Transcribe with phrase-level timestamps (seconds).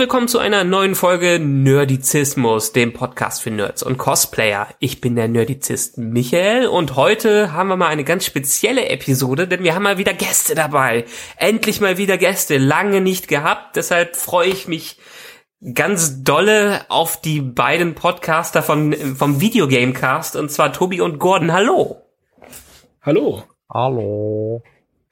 [0.00, 4.68] Willkommen zu einer neuen Folge Nerdizismus, dem Podcast für Nerds und Cosplayer.
[4.78, 9.62] Ich bin der Nerdizist Michael und heute haben wir mal eine ganz spezielle Episode, denn
[9.62, 11.04] wir haben mal wieder Gäste dabei.
[11.36, 14.96] Endlich mal wieder Gäste, lange nicht gehabt, deshalb freue ich mich
[15.74, 21.52] ganz dolle auf die beiden Podcaster von, vom Videogamecast und zwar Tobi und Gordon.
[21.52, 22.00] Hallo.
[23.02, 23.42] Hallo.
[23.70, 24.62] Hallo.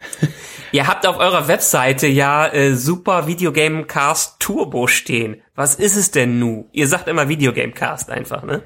[0.72, 5.42] Ihr habt auf eurer Webseite ja äh, Super Videogame Cast Turbo stehen.
[5.54, 6.68] Was ist es denn nu?
[6.72, 8.62] Ihr sagt immer Videogame Cast einfach, ne?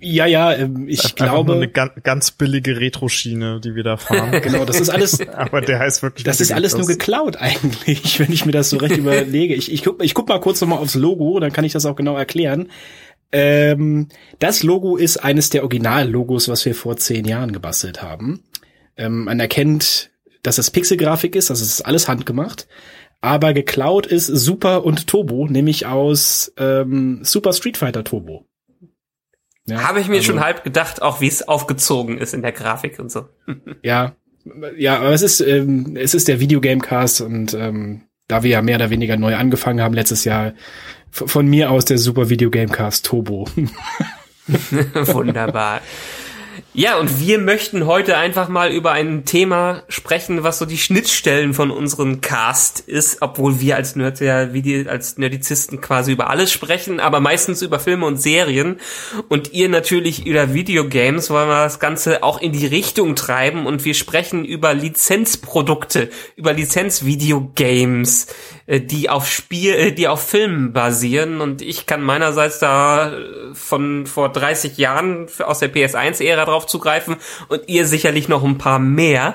[0.00, 3.96] Ja, ja, ähm, ich Einfach glaube, nur eine ganz, ganz billige Retro-Schiene, die wir da
[3.96, 4.32] fahren.
[4.42, 6.24] genau, das ist alles, Aber der heißt wirklich.
[6.24, 9.54] das ist alles nur geklaut eigentlich, wenn ich mir das so recht überlege.
[9.54, 11.96] Ich, ich guck, ich guck mal kurz nochmal aufs Logo, dann kann ich das auch
[11.96, 12.70] genau erklären.
[13.32, 14.08] Ähm,
[14.38, 18.42] das Logo ist eines der Original-Logos, was wir vor zehn Jahren gebastelt haben.
[18.96, 20.10] Ähm, man erkennt,
[20.42, 22.66] dass es Pixelgrafik ist, also es ist alles handgemacht.
[23.20, 28.46] Aber geklaut ist Super und Turbo, nämlich aus ähm, Super Street Fighter Turbo.
[29.66, 32.52] Ja, Habe ich mir also- schon halb gedacht, auch wie es aufgezogen ist in der
[32.52, 33.28] Grafik und so.
[33.82, 34.14] Ja,
[34.76, 38.76] ja, aber es ist, ähm, es ist der Videogamecast und ähm, da wir ja mehr
[38.76, 40.52] oder weniger neu angefangen haben letztes Jahr,
[41.10, 43.48] von mir aus der Super Videogamecast Turbo.
[44.94, 45.80] Wunderbar.
[46.76, 51.54] Ja, und wir möchten heute einfach mal über ein Thema sprechen, was so die Schnittstellen
[51.54, 56.30] von unserem Cast ist, obwohl wir als Nerds ja wie die, als Nerdizisten quasi über
[56.30, 58.80] alles sprechen, aber meistens über Filme und Serien.
[59.28, 63.66] Und ihr natürlich über Videogames, wollen wir das Ganze auch in die Richtung treiben.
[63.66, 68.26] Und wir sprechen über Lizenzprodukte, über Lizenzvideogames,
[68.66, 71.40] äh, die auf Spiel, äh, die auf Filmen basieren.
[71.40, 77.16] Und ich kann meinerseits da äh, von vor 30 Jahren aus der PS1-Ära drauf zugreifen
[77.48, 79.34] und ihr sicherlich noch ein paar mehr.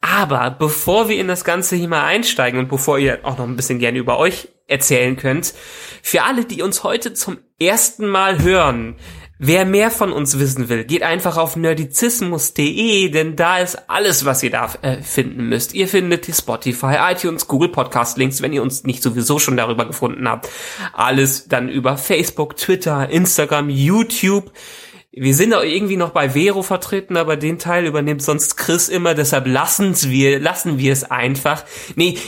[0.00, 3.56] Aber bevor wir in das Ganze hier mal einsteigen und bevor ihr auch noch ein
[3.56, 5.54] bisschen gerne über euch erzählen könnt,
[6.02, 8.96] für alle, die uns heute zum ersten Mal hören,
[9.40, 14.42] Wer mehr von uns wissen will, geht einfach auf nerdizismus.de, denn da ist alles, was
[14.42, 15.74] ihr da äh, finden müsst.
[15.74, 19.86] Ihr findet die Spotify, iTunes, Google Podcast Links, wenn ihr uns nicht sowieso schon darüber
[19.86, 20.48] gefunden habt.
[20.92, 24.50] Alles dann über Facebook, Twitter, Instagram, YouTube.
[25.10, 29.14] Wir sind auch irgendwie noch bei Vero vertreten, aber den Teil übernimmt sonst Chris immer,
[29.14, 31.64] deshalb lassen's wir, lassen wir es einfach.
[31.96, 32.18] Nee,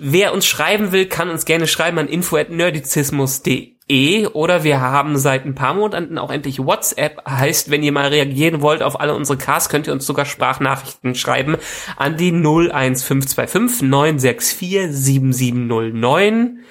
[0.00, 5.54] wer uns schreiben will, kann uns gerne schreiben an info@nerdizismus.de oder wir haben seit ein
[5.54, 7.24] paar Monaten auch endlich WhatsApp.
[7.24, 11.14] Heißt, wenn ihr mal reagieren wollt auf alle unsere Casts, könnt ihr uns sogar Sprachnachrichten
[11.14, 11.56] schreiben
[11.96, 16.64] an die 01525 964 7709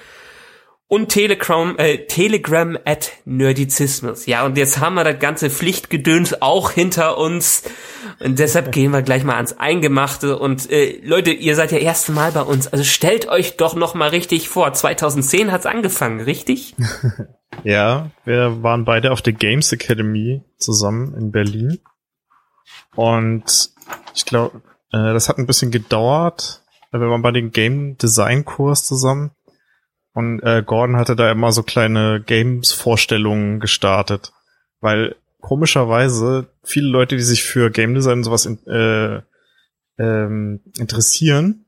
[0.86, 4.26] und Telegram, äh, Telegram at Nerdizismus.
[4.26, 7.62] Ja, und jetzt haben wir das ganze Pflichtgedöns auch hinter uns.
[8.20, 10.38] Und deshalb gehen wir gleich mal ans Eingemachte.
[10.38, 12.68] Und äh, Leute, ihr seid ja erste Mal bei uns.
[12.68, 14.72] Also stellt euch doch noch mal richtig vor.
[14.72, 16.74] 2010 hat's angefangen, richtig?
[17.62, 21.78] Ja, wir waren beide auf der Games Academy zusammen in Berlin.
[22.96, 23.70] Und
[24.14, 24.62] ich glaube,
[24.92, 26.62] äh, das hat ein bisschen gedauert.
[26.90, 29.30] Wir waren bei dem Game Design Kurs zusammen.
[30.14, 34.32] Und äh, Gordon hatte da immer so kleine Games-Vorstellungen gestartet.
[34.80, 39.20] Weil komischerweise viele Leute, die sich für Game Design und sowas in, äh,
[39.98, 41.66] ähm, interessieren,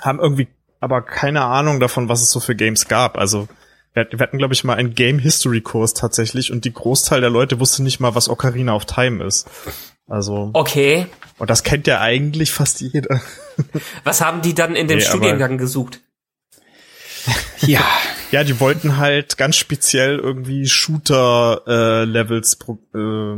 [0.00, 0.48] haben irgendwie
[0.80, 3.18] aber keine Ahnung davon, was es so für Games gab.
[3.18, 3.48] Also
[3.94, 7.20] wir, hatten- wir hatten, glaube ich, mal einen Game History Kurs tatsächlich und die Großteil
[7.20, 9.48] der Leute wusste nicht mal, was Ocarina of Time ist.
[10.06, 11.06] Also, Okay.
[11.38, 13.20] und das kennt ja eigentlich fast jeder.
[14.04, 16.00] Was haben die dann in dem Nee, Studiengang gesucht?
[17.60, 17.84] Ja,
[18.30, 22.58] Ja, die wollten halt ganz speziell irgendwie Shooter-Levels
[22.94, 23.36] äh,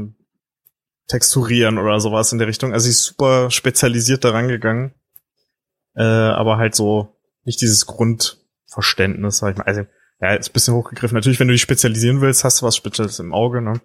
[1.09, 2.73] texturieren oder sowas in der Richtung.
[2.73, 4.94] Also sie ist super spezialisiert daran gegangen.
[5.94, 9.65] Äh, aber halt so nicht dieses Grundverständnis, sag ich mal.
[9.65, 9.82] Also,
[10.21, 11.14] ja, ist ein bisschen hochgegriffen.
[11.14, 13.81] Natürlich, wenn du dich spezialisieren willst, hast du was Spezielles im Auge, ne?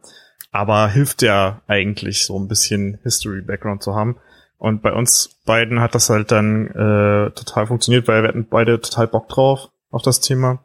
[0.52, 4.18] Aber hilft ja eigentlich, so ein bisschen History-Background zu haben.
[4.58, 8.80] Und bei uns beiden hat das halt dann äh, total funktioniert, weil wir hatten beide
[8.80, 10.64] total Bock drauf, auf das Thema.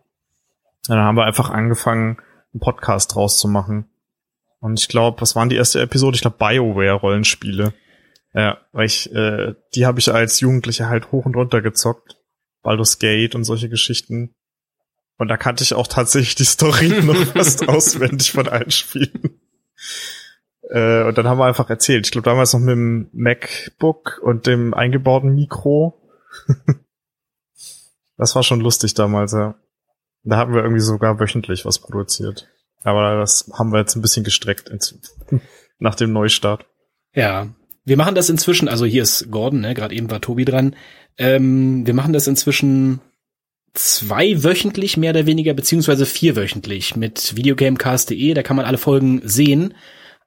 [0.88, 2.18] Ja, dann haben wir einfach angefangen,
[2.52, 3.88] einen Podcast draus zu machen.
[4.60, 6.16] Und ich glaube, was waren die erste Episode?
[6.16, 7.74] Ich glaube, BioWare-Rollenspiele.
[8.34, 12.16] Ja, weil ich, äh, die habe ich als Jugendlicher halt hoch und runter gezockt.
[12.62, 14.34] Baldur's Gate und solche Geschichten.
[15.18, 19.40] Und da kannte ich auch tatsächlich die Story noch fast auswendig von allen Spielen.
[20.70, 22.06] Äh, und dann haben wir einfach erzählt.
[22.06, 26.00] Ich glaube damals noch mit dem MacBook und dem eingebauten Mikro.
[28.18, 29.54] das war schon lustig damals, ja.
[30.24, 32.48] Da haben wir irgendwie sogar wöchentlich was produziert.
[32.82, 34.70] Aber das haben wir jetzt ein bisschen gestreckt
[35.78, 36.66] nach dem Neustart.
[37.14, 37.48] Ja,
[37.84, 40.76] wir machen das inzwischen, also hier ist Gordon, ne, gerade eben war Tobi dran.
[41.16, 43.00] Ähm, wir machen das inzwischen
[43.74, 49.22] zwei wöchentlich mehr oder weniger, beziehungsweise vier wöchentlich mit videogamecast.de, da kann man alle Folgen
[49.24, 49.74] sehen.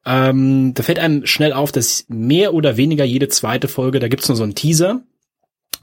[0.06, 4.28] Ähm, da fällt einem schnell auf, dass mehr oder weniger jede zweite Folge, da gibt's
[4.28, 5.04] nur so einen Teaser.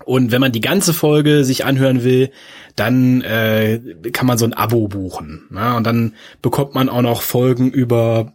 [0.04, 2.30] Und wenn man die ganze Folge sich anhören will,
[2.76, 3.80] dann äh,
[4.12, 5.46] kann man so ein Abo buchen.
[5.50, 5.74] Ne?
[5.74, 8.32] Und dann bekommt man auch noch Folgen über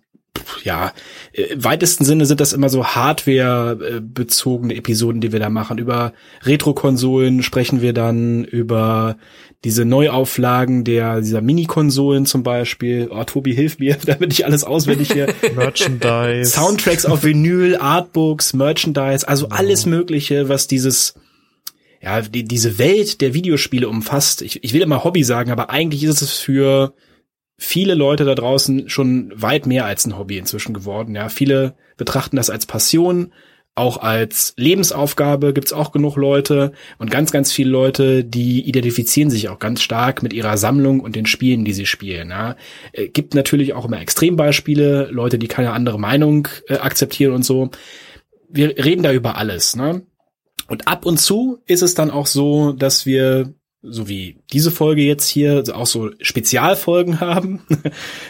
[0.63, 0.94] ja,
[1.31, 5.77] im weitesten Sinne sind das immer so Hardware-bezogene Episoden, die wir da machen.
[5.77, 6.13] Über
[6.44, 9.18] Retro-Konsolen sprechen wir dann, über
[9.63, 13.10] diese Neuauflagen der, dieser Mini-Konsolen zum Beispiel.
[13.12, 15.33] Oh, Tobi, hilf mir, damit ich alles auswendig hier.
[15.56, 16.51] Merchandise.
[16.51, 21.13] Soundtracks auf Vinyl, Artbooks, Merchandise, also alles Mögliche, was dieses,
[22.03, 24.41] ja, die, diese Welt der Videospiele umfasst.
[24.41, 26.94] Ich, ich will immer Hobby sagen, aber eigentlich ist es für
[27.57, 31.15] viele Leute da draußen schon weit mehr als ein Hobby inzwischen geworden.
[31.15, 33.31] Ja, viele betrachten das als Passion,
[33.75, 39.50] auch als Lebensaufgabe gibt's auch genug Leute und ganz, ganz viele Leute, die identifizieren sich
[39.50, 42.29] auch ganz stark mit ihrer Sammlung und den Spielen, die sie spielen.
[42.29, 42.55] Ja.
[42.91, 47.71] Äh, gibt natürlich auch immer Extrembeispiele, Leute, die keine andere Meinung äh, akzeptieren und so.
[48.47, 49.75] Wir reden da über alles.
[49.75, 50.03] Ne?
[50.68, 55.01] Und ab und zu ist es dann auch so, dass wir so wie diese Folge
[55.01, 57.62] jetzt hier, auch so Spezialfolgen haben.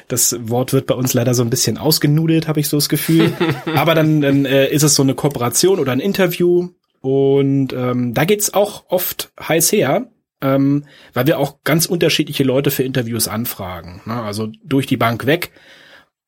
[0.07, 3.31] Das Wort wird bei uns leider so ein bisschen ausgenudelt, habe ich so das Gefühl.
[3.75, 6.69] Aber dann, dann äh, ist es so eine Kooperation oder ein Interview.
[7.01, 10.07] Und ähm, da geht's auch oft heiß her,
[10.41, 14.01] ähm, weil wir auch ganz unterschiedliche Leute für Interviews anfragen.
[14.05, 14.21] Ne?
[14.21, 15.51] Also durch die Bank weg.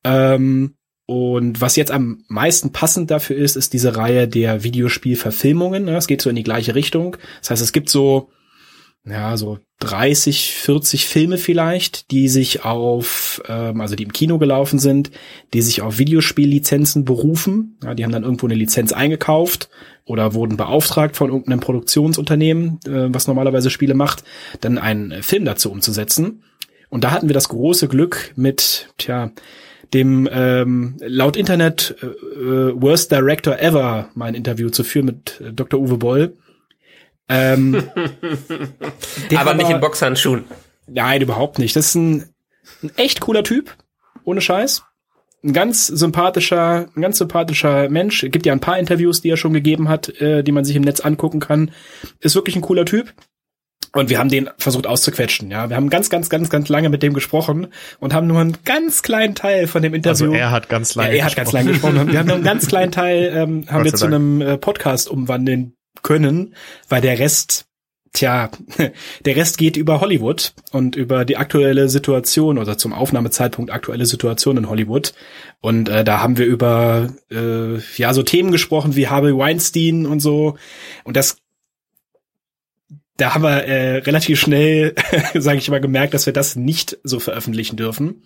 [0.04, 0.75] Ähm,
[1.06, 5.84] und was jetzt am meisten passend dafür ist, ist diese Reihe der Videospielverfilmungen.
[5.84, 5.96] Ne?
[5.96, 7.16] Es geht so in die gleiche Richtung.
[7.40, 8.28] Das heißt, es gibt so
[9.08, 14.80] ja, so 30, 40 Filme vielleicht, die sich auf, ähm, also die im Kino gelaufen
[14.80, 15.12] sind,
[15.54, 17.78] die sich auf Videospiellizenzen berufen.
[17.94, 19.68] Die haben dann irgendwo eine Lizenz eingekauft
[20.04, 24.24] oder wurden beauftragt von irgendeinem Produktionsunternehmen, äh, was normalerweise Spiele macht,
[24.60, 26.42] dann einen Film dazu umzusetzen.
[26.88, 29.30] Und da hatten wir das große Glück mit, tja,
[29.94, 35.40] dem ähm, laut Internet äh, äh Worst Director Ever mal ein Interview zu führen mit
[35.40, 35.80] äh, Dr.
[35.80, 36.32] Uwe Boll
[37.28, 37.82] ähm,
[39.34, 40.44] aber nicht in Boxhandschuhen.
[40.86, 41.74] Nein, überhaupt nicht.
[41.74, 42.34] Das ist ein,
[42.82, 43.76] ein echt cooler Typ,
[44.24, 44.84] ohne Scheiß.
[45.42, 48.22] Ein ganz sympathischer, ein ganz sympathischer Mensch.
[48.22, 50.76] Es gibt ja ein paar Interviews, die er schon gegeben hat, äh, die man sich
[50.76, 51.72] im Netz angucken kann.
[52.20, 53.12] Ist wirklich ein cooler Typ.
[53.96, 55.68] Und wir haben den versucht auszuquetschen, ja.
[55.68, 59.02] Wir haben ganz, ganz, ganz, ganz lange mit dem gesprochen und haben nur einen ganz
[59.02, 60.26] kleinen Teil von dem Interview.
[60.26, 62.12] Also er hat ganz lange ja, er hat ganz lange gesprochen.
[62.12, 65.74] Wir haben nur einen ganz kleinen Teil, ähm, haben wir zu einem äh, Podcast umwandeln
[66.02, 66.54] können,
[66.88, 67.66] weil der Rest
[68.16, 68.50] Tja,
[69.26, 74.56] der Rest geht über Hollywood und über die aktuelle Situation oder zum Aufnahmezeitpunkt aktuelle Situation
[74.56, 75.12] in Hollywood.
[75.60, 80.20] Und äh, da haben wir über äh, ja so Themen gesprochen wie Harvey Weinstein und
[80.20, 80.56] so.
[81.04, 81.36] Und das
[83.16, 84.94] da haben wir äh, relativ schnell,
[85.34, 88.22] sage ich mal, gemerkt, dass wir das nicht so veröffentlichen dürfen.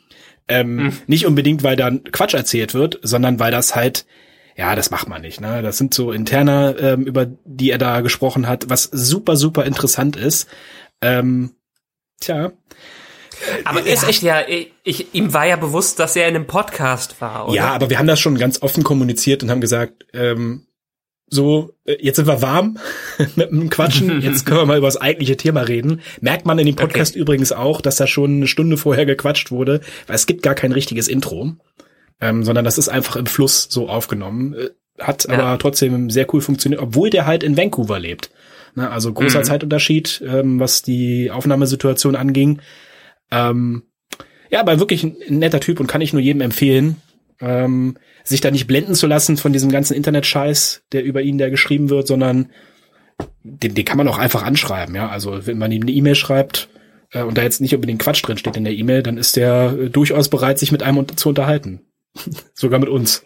[0.49, 0.93] Ähm, hm.
[1.07, 4.07] Nicht unbedingt, weil da Quatsch erzählt wird, sondern weil das halt
[4.57, 5.41] ja, das macht man nicht.
[5.41, 5.63] Ne?
[5.63, 10.17] Das sind so interne, ähm, über die er da gesprochen hat, was super, super interessant
[10.17, 10.49] ist.
[11.01, 11.55] Ähm,
[12.21, 12.53] tja.
[13.65, 14.43] Aber er ist echt ja,
[14.85, 17.57] ich, ihm war ja bewusst, dass er in einem Podcast war, oder?
[17.57, 20.67] Ja, aber wir haben das schon ganz offen kommuniziert und haben gesagt, ähm,
[21.31, 22.79] so, äh, jetzt sind wir warm
[23.37, 26.01] mit dem Quatschen, jetzt können wir mal über das eigentliche Thema reden.
[26.21, 27.21] Merkt man in dem Podcast okay.
[27.21, 30.73] übrigens auch, dass da schon eine Stunde vorher gequatscht wurde, weil es gibt gar kein
[30.73, 31.57] richtiges Intro
[32.21, 34.55] ähm, sondern das ist einfach im Fluss so aufgenommen.
[34.55, 35.39] Äh, hat ja.
[35.39, 38.31] aber trotzdem sehr cool funktioniert, obwohl der halt in Vancouver lebt.
[38.75, 39.45] Ne, also großer mhm.
[39.45, 42.61] Zeitunterschied, ähm, was die Aufnahmesituation anging.
[43.31, 43.85] Ähm,
[44.51, 46.97] ja, aber wirklich ein, netter Typ und kann ich nur jedem empfehlen,
[47.41, 47.97] ähm,
[48.31, 51.91] sich da nicht blenden zu lassen von diesem ganzen Internet-Scheiß, der über ihn da geschrieben
[51.91, 52.51] wird, sondern
[53.43, 55.09] den, den kann man auch einfach anschreiben, ja.
[55.09, 56.69] Also wenn man ihm eine E-Mail schreibt
[57.13, 59.77] äh, und da jetzt nicht unbedingt Quatsch drin steht in der E-Mail, dann ist der
[59.79, 61.81] äh, durchaus bereit, sich mit einem zu unterhalten.
[62.55, 63.25] Sogar mit uns.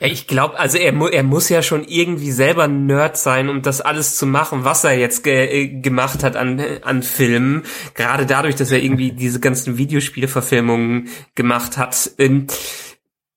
[0.00, 3.60] Ja, ich glaube, also er, mu er muss ja schon irgendwie selber Nerd sein, um
[3.60, 7.64] das alles zu machen, was er jetzt ge äh, gemacht hat an, an Filmen.
[7.94, 12.10] Gerade dadurch, dass er irgendwie diese ganzen Videospielverfilmungen gemacht hat.
[12.18, 12.46] Ähm,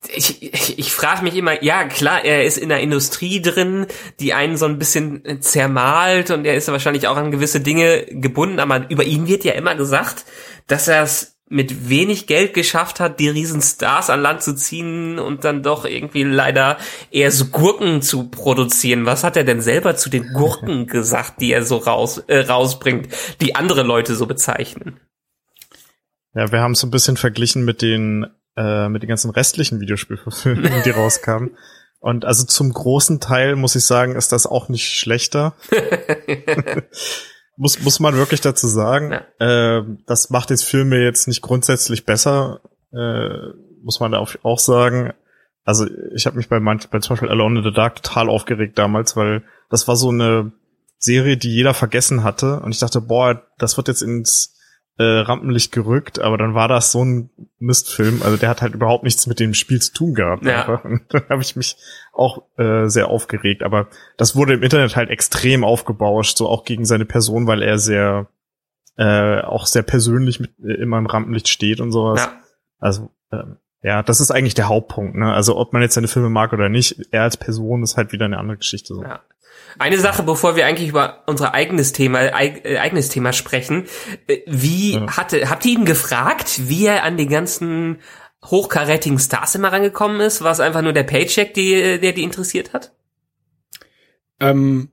[0.09, 3.87] ich, ich, ich frage mich immer, ja klar, er ist in der Industrie drin,
[4.19, 8.59] die einen so ein bisschen zermalt und er ist wahrscheinlich auch an gewisse Dinge gebunden,
[8.59, 10.25] aber über ihn wird ja immer gesagt,
[10.67, 15.43] dass er es mit wenig Geld geschafft hat, die Riesenstars an Land zu ziehen und
[15.43, 16.77] dann doch irgendwie leider
[17.11, 19.05] eher so Gurken zu produzieren.
[19.05, 23.09] Was hat er denn selber zu den Gurken gesagt, die er so raus, äh, rausbringt,
[23.39, 24.99] die andere Leute so bezeichnen?
[26.33, 29.79] Ja, wir haben es so ein bisschen verglichen mit den äh, mit den ganzen restlichen
[29.79, 31.57] Videospielverfilmungen, die rauskamen.
[31.99, 35.53] Und also zum großen Teil muss ich sagen, ist das auch nicht schlechter.
[37.57, 39.11] muss, muss man wirklich dazu sagen.
[39.39, 39.77] Ja.
[39.79, 42.59] Äh, das macht jetzt Filme jetzt nicht grundsätzlich besser,
[42.91, 45.13] äh, muss man auch, auch sagen.
[45.63, 48.77] Also ich habe mich bei, manch, bei zum Beispiel Alone in the Dark total aufgeregt
[48.77, 50.51] damals, weil das war so eine
[50.97, 52.59] Serie, die jeder vergessen hatte.
[52.59, 54.52] Und ich dachte, boah, das wird jetzt ins
[54.97, 58.21] äh, Rampenlicht gerückt, aber dann war das so ein Mistfilm.
[58.23, 60.45] Also der hat halt überhaupt nichts mit dem Spiel zu tun gehabt.
[60.45, 60.81] Ja.
[60.83, 61.77] Dann habe ich mich
[62.13, 63.63] auch äh, sehr aufgeregt.
[63.63, 67.79] Aber das wurde im Internet halt extrem aufgebauscht, so auch gegen seine Person, weil er
[67.79, 68.27] sehr
[68.97, 72.21] äh, auch sehr persönlich mit, äh, immer im Rampenlicht steht und sowas.
[72.21, 72.33] Ja.
[72.79, 75.15] Also ähm, ja, das ist eigentlich der Hauptpunkt.
[75.15, 75.33] Ne?
[75.33, 78.25] Also ob man jetzt seine Filme mag oder nicht, er als Person ist halt wieder
[78.25, 78.93] eine andere Geschichte.
[78.93, 79.03] So.
[79.03, 79.21] Ja.
[79.79, 83.85] Eine Sache, bevor wir eigentlich über unser eigenes Thema, äh, eigenes Thema sprechen.
[84.27, 85.17] Äh, wie ja.
[85.17, 87.99] hatte, habt ihr ihn gefragt, wie er an die ganzen
[88.45, 90.43] hochkarätigen Stars immer rangekommen ist?
[90.43, 92.93] War es einfach nur der Paycheck, die, der die interessiert hat?
[94.39, 94.89] Ähm,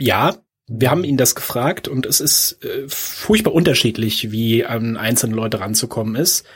[0.00, 0.36] ja,
[0.68, 5.60] wir haben ihn das gefragt und es ist äh, furchtbar unterschiedlich, wie an einzelne Leute
[5.60, 6.46] ranzukommen ist.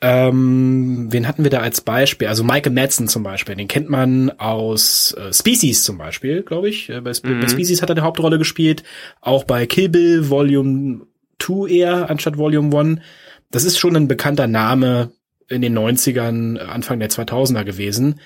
[0.00, 2.28] Ähm, wen hatten wir da als Beispiel?
[2.28, 6.88] Also Michael Madsen zum Beispiel, den kennt man aus äh, Species zum Beispiel, glaube ich.
[6.88, 7.40] Äh, bei, mhm.
[7.40, 8.84] bei, Species hat er eine Hauptrolle gespielt,
[9.20, 11.06] auch bei Kill Bill Volume
[11.40, 13.00] 2 eher anstatt Volume 1.
[13.50, 15.10] Das ist schon ein bekannter Name
[15.48, 18.20] in den 90ern, Anfang der 2000er gewesen.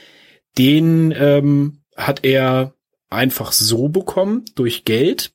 [0.58, 2.74] Den ähm, hat er
[3.08, 5.32] einfach so bekommen, durch Geld.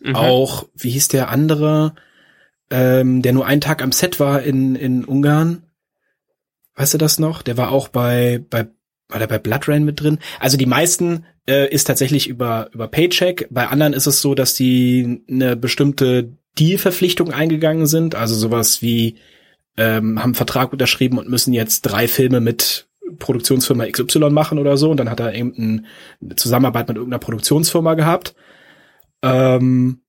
[0.00, 0.14] Mhm.
[0.14, 1.94] Auch, wie hieß der andere?
[2.70, 5.62] Ähm, der nur einen Tag am Set war in, in Ungarn.
[6.74, 7.42] Weißt du das noch?
[7.42, 8.68] Der war auch bei, bei,
[9.08, 10.18] war der bei Blood Rain mit drin?
[10.38, 13.48] Also die meisten äh, ist tatsächlich über, über Paycheck.
[13.50, 18.14] Bei anderen ist es so, dass die eine bestimmte Dealverpflichtung eingegangen sind.
[18.14, 19.16] Also sowas wie,
[19.76, 24.76] ähm, haben einen Vertrag unterschrieben und müssen jetzt drei Filme mit Produktionsfirma XY machen oder
[24.76, 24.90] so.
[24.90, 25.86] Und dann hat er eben
[26.20, 28.34] eine Zusammenarbeit mit irgendeiner Produktionsfirma gehabt.
[29.22, 30.00] Ähm,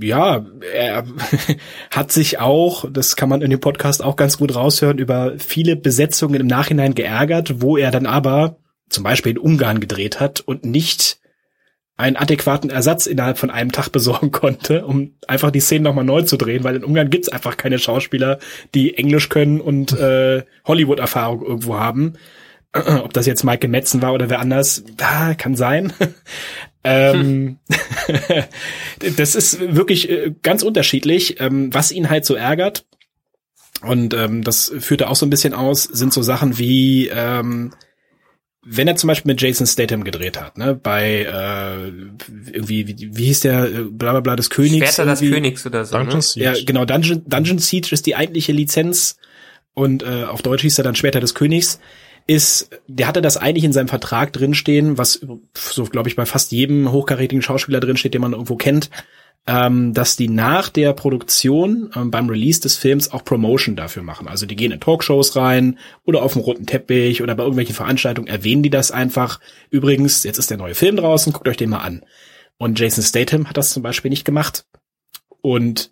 [0.00, 1.04] ja, er
[1.90, 5.76] hat sich auch, das kann man in dem Podcast auch ganz gut raushören, über viele
[5.76, 8.56] Besetzungen im Nachhinein geärgert, wo er dann aber
[8.88, 11.18] zum Beispiel in Ungarn gedreht hat und nicht
[11.96, 16.22] einen adäquaten Ersatz innerhalb von einem Tag besorgen konnte, um einfach die Szene nochmal neu
[16.22, 18.38] zu drehen, weil in Ungarn gibt's einfach keine Schauspieler,
[18.74, 22.14] die Englisch können und äh, Hollywood-Erfahrung irgendwo haben.
[22.72, 25.92] Ob das jetzt Michael Metzen war oder wer anders, ah, kann sein.
[26.84, 27.58] Ähm,
[29.16, 32.84] das ist wirklich äh, ganz unterschiedlich, ähm, was ihn halt so ärgert.
[33.80, 37.72] Und ähm, das führte auch so ein bisschen aus, sind so Sachen wie, ähm,
[38.64, 41.88] wenn er zum Beispiel mit Jason Statham gedreht hat, ne, bei äh,
[42.50, 44.94] irgendwie, wie, wie hieß der, äh, bla bla bla des Königs.
[44.94, 45.96] Schwerter des Königs oder so.
[45.96, 46.22] Dungeon ne?
[46.22, 46.44] Siege.
[46.44, 49.16] Ja, genau, Dungeon, Dungeon Siege ist die eigentliche Lizenz
[49.74, 51.78] und äh, auf Deutsch hieß er dann Schwerter des Königs
[52.26, 55.20] ist, der hatte das eigentlich in seinem Vertrag drinstehen, was
[55.54, 58.90] so, glaube ich, bei fast jedem hochkarätigen Schauspieler drinsteht, den man irgendwo kennt,
[59.46, 64.26] ähm, dass die nach der Produktion ähm, beim Release des Films auch Promotion dafür machen.
[64.26, 68.28] Also die gehen in Talkshows rein oder auf dem roten Teppich oder bei irgendwelchen Veranstaltungen
[68.28, 69.40] erwähnen die das einfach.
[69.68, 72.04] Übrigens, jetzt ist der neue Film draußen, guckt euch den mal an.
[72.56, 74.64] Und Jason Statham hat das zum Beispiel nicht gemacht.
[75.42, 75.90] Und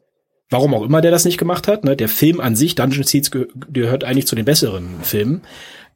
[0.48, 3.30] warum auch immer der das nicht gemacht hat, ne, der Film an sich, Dungeon Seeds,
[3.30, 5.42] gehört eigentlich zu den besseren Filmen.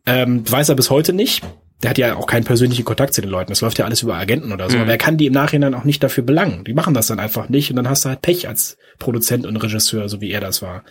[0.07, 1.43] Ähm, weiß er bis heute nicht.
[1.83, 3.51] Der hat ja auch keinen persönlichen Kontakt zu den Leuten.
[3.51, 4.77] Das läuft ja alles über Agenten oder so.
[4.77, 4.83] Mhm.
[4.85, 6.65] Aber er kann die im Nachhinein auch nicht dafür belangen.
[6.65, 9.57] Die machen das dann einfach nicht und dann hast du halt Pech als Produzent und
[9.57, 10.85] Regisseur, so wie er das war.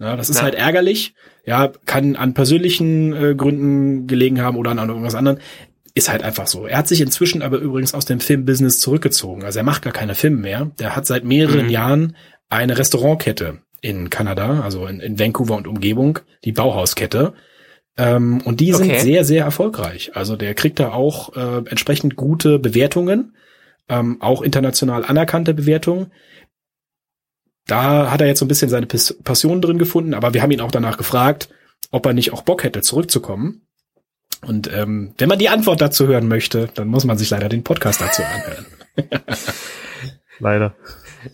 [0.00, 0.42] Ja, das ist ja.
[0.42, 1.14] halt ärgerlich.
[1.46, 5.38] Ja, kann an persönlichen äh, Gründen gelegen haben oder an, an irgendwas anderem.
[5.94, 6.66] Ist halt einfach so.
[6.66, 9.44] Er hat sich inzwischen aber übrigens aus dem Filmbusiness zurückgezogen.
[9.44, 10.72] Also er macht gar keine Filme mehr.
[10.80, 11.70] Der hat seit mehreren mhm.
[11.70, 12.16] Jahren
[12.48, 17.34] eine Restaurantkette in Kanada, also in, in Vancouver und Umgebung, die Bauhauskette.
[17.96, 19.00] Ähm, und die sind okay.
[19.00, 20.12] sehr, sehr erfolgreich.
[20.14, 23.36] Also der kriegt da auch äh, entsprechend gute Bewertungen,
[23.88, 26.12] ähm, auch international anerkannte Bewertungen.
[27.66, 30.60] Da hat er jetzt so ein bisschen seine Passion drin gefunden, aber wir haben ihn
[30.60, 31.48] auch danach gefragt,
[31.90, 33.62] ob er nicht auch Bock hätte, zurückzukommen.
[34.42, 37.64] Und ähm, wenn man die Antwort dazu hören möchte, dann muss man sich leider den
[37.64, 38.66] Podcast dazu anhören.
[40.38, 40.74] leider.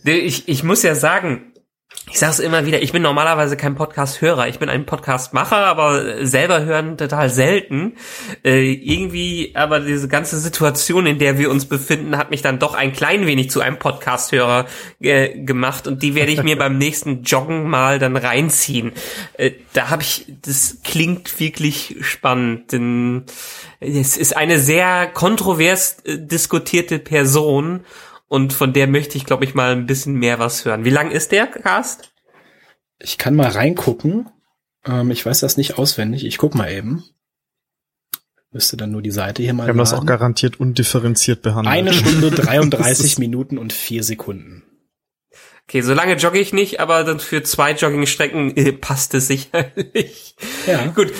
[0.05, 1.50] Ich, ich muss ja sagen,
[2.11, 6.25] ich sage es immer wieder, ich bin normalerweise kein Podcast-Hörer, ich bin ein Podcast-Macher, aber
[6.25, 7.93] selber hören total selten.
[8.43, 12.73] Äh, irgendwie, aber diese ganze Situation, in der wir uns befinden, hat mich dann doch
[12.73, 14.65] ein klein wenig zu einem Podcast-Hörer
[14.99, 18.91] äh, gemacht und die werde ich mir beim nächsten Joggen mal dann reinziehen.
[19.37, 23.23] Äh, da habe ich, das klingt wirklich spannend, denn
[23.79, 27.85] es ist eine sehr kontrovers äh, diskutierte Person
[28.31, 30.85] und von der möchte ich, glaube ich, mal ein bisschen mehr was hören.
[30.85, 32.13] Wie lang ist der Cast?
[32.97, 34.29] Ich kann mal reingucken.
[34.85, 36.23] Ähm, ich weiß das nicht auswendig.
[36.23, 37.03] Ich guck mal eben.
[38.49, 39.65] Müsste dann nur die Seite hier mal.
[39.65, 41.75] Wir haben das auch garantiert undifferenziert behandelt.
[41.75, 44.63] Eine Stunde 33 Minuten und vier Sekunden.
[45.67, 50.37] Okay, so lange jogge ich nicht, aber dann für zwei Joggingstrecken äh, passt es sicherlich.
[50.67, 50.85] Ja.
[50.87, 51.11] Gut.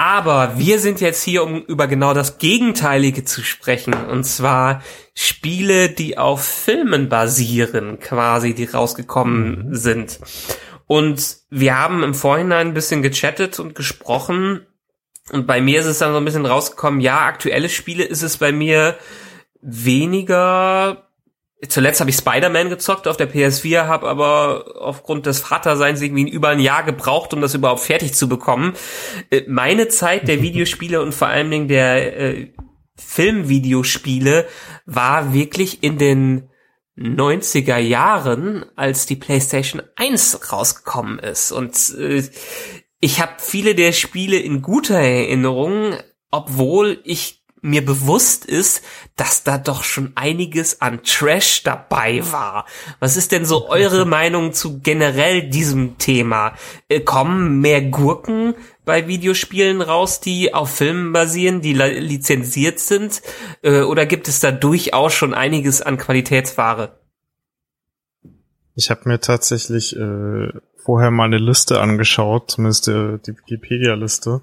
[0.00, 3.92] Aber wir sind jetzt hier, um über genau das Gegenteilige zu sprechen.
[3.92, 4.80] Und zwar
[5.14, 9.74] Spiele, die auf Filmen basieren, quasi, die rausgekommen mhm.
[9.74, 10.18] sind.
[10.86, 14.66] Und wir haben im Vorhinein ein bisschen gechattet und gesprochen.
[15.32, 18.38] Und bei mir ist es dann so ein bisschen rausgekommen, ja, aktuelle Spiele ist es
[18.38, 18.96] bei mir
[19.60, 21.09] weniger
[21.68, 26.48] Zuletzt habe ich Spider-Man gezockt auf der PS4, habe aber aufgrund des Vaterseins irgendwie über
[26.48, 28.72] ein Jahr gebraucht, um das überhaupt fertig zu bekommen.
[29.30, 32.54] Äh, meine Zeit der Videospiele und vor allen Dingen der äh,
[32.96, 34.46] Filmvideospiele
[34.86, 36.48] war wirklich in den
[36.98, 41.52] 90er Jahren, als die PlayStation 1 rausgekommen ist.
[41.52, 42.22] Und äh,
[43.00, 45.94] ich habe viele der Spiele in guter Erinnerung,
[46.30, 48.82] obwohl ich mir bewusst ist,
[49.16, 52.66] dass da doch schon einiges an Trash dabei war.
[52.98, 56.54] Was ist denn so eure Meinung zu generell diesem Thema?
[56.88, 63.22] Äh, kommen mehr Gurken bei Videospielen raus, die auf Filmen basieren, die lizenziert sind?
[63.62, 66.98] Äh, oder gibt es da durchaus schon einiges an Qualitätsware?
[68.74, 74.42] Ich habe mir tatsächlich äh, vorher mal eine Liste angeschaut, zumindest äh, die Wikipedia-Liste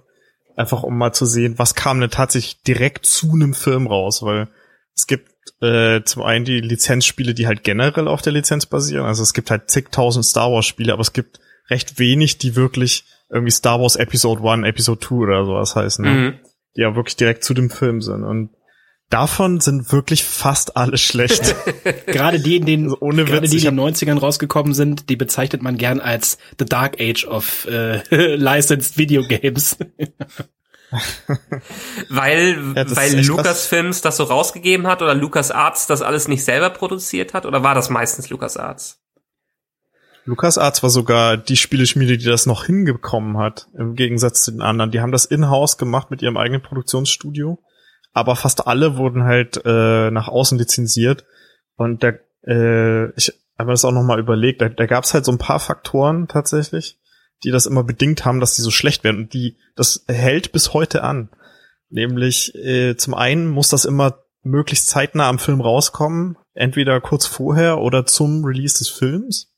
[0.57, 4.49] Einfach um mal zu sehen, was kam denn tatsächlich direkt zu einem Film raus, weil
[4.93, 9.05] es gibt äh, zum einen die Lizenzspiele, die halt generell auf der Lizenz basieren.
[9.05, 13.05] Also es gibt halt zigtausend Star Wars Spiele, aber es gibt recht wenig, die wirklich
[13.29, 16.11] irgendwie Star Wars Episode 1, Episode 2 oder sowas heißen, ne?
[16.11, 16.39] Mhm.
[16.75, 18.23] die ja wirklich direkt zu dem Film sind.
[18.23, 18.49] Und
[19.09, 21.55] davon sind wirklich fast alle schlecht.
[22.05, 25.15] gerade die in den, also ohne gerade Witz, die, in den 90ern rausgekommen sind, die
[25.15, 28.01] bezeichnet man gern als The Dark Age of äh,
[28.35, 29.77] Licensed Video Games.
[32.09, 37.33] weil ja, weil Lucasfilms das so rausgegeben hat oder LucasArts das alles nicht selber produziert
[37.33, 39.01] hat oder war das meistens LucasArts?
[40.27, 44.91] LucasArts war sogar die Spieleschmiede, die das noch hingekommen hat, im Gegensatz zu den anderen.
[44.91, 47.59] Die haben das in-house gemacht mit ihrem eigenen Produktionsstudio,
[48.17, 51.23] aber fast alle wurden halt äh, nach außen lizenziert.
[51.75, 52.13] Und da,
[52.47, 55.37] äh, ich habe das auch noch mal überlegt, da, da gab es halt so ein
[55.37, 56.97] paar Faktoren tatsächlich,
[57.43, 59.17] die das immer bedingt haben, dass die so schlecht werden.
[59.17, 61.29] Und die, das hält bis heute an.
[61.89, 67.79] Nämlich, äh, zum einen muss das immer möglichst zeitnah am Film rauskommen, entweder kurz vorher
[67.79, 69.53] oder zum Release des Films.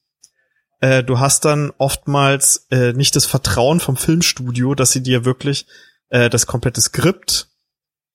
[0.82, 5.65] Äh, du hast dann oftmals äh, nicht das Vertrauen vom Filmstudio, dass sie dir wirklich
[6.10, 7.49] äh, das komplette Skript,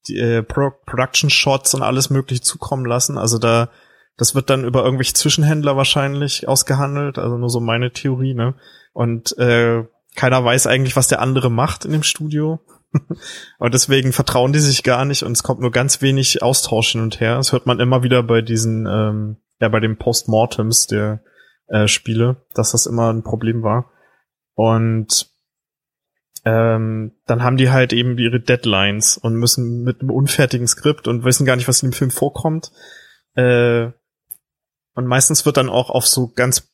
[0.08, 3.18] die äh, Pro Production Shots und alles mögliche zukommen lassen.
[3.18, 3.70] Also da,
[4.16, 7.18] das wird dann über irgendwelche Zwischenhändler wahrscheinlich ausgehandelt.
[7.18, 8.54] Also nur so meine Theorie, ne?
[8.92, 12.60] Und äh, keiner weiß eigentlich, was der andere macht in dem Studio.
[13.58, 17.00] und deswegen vertrauen die sich gar nicht und es kommt nur ganz wenig Austausch hin
[17.00, 17.36] und her.
[17.36, 21.22] Das hört man immer wieder bei diesen, ähm, ja, bei den Postmortems der
[21.66, 23.90] äh, Spiele, dass das immer ein Problem war.
[24.54, 25.33] Und
[26.44, 31.24] ähm, dann haben die halt eben ihre Deadlines und müssen mit einem unfertigen Skript und
[31.24, 32.70] wissen gar nicht, was in dem Film vorkommt.
[33.34, 33.86] Äh,
[34.94, 36.70] und meistens wird dann auch auf so ganz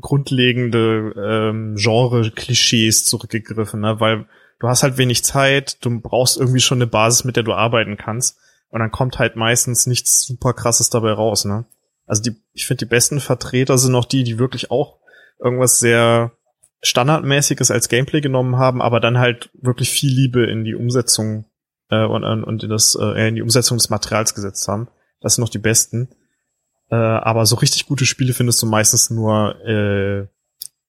[0.00, 4.00] grundlegende ähm, Genre-Klischees zurückgegriffen, ne?
[4.00, 4.26] weil
[4.58, 7.98] du hast halt wenig Zeit, du brauchst irgendwie schon eine Basis, mit der du arbeiten
[7.98, 8.38] kannst.
[8.70, 11.66] Und dann kommt halt meistens nichts super krasses dabei raus, ne?
[12.06, 14.98] Also die, ich finde, die besten Vertreter sind noch die, die wirklich auch
[15.38, 16.32] irgendwas sehr
[16.82, 21.44] Standardmäßiges als Gameplay genommen haben, aber dann halt wirklich viel Liebe in die Umsetzung
[21.90, 24.88] äh, und, und in das äh, in die Umsetzung des Materials gesetzt haben.
[25.20, 26.08] Das sind noch die besten.
[26.90, 30.26] Äh, aber so richtig gute Spiele findest du meistens nur äh,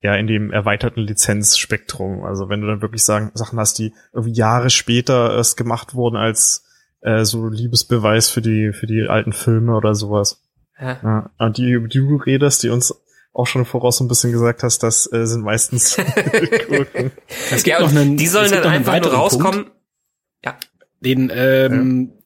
[0.02, 2.24] ja in dem erweiterten Lizenzspektrum.
[2.24, 6.16] Also wenn du dann wirklich sagen, Sachen hast, die irgendwie Jahre später erst gemacht wurden
[6.16, 6.66] als
[7.02, 10.42] äh, so Liebesbeweis für die für die alten Filme oder sowas.
[10.80, 11.00] Ja.
[11.04, 11.30] ja.
[11.38, 12.94] Und die, die du redest, die uns
[13.34, 15.98] auch schon voraus so ein bisschen gesagt hast, das äh, sind meistens
[16.68, 17.12] Gurken.
[17.50, 19.64] Es gibt ja, noch einen, die sollen dann einfach nur rauskommen.
[19.64, 19.72] Punkt,
[20.46, 20.58] ja.
[21.02, 22.24] Den ähm, ja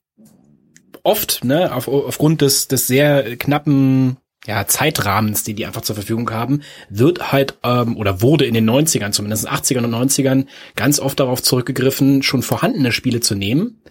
[1.07, 6.29] oft, ne, auf, aufgrund des, des sehr knappen ja, Zeitrahmens, die die einfach zur Verfügung
[6.31, 11.19] haben, wird halt ähm, oder wurde in den 90ern, zumindest 80ern und 90ern, ganz oft
[11.19, 13.81] darauf zurückgegriffen, schon vorhandene Spiele zu nehmen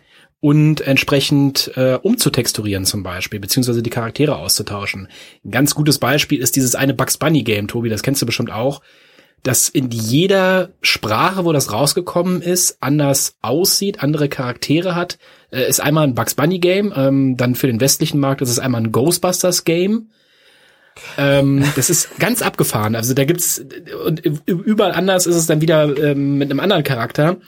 [0.46, 5.08] und entsprechend äh, umzutexturieren zum Beispiel, beziehungsweise die Charaktere auszutauschen.
[5.44, 8.52] Ein ganz gutes Beispiel ist dieses eine Bugs Bunny Game, Tobi, das kennst du bestimmt
[8.52, 8.80] auch,
[9.42, 15.18] das in jeder Sprache, wo das rausgekommen ist, anders aussieht, andere Charaktere hat.
[15.50, 18.60] Äh, ist einmal ein Bugs Bunny Game, ähm, dann für den westlichen Markt ist es
[18.60, 20.10] einmal ein Ghostbusters Game.
[21.18, 22.94] Ähm, das ist ganz abgefahren.
[22.94, 23.64] Also da gibt's
[24.06, 27.38] und überall anders ist es dann wieder ähm, mit einem anderen Charakter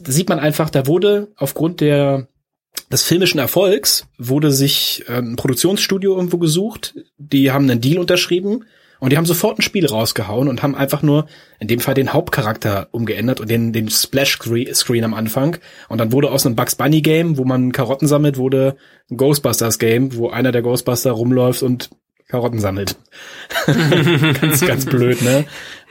[0.00, 2.28] da sieht man einfach, da wurde aufgrund der
[2.90, 8.64] des filmischen Erfolgs wurde sich ähm, ein Produktionsstudio irgendwo gesucht, die haben einen Deal unterschrieben
[9.00, 11.26] und die haben sofort ein Spiel rausgehauen und haben einfach nur
[11.60, 14.38] in dem Fall den Hauptcharakter umgeändert und den, den Splash
[14.72, 15.58] Screen am Anfang.
[15.88, 18.76] Und dann wurde aus einem Bugs Bunny Game, wo man Karotten sammelt, wurde
[19.10, 21.90] ein Ghostbusters Game, wo einer der Ghostbuster rumläuft und
[22.28, 22.96] Karotten sammelt.
[24.40, 25.44] ganz, ganz blöd, ne?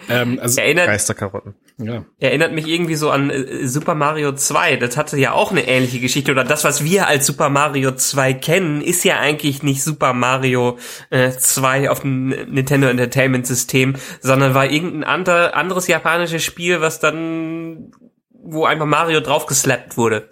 [0.10, 1.56] Ähm, also erinnert, Geisterkarotten.
[1.78, 2.06] Ja.
[2.20, 4.78] Erinnert mich irgendwie so an äh, Super Mario 2.
[4.78, 6.32] Das hatte ja auch eine ähnliche Geschichte.
[6.32, 10.78] Oder das, was wir als Super Mario 2 kennen, ist ja eigentlich nicht Super Mario
[11.10, 17.00] äh, 2 auf dem Nintendo Entertainment System, sondern war irgendein ander, anderes japanisches Spiel, was
[17.00, 17.92] dann,
[18.32, 20.30] wo einfach Mario draufgeslappt wurde.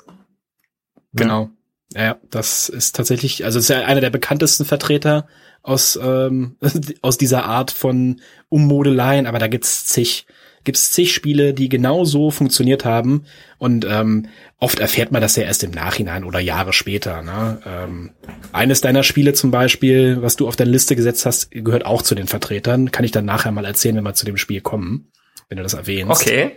[1.14, 1.50] Genau.
[1.94, 5.28] Ja, das ist tatsächlich, also ist ja einer der bekanntesten Vertreter
[5.66, 6.58] aus, ähm,
[7.02, 10.26] aus dieser Art von Ummodeleien, aber da gibt's zig,
[10.64, 13.26] gibt's zig Spiele, die genau so funktioniert haben.
[13.58, 14.28] Und ähm,
[14.60, 17.22] oft erfährt man das ja erst im Nachhinein oder Jahre später.
[17.22, 17.60] Ne?
[17.66, 18.12] Ähm,
[18.52, 22.16] eines deiner Spiele zum Beispiel, was du auf deine Liste gesetzt hast, gehört auch zu
[22.16, 22.92] den Vertretern.
[22.92, 25.12] Kann ich dann nachher mal erzählen, wenn wir zu dem Spiel kommen,
[25.50, 26.12] wenn du das erwähnst.
[26.12, 26.52] Okay.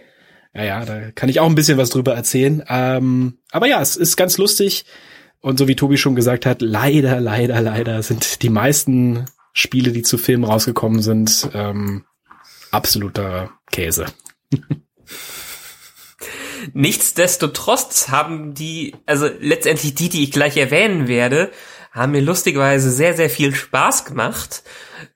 [0.54, 2.62] Ja, ja, da kann ich auch ein bisschen was drüber erzählen.
[2.68, 4.86] Ähm, aber ja, es ist ganz lustig.
[5.40, 10.02] Und so wie Tobi schon gesagt hat, leider, leider, leider sind die meisten Spiele, die
[10.02, 12.04] zu Filmen rausgekommen sind, ähm,
[12.70, 14.06] absoluter Käse.
[16.72, 21.52] Nichtsdestotrotz haben die, also letztendlich die, die ich gleich erwähnen werde,
[21.92, 24.62] haben mir lustigerweise sehr, sehr viel Spaß gemacht.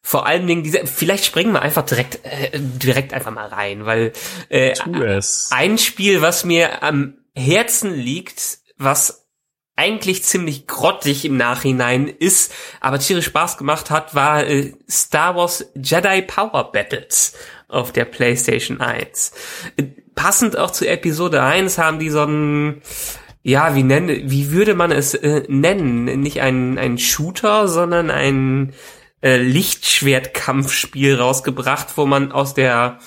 [0.00, 4.12] Vor allen Dingen diese, vielleicht springen wir einfach direkt, äh, direkt einfach mal rein, weil
[4.48, 4.74] äh,
[5.50, 9.21] ein Spiel, was mir am Herzen liegt, was
[9.76, 15.66] eigentlich ziemlich grottig im Nachhinein ist, aber tierisch Spaß gemacht hat, war äh, Star Wars
[15.74, 17.34] Jedi Power Battles
[17.68, 19.32] auf der PlayStation 1.
[19.76, 22.82] Äh, passend auch zu Episode 1 haben die so ein
[23.44, 26.04] ja, wie nenne, wie würde man es äh, nennen?
[26.20, 28.72] Nicht ein, ein Shooter, sondern ein
[29.20, 32.98] äh, Lichtschwertkampfspiel rausgebracht, wo man aus der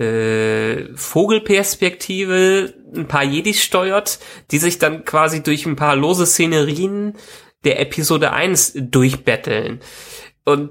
[0.00, 4.18] äh, Vogelperspektive ein paar Jedis steuert,
[4.50, 7.14] die sich dann quasi durch ein paar lose Szenerien
[7.64, 9.80] der Episode 1 durchbetteln.
[10.44, 10.70] Und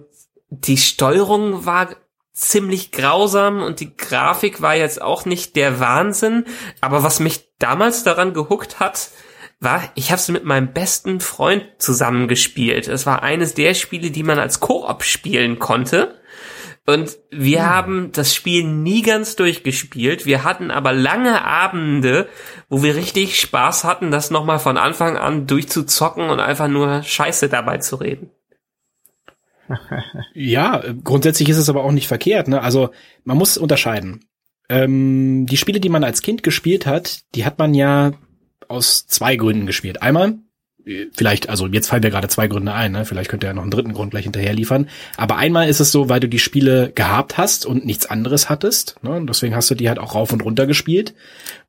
[0.50, 1.96] die Steuerung war
[2.34, 6.46] ziemlich grausam und die Grafik war jetzt auch nicht der Wahnsinn,
[6.82, 9.10] aber was mich damals daran gehuckt hat,
[9.60, 12.88] war, ich habe es mit meinem besten Freund zusammengespielt.
[12.88, 16.20] Es war eines der Spiele, die man als Koop spielen konnte.
[16.90, 17.70] Und wir hm.
[17.70, 20.26] haben das Spiel nie ganz durchgespielt.
[20.26, 22.28] Wir hatten aber lange Abende,
[22.68, 27.48] wo wir richtig Spaß hatten, das nochmal von Anfang an durchzuzocken und einfach nur Scheiße
[27.48, 28.32] dabei zu reden.
[30.34, 32.48] Ja, grundsätzlich ist es aber auch nicht verkehrt.
[32.48, 32.60] Ne?
[32.60, 32.90] Also
[33.24, 34.26] man muss unterscheiden.
[34.68, 38.14] Ähm, die Spiele, die man als Kind gespielt hat, die hat man ja
[38.68, 40.02] aus zwei Gründen gespielt.
[40.02, 40.40] Einmal,
[41.14, 43.06] vielleicht, also jetzt fallen mir gerade zwei Gründe ein, ne?
[43.06, 44.90] vielleicht könnte er noch einen dritten Grund gleich hinterher liefern.
[45.18, 48.96] Aber einmal ist es so, weil du die Spiele gehabt hast und nichts anderes hattest.
[49.02, 49.12] Ne?
[49.12, 51.14] Und deswegen hast du die halt auch rauf und runter gespielt.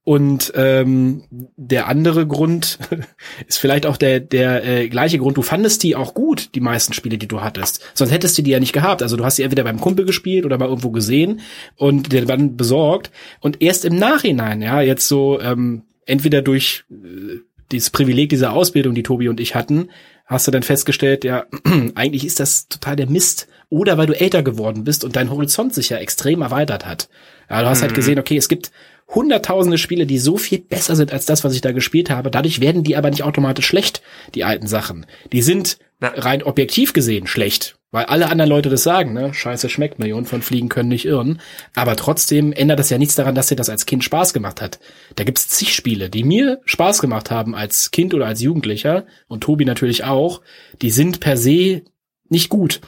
[0.03, 1.25] Und ähm,
[1.57, 2.79] der andere Grund
[3.47, 5.37] ist vielleicht auch der, der äh, gleiche Grund.
[5.37, 7.83] Du fandest die auch gut, die meisten Spiele, die du hattest.
[7.95, 9.03] Sonst hättest du die ja nicht gehabt.
[9.03, 11.41] Also du hast sie entweder beim Kumpel gespielt oder mal irgendwo gesehen
[11.77, 13.11] und dir dann besorgt.
[13.41, 17.41] Und erst im Nachhinein, ja, jetzt so ähm, entweder durch äh,
[17.73, 19.89] dieses Privileg dieser Ausbildung, die Tobi und ich hatten,
[20.27, 21.47] hast du dann festgestellt, ja,
[21.95, 23.49] eigentlich ist das total der Mist.
[23.69, 27.09] Oder weil du älter geworden bist und dein Horizont sich ja extrem erweitert hat.
[27.49, 27.95] Ja, du hast halt mhm.
[27.95, 28.73] halt gesehen, okay, es gibt
[29.15, 32.31] hunderttausende Spiele, die so viel besser sind als das, was ich da gespielt habe.
[32.31, 34.03] Dadurch werden die aber nicht automatisch schlecht,
[34.35, 35.07] die alten Sachen.
[35.33, 39.35] Die sind rein objektiv gesehen schlecht, weil alle anderen Leute das sagen, ne?
[39.35, 41.41] Scheiße schmeckt, Millionen von Fliegen können nicht irren.
[41.75, 44.79] Aber trotzdem ändert das ja nichts daran, dass dir das als Kind Spaß gemacht hat.
[45.17, 49.43] Da gibt's zig Spiele, die mir Spaß gemacht haben als Kind oder als Jugendlicher und
[49.43, 50.41] Tobi natürlich auch.
[50.81, 51.83] Die sind per se
[52.29, 52.81] nicht gut,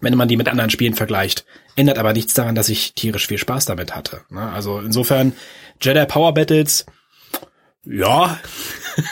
[0.00, 1.44] wenn man die mit anderen Spielen vergleicht.
[1.74, 4.22] Ändert aber nichts daran, dass ich tierisch viel Spaß damit hatte.
[4.30, 4.40] Ne?
[4.40, 5.32] Also insofern
[5.80, 6.86] Jedi Power Battles,
[7.84, 8.38] ja.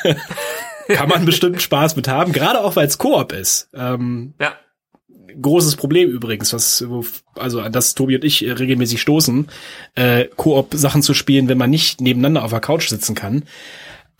[0.88, 3.70] kann man bestimmt Spaß mit haben, gerade auch weil es Koop ist.
[3.72, 4.54] Ähm, ja.
[5.40, 6.84] großes Problem übrigens, was
[7.36, 9.48] also an das Tobi und ich regelmäßig stoßen,
[9.94, 13.44] äh, Koop Sachen zu spielen, wenn man nicht nebeneinander auf der Couch sitzen kann.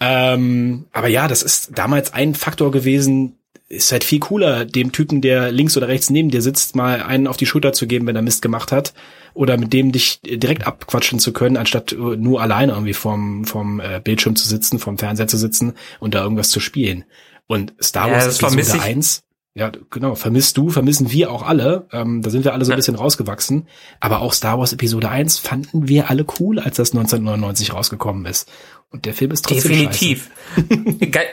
[0.00, 3.38] Ähm, aber ja, das ist damals ein Faktor gewesen,
[3.74, 7.26] ist halt viel cooler, dem Typen, der links oder rechts neben dir sitzt, mal einen
[7.26, 8.94] auf die Schulter zu geben, wenn er Mist gemacht hat.
[9.34, 14.00] Oder mit dem dich direkt abquatschen zu können, anstatt nur alleine irgendwie vorm, vorm äh,
[14.02, 17.04] Bildschirm zu sitzen, vorm Fernseher zu sitzen und da irgendwas zu spielen.
[17.46, 19.24] Und Star Wars ja, Episode 1,
[19.56, 21.86] ja, genau, vermisst du, vermissen wir auch alle.
[21.92, 23.68] Ähm, da sind wir alle so ein bisschen rausgewachsen.
[24.00, 28.50] Aber auch Star Wars Episode 1 fanden wir alle cool, als das 1999 rausgekommen ist.
[28.94, 30.30] Und der Film ist trotzdem Definitiv.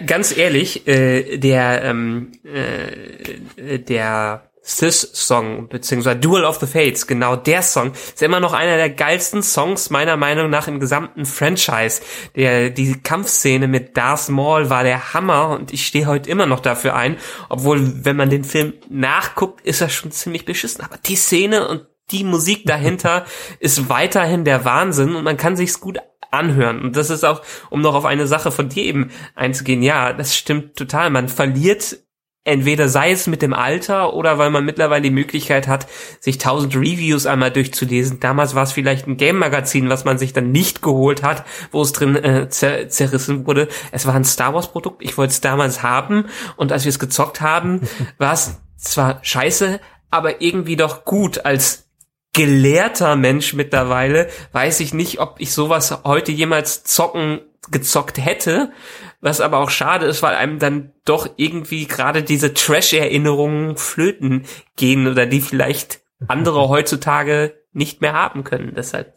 [0.08, 7.62] Ganz ehrlich, äh, der, ähm, äh, der Sis-Song, beziehungsweise Duel of the Fates, genau der
[7.62, 12.02] Song, ist immer noch einer der geilsten Songs meiner Meinung nach im gesamten Franchise.
[12.36, 16.62] Der, die Kampfszene mit Darth Maul war der Hammer und ich stehe heute immer noch
[16.62, 20.84] dafür ein, obwohl, wenn man den Film nachguckt, ist er schon ziemlich beschissen.
[20.84, 23.28] Aber die Szene und die Musik dahinter
[23.60, 26.00] ist weiterhin der Wahnsinn und man kann sich's gut
[26.32, 26.82] anhören.
[26.82, 30.36] Und das ist auch, um noch auf eine Sache von dir eben einzugehen, ja, das
[30.36, 31.10] stimmt total.
[31.10, 31.98] Man verliert
[32.44, 35.88] entweder sei es mit dem Alter oder weil man mittlerweile die Möglichkeit hat,
[36.20, 38.20] sich tausend Reviews einmal durchzulesen.
[38.20, 41.92] Damals war es vielleicht ein Game-Magazin, was man sich dann nicht geholt hat, wo es
[41.92, 43.68] drin äh, zer zerrissen wurde.
[43.92, 47.42] Es war ein Star Wars-Produkt, ich wollte es damals haben und als wir es gezockt
[47.42, 47.82] haben,
[48.18, 51.91] war es zwar scheiße, aber irgendwie doch gut als
[52.34, 58.72] gelehrter Mensch mittlerweile, weiß ich nicht, ob ich sowas heute jemals zocken, gezockt hätte.
[59.20, 64.46] Was aber auch schade ist, weil einem dann doch irgendwie gerade diese Trash-Erinnerungen flöten
[64.78, 68.74] gehen oder die vielleicht andere heutzutage nicht mehr haben können.
[68.76, 69.14] Deshalb.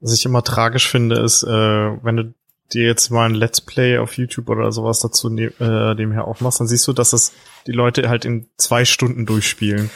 [0.00, 2.34] Was ich immer tragisch finde, ist, äh, wenn du
[2.72, 6.60] dir jetzt mal ein Let's Play auf YouTube oder sowas dazu ne äh, nebenher aufmachst,
[6.60, 7.32] dann siehst du, dass das
[7.66, 9.90] die Leute halt in zwei Stunden durchspielen.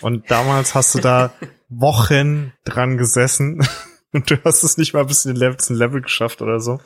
[0.00, 1.32] Und damals hast du da
[1.68, 3.66] Wochen dran gesessen
[4.12, 6.80] und du hast es nicht mal bis in den letzten Level geschafft oder so.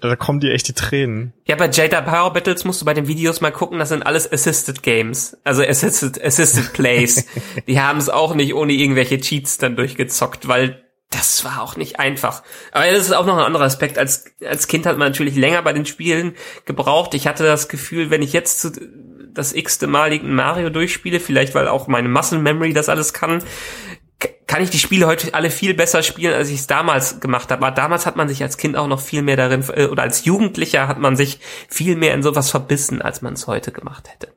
[0.00, 1.32] Da kommen dir echt die Tränen.
[1.46, 4.30] Ja, bei Jada Power Battles musst du bei den Videos mal gucken, das sind alles
[4.30, 5.38] Assisted Games.
[5.44, 7.26] Also Assisted, assisted Plays.
[7.66, 12.00] die haben es auch nicht ohne irgendwelche Cheats dann durchgezockt, weil das war auch nicht
[12.00, 12.42] einfach.
[12.72, 13.98] Aber das ist auch noch ein anderer Aspekt.
[13.98, 17.14] Als, als Kind hat man natürlich länger bei den Spielen gebraucht.
[17.14, 18.72] Ich hatte das Gefühl, wenn ich jetzt zu,
[19.34, 23.42] das x-te Mal irgendein Mario durchspiele, vielleicht weil auch meine Muscle Memory das alles kann,
[24.46, 27.66] kann ich die Spiele heute alle viel besser spielen, als ich es damals gemacht habe.
[27.66, 30.24] Aber damals hat man sich als Kind auch noch viel mehr darin, äh, oder als
[30.24, 34.32] Jugendlicher hat man sich viel mehr in sowas verbissen, als man es heute gemacht hätte.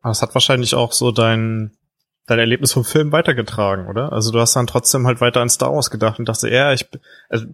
[0.00, 1.76] Aber es hat wahrscheinlich auch so dein,
[2.26, 4.12] dein Erlebnis vom Film weitergetragen, oder?
[4.12, 6.88] Also du hast dann trotzdem halt weiter an Star Wars gedacht und dachte, ja, ich,
[7.28, 7.46] also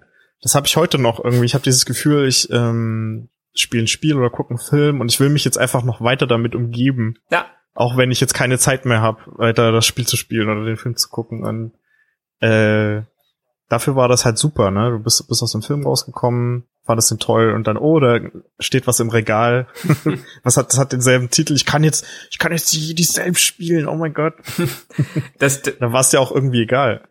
[0.43, 1.47] das habe ich heute noch irgendwie.
[1.47, 5.21] Ich habe dieses Gefühl, ich ähm, spiele ein Spiel oder gucke einen Film und ich
[5.21, 7.17] will mich jetzt einfach noch weiter damit umgeben.
[7.31, 7.47] Ja.
[7.75, 10.77] Auch wenn ich jetzt keine Zeit mehr habe, weiter das Spiel zu spielen oder den
[10.77, 11.45] Film zu gucken.
[11.45, 11.73] Und
[12.41, 13.03] äh,
[13.69, 14.91] dafür war das halt super, ne?
[14.91, 18.21] Du bist, bist aus dem Film rausgekommen, fandest den toll und dann, oh, da
[18.61, 19.67] steht was im Regal.
[20.43, 21.55] was hat, das hat denselben Titel.
[21.55, 24.35] Ich kann jetzt, ich kann jetzt die, die selbst spielen, oh mein Gott.
[25.39, 27.09] das, dann war es ja auch irgendwie egal.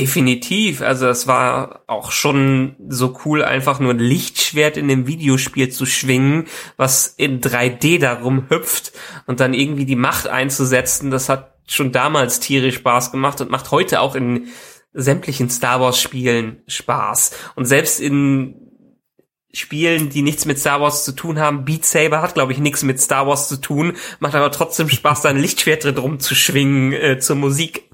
[0.00, 0.80] Definitiv.
[0.82, 5.86] Also es war auch schon so cool, einfach nur ein Lichtschwert in dem Videospiel zu
[5.86, 8.92] schwingen, was in 3D darum hüpft
[9.26, 11.10] und dann irgendwie die Macht einzusetzen.
[11.10, 14.48] Das hat schon damals tierisch Spaß gemacht und macht heute auch in
[14.92, 17.32] sämtlichen Star Wars Spielen Spaß.
[17.56, 18.68] Und selbst in
[19.52, 21.64] Spielen, die nichts mit Star Wars zu tun haben.
[21.64, 25.22] Beat Saber hat, glaube ich, nichts mit Star Wars zu tun, macht aber trotzdem Spaß,
[25.22, 27.90] sein Lichtschwert drin zu schwingen äh, zur Musik.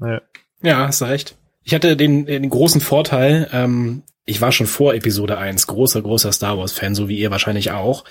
[0.00, 0.20] Ja.
[0.62, 1.36] Ja, hast du recht.
[1.64, 6.32] Ich hatte den, den großen Vorteil, ähm, ich war schon vor Episode 1 großer, großer
[6.32, 8.04] Star Wars-Fan, so wie ihr wahrscheinlich auch.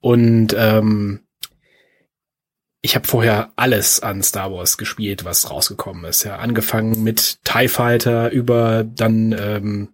[0.00, 1.20] Und ähm,
[2.82, 6.24] ich habe vorher alles an Star Wars gespielt, was rausgekommen ist.
[6.24, 9.93] Ja, angefangen mit TIE Fighter über dann ähm,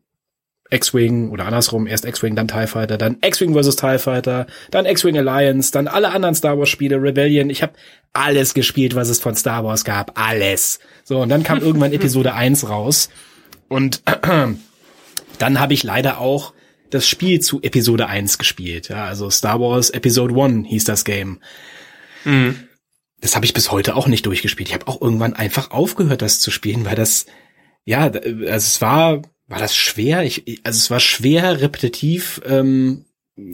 [0.70, 3.76] X-Wing oder andersrum, erst X-Wing, dann TIE Fighter, dann X-Wing vs.
[3.76, 7.50] TIE Fighter, dann X-Wing Alliance, dann alle anderen Star Wars Spiele, Rebellion.
[7.50, 7.72] Ich habe
[8.12, 10.18] alles gespielt, was es von Star Wars gab.
[10.18, 10.78] Alles.
[11.04, 13.10] So, und dann kam irgendwann Episode 1 raus.
[13.68, 14.02] Und
[15.38, 16.54] dann habe ich leider auch
[16.90, 18.88] das Spiel zu Episode 1 gespielt.
[18.88, 21.40] Ja, also Star Wars Episode 1 hieß das Game.
[22.24, 22.68] Mhm.
[23.20, 24.68] Das habe ich bis heute auch nicht durchgespielt.
[24.68, 27.26] Ich habe auch irgendwann einfach aufgehört, das zu spielen, weil das,
[27.84, 30.22] ja, also es war war das schwer?
[30.24, 33.04] Ich, also es war schwer, repetitiv, ähm,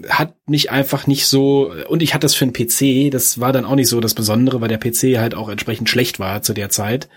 [0.08, 3.64] hat mich einfach nicht so, und ich hatte das für einen PC, das war dann
[3.64, 6.68] auch nicht so das Besondere, weil der PC halt auch entsprechend schlecht war zu der
[6.70, 7.08] Zeit.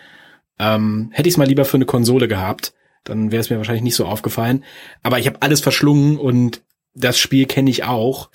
[0.60, 3.84] Ähm, hätte ich es mal lieber für eine Konsole gehabt, dann wäre es mir wahrscheinlich
[3.84, 4.64] nicht so aufgefallen.
[5.04, 6.62] Aber ich habe alles verschlungen und
[6.96, 8.30] das Spiel kenne ich auch.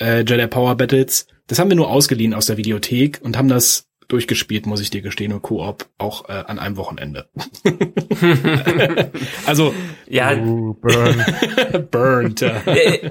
[0.00, 1.26] äh, Jedi Power Battles.
[1.46, 5.02] Das haben wir nur ausgeliehen aus der Videothek und haben das durchgespielt, muss ich dir
[5.02, 7.28] gestehen, und Koop auch äh, an einem Wochenende.
[9.46, 9.74] also
[10.08, 11.24] Ja, Uh, burn.
[11.90, 12.40] burnt.
[12.40, 12.62] ja.
[12.66, 13.10] äh,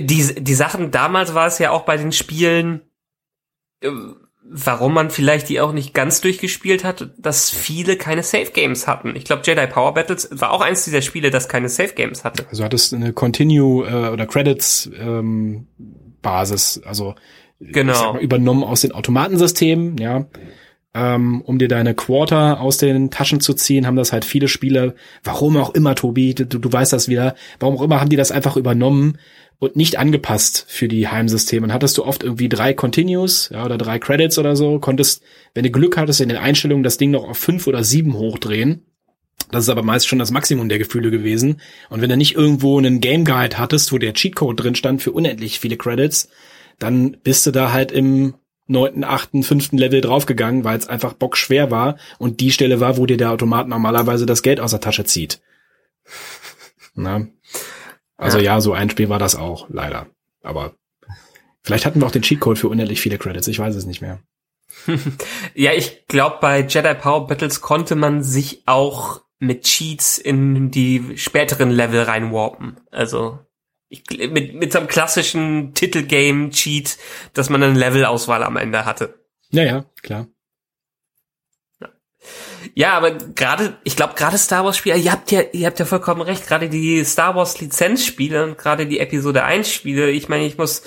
[0.00, 2.82] die, die Sachen damals war es ja auch bei den Spielen,
[3.80, 3.90] äh,
[4.44, 9.16] warum man vielleicht die auch nicht ganz durchgespielt hat, dass viele keine Safe Games hatten.
[9.16, 12.46] Ich glaube, Jedi Power Battles war auch eins dieser Spiele, das keine Safe Games hatte.
[12.48, 15.66] Also hattest eine Continue äh, oder Credits ähm,
[16.20, 17.14] Basis, also
[17.70, 18.14] Genau.
[18.14, 20.26] mal, übernommen aus den Automatensystemen, ja.
[20.94, 24.94] Ähm, um dir deine Quarter aus den Taschen zu ziehen, haben das halt viele Spiele,
[25.24, 28.30] warum auch immer, Tobi, du, du weißt das wieder, warum auch immer haben die das
[28.30, 29.16] einfach übernommen
[29.58, 31.64] und nicht angepasst für die Heimsysteme.
[31.64, 35.22] Und hattest du oft irgendwie drei Continues, ja, oder drei Credits oder so, konntest,
[35.54, 38.84] wenn du Glück hattest, in den Einstellungen das Ding noch auf fünf oder sieben hochdrehen.
[39.52, 41.60] Das ist aber meist schon das Maximum der Gefühle gewesen.
[41.90, 45.12] Und wenn du nicht irgendwo einen Game Guide hattest, wo der Cheatcode drin stand für
[45.12, 46.28] unendlich viele Credits,
[46.78, 48.34] dann bist du da halt im
[48.66, 53.06] neunten, achten, fünften Level draufgegangen, weil es einfach bockschwer war und die Stelle war, wo
[53.06, 55.40] dir der Automat normalerweise das Geld aus der Tasche zieht.
[56.94, 57.26] Na?
[58.16, 58.60] Also ja.
[58.60, 60.06] so ein Spiel war das auch, leider.
[60.42, 60.74] Aber
[61.62, 64.20] vielleicht hatten wir auch den Cheatcode für unendlich viele Credits, ich weiß es nicht mehr.
[65.54, 71.16] Ja, ich glaube, bei Jedi Power Battles konnte man sich auch mit Cheats in die
[71.16, 72.80] späteren Level reinwarpen.
[72.90, 73.40] Also
[73.92, 76.96] ich, mit, mit so einem klassischen Titelgame-Cheat,
[77.34, 79.14] dass man eine Levelauswahl am Ende hatte.
[79.50, 80.28] Ja, ja, klar.
[82.74, 85.84] Ja, aber gerade, ich glaube, gerade Star Wars Spiele, ihr habt ja, ihr habt ja
[85.84, 90.46] vollkommen recht, gerade die Star Wars Lizenzspiele und gerade die Episode 1 Spiele, ich meine,
[90.46, 90.82] ich muss,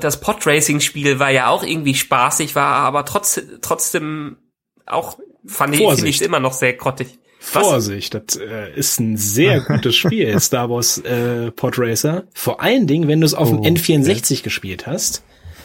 [0.00, 4.36] das Podracing Spiel war ja auch irgendwie spaßig, war aber trotz, trotzdem
[4.84, 7.18] auch, fand ich, finde ich immer noch sehr grottig.
[7.44, 12.24] Vorsicht, das äh, ist ein sehr gutes Spiel, Star Wars äh, Pod Racer.
[12.32, 15.22] Vor allen Dingen, wenn du es auf dem Oh, N64 gespielt hast.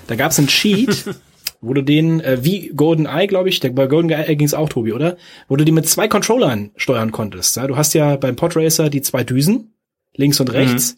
[0.08, 1.06] Da gab es einen Cheat,
[1.62, 4.54] wo du den, äh, wie Golden Eye, glaube ich, der, bei Golden Eye ging es
[4.54, 5.18] auch, Tobi, oder?
[5.48, 7.56] Wo du die mit zwei Controllern steuern konntest.
[7.56, 7.66] Ja?
[7.68, 9.74] Du hast ja beim Pod Racer die zwei Düsen,
[10.16, 10.98] links und rechts.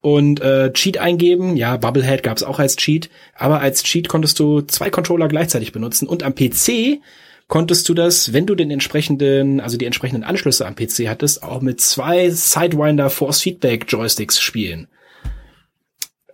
[0.00, 4.38] Und äh, Cheat eingeben, ja, Bubblehead gab es auch als Cheat, aber als Cheat konntest
[4.38, 7.00] du zwei Controller gleichzeitig benutzen und am PC
[7.48, 11.60] konntest du das, wenn du den entsprechenden, also die entsprechenden Anschlüsse am PC hattest, auch
[11.60, 14.88] mit zwei Sidewinder Force Feedback Joysticks spielen.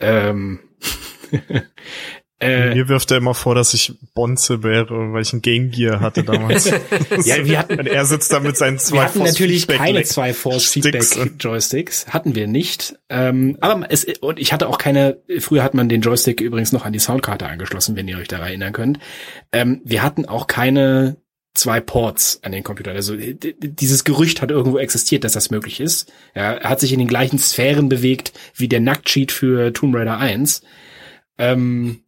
[0.00, 0.60] Ähm,
[2.42, 6.00] äh, Mir wirft er immer vor, dass ich Bonze wäre, weil ich ein Game Gear
[6.00, 6.66] hatte damals.
[7.24, 9.78] ja, wir hatten Und er sitzt da mit seinen zwei wir hatten Force natürlich Feedback
[9.78, 11.04] keine zwei Force Feedback
[11.38, 12.96] Joysticks, hatten wir nicht.
[13.08, 15.18] Ähm, aber es und ich hatte auch keine.
[15.38, 18.38] Früher hat man den Joystick übrigens noch an die Soundkarte angeschlossen, wenn ihr euch da
[18.38, 18.98] erinnern könnt.
[19.52, 21.16] Ähm, wir hatten auch keine
[21.54, 22.96] zwei Ports an den Computern.
[22.96, 26.10] Also dieses Gerücht hat irgendwo existiert, dass das möglich ist.
[26.34, 30.18] Ja, er hat sich in den gleichen Sphären bewegt wie der Nacktcheat für Tomb Raider
[30.18, 30.62] 1.
[31.38, 32.02] Ähm,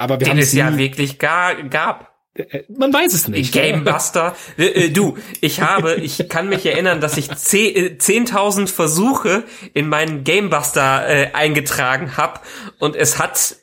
[0.00, 2.14] aber wir Den haben es ja wirklich ga, gab.
[2.34, 3.52] äh, man weiß es nicht.
[3.52, 4.34] Gamebuster.
[4.58, 9.44] Äh, äh, du, ich habe, ich kann mich erinnern, dass ich zeh- äh, 10.000 Versuche
[9.74, 12.40] in meinen Gamebuster äh, eingetragen habe
[12.78, 13.56] und es hat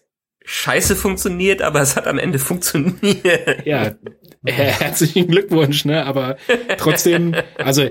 [0.45, 3.65] scheiße funktioniert, aber es hat am Ende funktioniert.
[3.65, 3.87] Ja,
[4.45, 6.05] äh, herzlichen Glückwunsch, ne?
[6.05, 6.37] Aber
[6.77, 7.89] trotzdem, also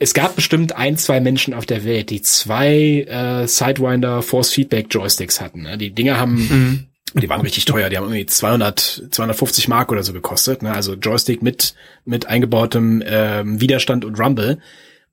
[0.00, 4.86] es gab bestimmt ein, zwei Menschen auf der Welt, die zwei äh, Sidewinder Force Feedback
[4.90, 5.62] Joysticks hatten.
[5.62, 5.76] Ne?
[5.78, 10.12] Die Dinger haben, die waren richtig teuer, die haben irgendwie 200, 250 Mark oder so
[10.12, 10.62] gekostet.
[10.62, 10.72] Ne?
[10.72, 14.58] Also Joystick mit mit eingebautem ähm, Widerstand und Rumble.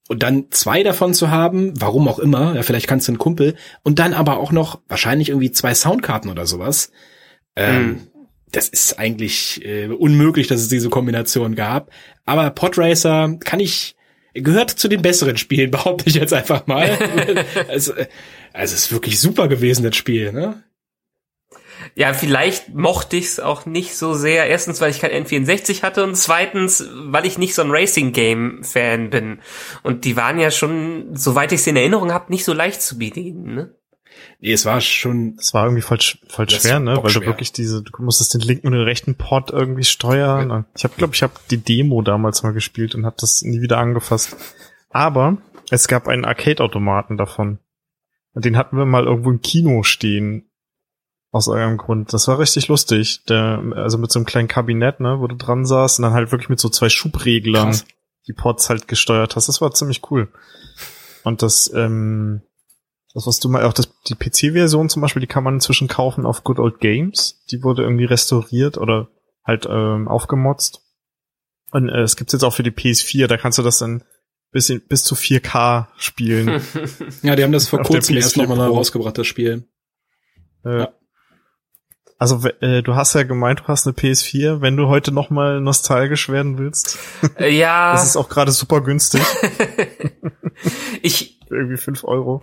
[0.08, 3.56] Und dann zwei davon zu haben, warum auch immer, ja, vielleicht kannst du einen Kumpel,
[3.82, 6.92] und dann aber auch noch wahrscheinlich irgendwie zwei Soundkarten oder sowas.
[7.56, 8.02] Ähm,
[8.52, 11.92] das ist eigentlich äh, unmöglich, dass es diese Kombination gab.
[12.24, 13.96] Aber Podracer kann ich
[14.34, 16.98] gehört zu den besseren Spielen, behaupte ich jetzt einfach mal.
[17.68, 18.08] also, äh,
[18.54, 20.64] also es ist wirklich super gewesen, das Spiel, ne?
[21.98, 24.48] Ja, vielleicht mochte ich es auch nicht so sehr.
[24.48, 29.40] Erstens, weil ich kein N64 hatte und zweitens, weil ich nicht so ein Racing-Game-Fan bin.
[29.82, 32.98] Und die waren ja schon, soweit ich es in Erinnerung habe, nicht so leicht zu
[32.98, 33.56] bedienen.
[33.56, 33.76] Ne?
[34.42, 37.00] Nee, es war schon, Das war irgendwie voll, voll schwer, ne?
[37.02, 40.66] Weil du wirklich diese, du musstest den linken und den rechten Port irgendwie steuern.
[40.76, 43.78] Ich habe, glaube ich, habe die Demo damals mal gespielt und habe das nie wieder
[43.78, 44.36] angefasst.
[44.90, 45.38] Aber
[45.70, 47.60] es gab einen Arcade-Automaten davon.
[48.34, 50.50] Und den hatten wir mal irgendwo im Kino stehen.
[51.36, 52.14] Aus irgendeinem Grund.
[52.14, 53.26] Das war richtig lustig.
[53.26, 56.32] Der, also mit so einem kleinen Kabinett, ne, wo du dran saßt und dann halt
[56.32, 57.86] wirklich mit so zwei Schubreglern Krass.
[58.26, 59.50] die Ports halt gesteuert hast.
[59.50, 60.30] Das war ziemlich cool.
[61.26, 62.42] Und das, ähm,
[63.14, 66.26] das, was du mal, auch das, die PC-Version zum Beispiel, die kann man inzwischen kaufen
[66.26, 67.44] auf Good Old Games.
[67.52, 69.10] Die wurde irgendwie restauriert oder
[69.44, 70.84] halt ähm, aufgemotzt.
[71.72, 74.06] Und äh, es gibt's jetzt auch für die PS4, da kannst du das dann
[74.52, 76.62] bis, in, bis zu 4K spielen.
[77.24, 79.68] ja, die haben das vor Auf kurzem erst PS4 nochmal rausgebracht, das Spiel.
[80.64, 80.94] äh, Ja.
[82.18, 84.62] Also äh, du hast ja gemeint, du hast eine PS4.
[84.62, 86.98] Wenn du heute noch mal nostalgisch werden willst,
[87.38, 89.22] Äh, ja, das ist auch gerade super günstig.
[91.02, 92.42] ich, Irgendwie fünf Euro.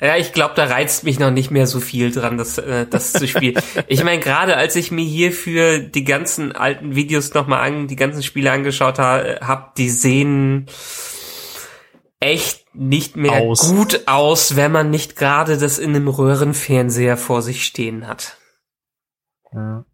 [0.00, 3.12] Ja, ich glaube, da reizt mich noch nicht mehr so viel dran, das, äh, das
[3.12, 3.62] zu spielen.
[3.86, 7.96] ich meine, gerade als ich mir hier für die ganzen alten Videos nochmal an, die
[7.96, 10.66] ganzen Spiele angeschaut habe, hab, die sehen
[12.18, 13.70] echt nicht mehr Aus.
[13.70, 18.36] gut aus, wenn man nicht gerade das in einem Röhrenfernseher vor sich stehen hat.
[19.54, 19.84] Ja.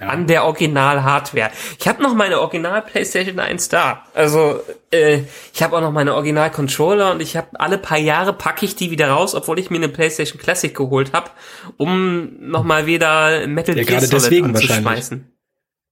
[0.00, 0.08] Ja.
[0.08, 1.50] An der Original-Hardware.
[1.78, 4.06] Ich habe noch meine Original PlayStation 1 da.
[4.14, 4.60] Also
[4.90, 5.20] äh,
[5.52, 8.90] ich habe auch noch meine Original-Controller und ich habe alle paar Jahre packe ich die
[8.90, 11.30] wieder raus, obwohl ich mir eine PlayStation Classic geholt habe,
[11.76, 15.32] um noch mal wieder Metal Ja, Gear gerade Solid deswegen anzuschmeißen.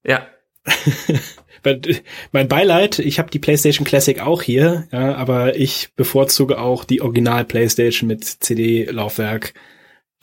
[0.05, 0.26] Ja.
[2.32, 7.03] Mein Beileid, ich habe die PlayStation Classic auch hier, ja, aber ich bevorzuge auch die
[7.03, 9.53] Original PlayStation mit CD-Laufwerk.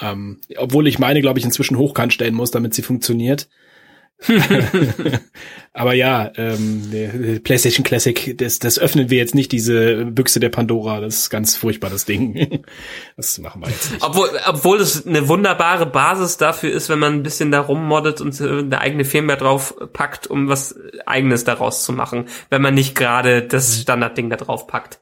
[0.02, 3.48] Ähm, obwohl ich meine, glaube ich, inzwischen hochkant stellen muss, damit sie funktioniert.
[5.74, 11.02] aber ja, ähm, PlayStation Classic, das, das öffnen wir jetzt nicht, diese Büchse der Pandora.
[11.02, 12.64] Das ist ganz furchtbar, das Ding.
[13.18, 14.04] Das machen wir jetzt nicht.
[14.04, 18.40] Obwohl, obwohl es eine wunderbare Basis dafür ist, wenn man ein bisschen da rummoddet und
[18.42, 20.76] eine eigene Firmware drauf packt, um was
[21.06, 25.00] eigenes daraus zu machen, wenn man nicht gerade das Standardding da drauf packt.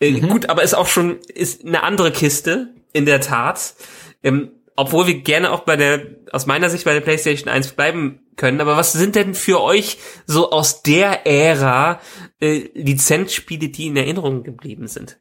[0.00, 3.74] Äh, Gut, aber ist auch schon ist eine andere Kiste in der Tat.
[4.22, 8.20] Ähm, obwohl wir gerne auch bei der aus meiner Sicht bei der PlayStation 1 bleiben
[8.36, 12.00] können, aber was sind denn für euch so aus der Ära
[12.40, 15.20] äh, Lizenzspiele, die in Erinnerung geblieben sind?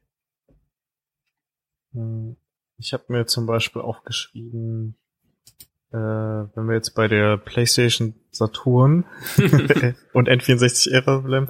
[1.93, 2.37] Hm.
[2.77, 4.95] Ich habe mir zum Beispiel aufgeschrieben,
[5.91, 9.05] äh, wenn wir jetzt bei der PlayStation Saturn
[10.13, 11.49] und N64-Ära bleiben,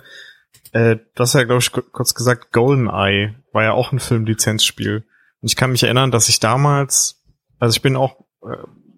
[0.71, 5.03] äh, du hast ja, glaube ich, ku- kurz gesagt, GoldenEye war ja auch ein Film-Lizenzspiel.
[5.41, 7.18] Und ich kann mich erinnern, dass ich damals,
[7.59, 8.55] also ich bin auch äh,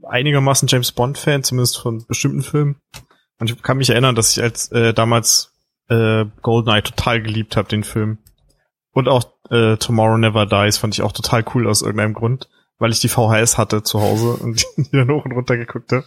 [0.08, 2.78] einigermaßen James Bond-Fan, zumindest von bestimmten Filmen.
[3.40, 5.54] Und ich kann mich erinnern, dass ich als äh, damals
[5.90, 8.20] äh, GoldenEye total geliebt habe, den Film.
[8.94, 12.92] Und auch äh, Tomorrow Never Dies fand ich auch total cool aus irgendeinem Grund, weil
[12.92, 16.06] ich die VHS hatte zu Hause und die dann hoch und runter geguckt habe.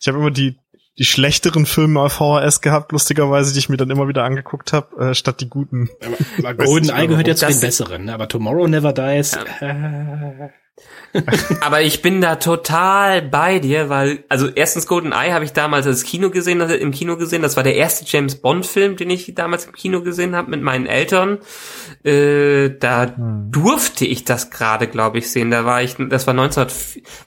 [0.00, 0.58] Ich habe immer die
[0.98, 5.10] die schlechteren Filme auf VHS gehabt, lustigerweise, die ich mir dann immer wieder angeguckt habe,
[5.10, 5.90] äh, statt die guten.
[6.38, 9.36] Aber GoldenEye gehört ja zu den besseren, aber Tomorrow Never Dies.
[9.60, 10.48] Äh,
[11.60, 16.04] Aber ich bin da total bei dir, weil, also erstens GoldenEye habe ich damals als
[16.04, 17.42] Kino gesehen, also im Kino gesehen.
[17.42, 20.62] Das war der erste James Bond Film, den ich damals im Kino gesehen habe mit
[20.62, 21.38] meinen Eltern.
[22.04, 25.50] Äh, da durfte ich das gerade, glaube ich, sehen.
[25.50, 26.66] Da war ich, das war 19, war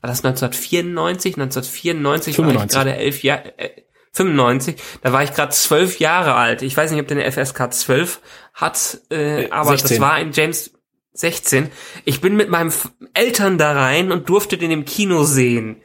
[0.02, 2.76] das 1994, 1994 war ich 95.
[2.78, 3.58] gerade elf Jahre.
[3.58, 3.70] Äh,
[4.12, 6.64] 95, da war ich gerade zwölf Jahre alt.
[6.64, 8.20] Ich weiß nicht, ob der eine FSK 12
[8.56, 9.90] hat, Äh, aber 16.
[9.90, 10.74] das war ein James
[11.14, 11.70] 16.
[12.06, 15.78] Ich bin mit meinem F- Eltern da rein und durfte den im Kino sehen.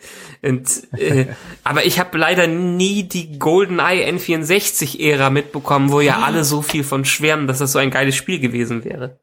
[0.43, 0.69] Und,
[0.99, 1.27] äh,
[1.65, 7.05] aber ich habe leider nie die GoldenEye N64-Ära mitbekommen, wo ja alle so viel von
[7.05, 9.19] schwärmen, dass das so ein geiles Spiel gewesen wäre.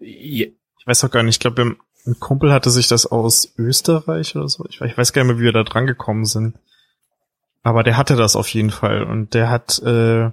[0.00, 0.52] Ich
[0.86, 4.64] weiß auch gar nicht, ich glaube, ein Kumpel hatte sich das aus Österreich oder so.
[4.68, 6.56] Ich, weiß- ich weiß gar nicht mehr, wie wir da dran gekommen sind.
[7.62, 9.04] Aber der hatte das auf jeden Fall.
[9.04, 10.30] Und der hat äh,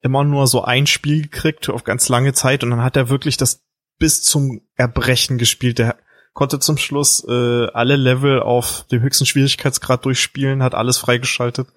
[0.00, 2.62] immer nur so ein Spiel gekriegt auf ganz lange Zeit.
[2.62, 3.64] Und dann hat er wirklich das
[3.98, 5.78] bis zum Erbrechen gespielt.
[5.78, 5.96] Der
[6.32, 11.68] konnte zum Schluss äh, alle Level auf dem höchsten Schwierigkeitsgrad durchspielen, hat alles freigeschaltet.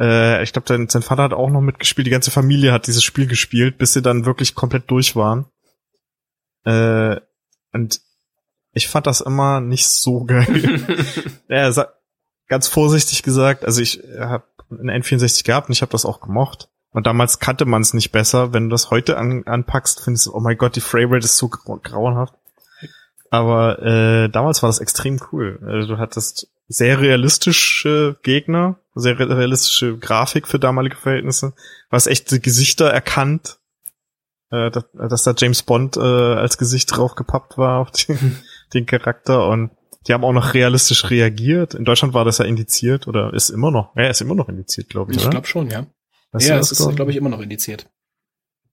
[0.00, 2.06] Äh, ich glaube, sein, Vater hat auch noch mitgespielt.
[2.06, 5.46] Die ganze Familie hat dieses Spiel gespielt, bis sie dann wirklich komplett durch waren.
[6.64, 7.20] Äh,
[7.72, 8.00] und
[8.72, 10.84] ich fand das immer nicht so geil.
[11.48, 11.70] ja,
[12.48, 16.68] ganz vorsichtig gesagt, also ich habe einen N64 gehabt und ich habe das auch gemocht.
[16.96, 18.54] Und damals kannte man es nicht besser.
[18.54, 21.50] Wenn du das heute an, anpackst, findest du, oh mein Gott, die Framerate ist so
[21.50, 22.32] grau grauenhaft.
[23.28, 25.58] Aber äh, damals war das extrem cool.
[25.66, 31.52] Also du hattest sehr realistische Gegner, sehr re- realistische Grafik für damalige Verhältnisse.
[31.90, 33.58] Du hast echte Gesichter erkannt,
[34.50, 38.38] äh, dass, dass da James Bond äh, als Gesicht drauf gepappt war auf den,
[38.72, 39.70] den Charakter und
[40.08, 41.74] die haben auch noch realistisch reagiert.
[41.74, 44.88] In Deutschland war das ja indiziert oder ist immer noch, ja, ist immer noch indiziert,
[44.88, 45.84] glaube ich, ich glaube schon, ja.
[46.36, 47.88] Weißt du ja, das, es ist, glaube ich, immer noch indiziert.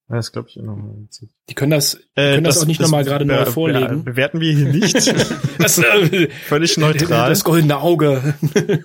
[0.09, 1.32] Ja, ist, glaube ich, immer noch indiziert.
[1.49, 4.03] Die können das, die Äh, können das, auch nicht nochmal gerade neu vorlegen.
[4.03, 4.95] be- Bewerten wir hier nicht.
[5.59, 7.30] Das, äh, Völlig neutral.
[7.30, 8.34] Das goldene Auge.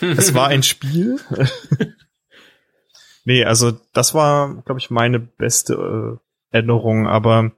[0.00, 1.18] es war ein Spiel.
[3.24, 7.52] nee, also das war, glaube ich, meine beste äh, Erinnerung, aber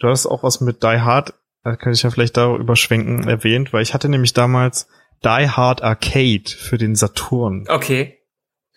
[0.00, 3.72] du hast auch was mit Die Hard, da kann ich ja vielleicht darüber schwenken, erwähnt,
[3.72, 4.88] weil ich hatte nämlich damals
[5.24, 7.66] Die Hard Arcade für den Saturn.
[7.68, 8.18] Okay.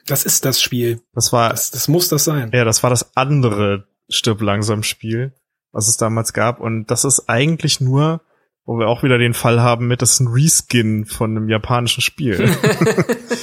[0.08, 1.02] Das ist das Spiel.
[1.14, 2.52] Das war, Das, das muss das sein.
[2.54, 5.34] ja, das war das andere Stirb langsam Spiel,
[5.72, 8.22] was es damals gab und das ist eigentlich nur
[8.66, 12.02] Wo wir auch wieder den Fall haben mit, das ist ein Reskin von einem japanischen
[12.02, 12.54] Spiel.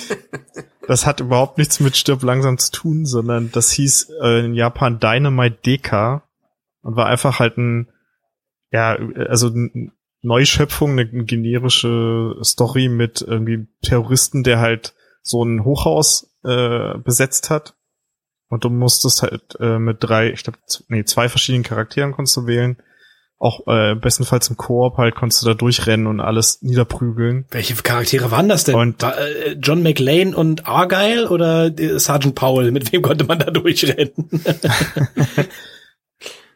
[0.87, 5.01] das hat überhaupt nichts mit Stirb langsam zu tun, sondern das hieß äh, in Japan
[5.01, 6.25] Dynamite Deka
[6.83, 7.89] und war einfach halt ein,
[8.71, 8.99] ja,
[9.29, 16.99] also eine Neuschöpfung, eine generische Story mit irgendwie Terroristen, der halt so ein Hochhaus äh,
[16.99, 17.75] besetzt hat.
[18.49, 22.47] Und du musstest halt äh, mit drei, ich glaube, nee, zwei verschiedenen Charakteren konntest du
[22.47, 22.77] wählen
[23.45, 27.45] auch äh, bestenfalls im Koop halt konntest du da durchrennen und alles niederprügeln.
[27.51, 28.75] Welche Charaktere waren das denn?
[28.75, 32.71] Und War, äh, John McLean und Argyle oder äh, Sergeant Powell?
[32.71, 34.15] Mit wem konnte man da durchrennen?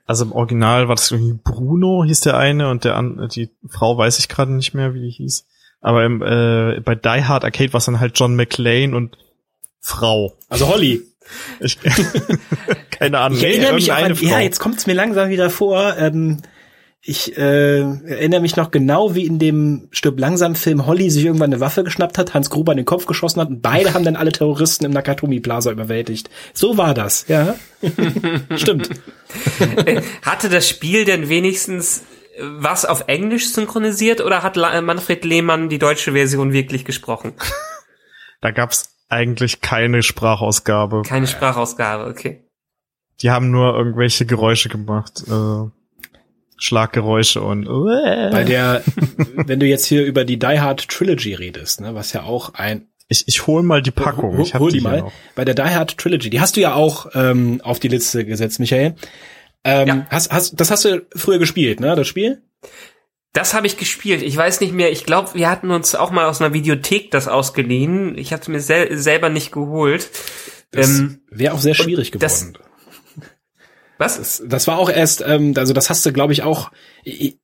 [0.06, 3.98] also im Original war das irgendwie Bruno hieß der eine und der an, die Frau
[3.98, 5.46] weiß ich gerade nicht mehr, wie die hieß.
[5.80, 9.16] Aber im, äh, bei Die Hard Arcade war es dann halt John McLean und
[9.80, 10.36] Frau.
[10.48, 11.02] Also Holly.
[11.60, 11.78] Ich,
[12.90, 13.38] keine Ahnung.
[13.38, 14.26] Ich erinnere mich an, Frau.
[14.26, 15.96] ja, jetzt kommt es mir langsam wieder vor.
[15.98, 16.40] Ähm,
[17.00, 21.52] ich äh, erinnere mich noch genau, wie in dem Stirb langsam Film Holly sich irgendwann
[21.52, 24.16] eine Waffe geschnappt hat, Hans Gruber in den Kopf geschossen hat und beide haben dann
[24.16, 26.28] alle Terroristen im Nakatomi Plaza überwältigt.
[26.54, 27.54] So war das, ja.
[28.56, 28.90] Stimmt.
[30.22, 31.98] Hatte das Spiel denn wenigstens
[32.36, 37.34] äh, was auf Englisch synchronisiert oder hat La- Manfred Lehmann die deutsche Version wirklich gesprochen?
[38.40, 41.02] Da gab's eigentlich keine Sprachausgabe.
[41.02, 42.44] Keine Sprachausgabe, okay.
[43.20, 45.24] Die haben nur irgendwelche Geräusche gemacht.
[45.28, 45.70] Äh,
[46.60, 48.82] Schlaggeräusche und Bei der,
[49.34, 52.88] wenn du jetzt hier über die Die Hard Trilogy redest, ne, was ja auch ein
[53.10, 54.36] ich, ich hol mal die Packung.
[54.36, 55.00] Hol, ich hab hol die hier mal.
[55.00, 55.12] noch.
[55.34, 58.60] Bei der Die Hard Trilogy, die hast du ja auch ähm, auf die Liste gesetzt,
[58.60, 58.96] Michael.
[59.64, 60.06] Ähm, Ja.
[60.10, 62.42] hast, hast, das hast du früher gespielt, ne, das Spiel?
[63.32, 64.22] Das habe ich gespielt.
[64.22, 64.90] Ich weiß nicht mehr.
[64.90, 68.16] Ich glaube, wir hatten uns auch mal aus einer Videothek das ausgeliehen.
[68.16, 70.10] Ich hatte mir sel selber nicht geholt.
[70.70, 72.56] Das Ähm, wäre auch sehr schwierig geworden.
[73.98, 74.16] was?
[74.16, 76.70] Das, das war auch erst, ähm, also das hast du, glaube ich, auch,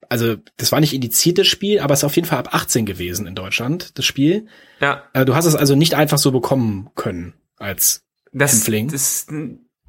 [0.09, 3.27] also das war nicht indiziertes Spiel, aber es ist auf jeden Fall ab 18 gewesen
[3.27, 4.47] in Deutschland, das Spiel.
[4.81, 8.89] Ja, Äh, du hast es also nicht einfach so bekommen können als das, Hämpfling.
[8.89, 9.27] das,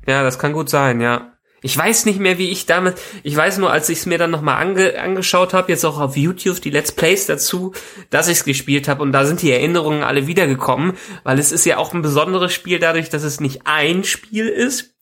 [0.08, 1.35] ja, das kann gut sein, ja.
[1.66, 2.94] Ich weiß nicht mehr, wie ich damit,
[3.24, 6.16] ich weiß nur, als ich es mir dann nochmal ange, angeschaut habe, jetzt auch auf
[6.16, 7.74] YouTube, die Let's Plays dazu,
[8.12, 10.94] dass ich es gespielt habe und da sind die Erinnerungen alle wiedergekommen,
[11.24, 14.94] weil es ist ja auch ein besonderes Spiel dadurch, dass es nicht ein Spiel ist,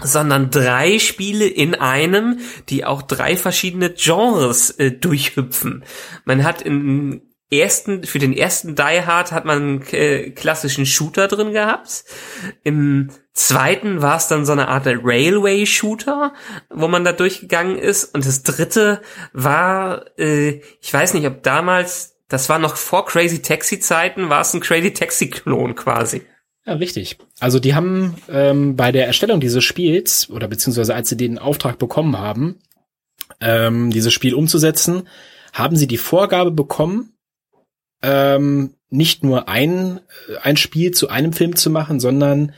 [0.00, 5.82] sondern drei Spiele in einem, die auch drei verschiedene Genres äh, durchhüpfen.
[6.24, 11.26] Man hat im ersten, für den ersten Die Hard hat man einen äh, klassischen Shooter
[11.26, 12.04] drin gehabt.
[12.62, 16.34] Im zweiten war es dann so eine Art Railway Shooter,
[16.70, 18.14] wo man da durchgegangen ist.
[18.14, 19.00] Und das dritte
[19.32, 24.42] war, äh, ich weiß nicht, ob damals, das war noch vor Crazy Taxi Zeiten, war
[24.42, 26.22] es ein Crazy Taxi Klon quasi.
[26.64, 27.18] Ja, richtig.
[27.40, 31.78] Also die haben ähm, bei der Erstellung dieses Spiels oder beziehungsweise als sie den Auftrag
[31.78, 32.60] bekommen haben,
[33.40, 35.08] ähm, dieses Spiel umzusetzen,
[35.52, 37.14] haben sie die Vorgabe bekommen,
[38.02, 40.00] ähm, nicht nur ein,
[40.42, 42.52] ein Spiel zu einem Film zu machen, sondern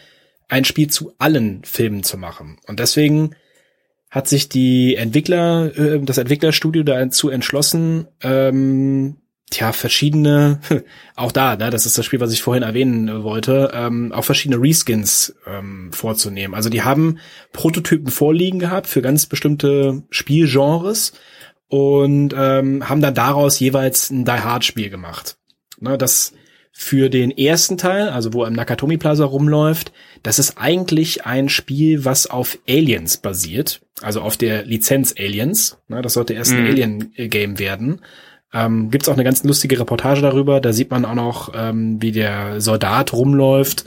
[0.49, 2.59] ein Spiel zu allen Filmen zu machen.
[2.67, 3.35] Und deswegen
[4.11, 9.17] hat sich die Entwickler, äh, das Entwicklerstudio dazu entschlossen, ähm,
[9.51, 10.61] tja, verschiedene,
[11.17, 14.25] auch da, ne, das ist das Spiel, was ich vorhin erwähnen äh, wollte, ähm, auch
[14.25, 16.55] verschiedene Reskins ähm, vorzunehmen.
[16.55, 17.19] Also die haben
[17.53, 21.13] Prototypen vorliegen gehabt für ganz bestimmte Spielgenres
[21.69, 25.39] und ähm, haben dann daraus jeweils ein Die Hard Spiel gemacht.
[25.81, 26.33] Ne, das
[26.77, 29.93] für den ersten Teil, also wo er im Nakatomi Plaza rumläuft,
[30.25, 35.79] das ist eigentlich ein Spiel, was auf Aliens basiert, also auf der Lizenz Aliens.
[35.87, 36.71] Ne, das sollte erst ein Mhm.
[36.71, 38.01] Alien-Game werden.
[38.53, 40.61] Ähm, gibt's auch eine ganz lustige Reportage darüber.
[40.61, 43.85] Da sieht man auch noch, ähm, wie der Soldat rumläuft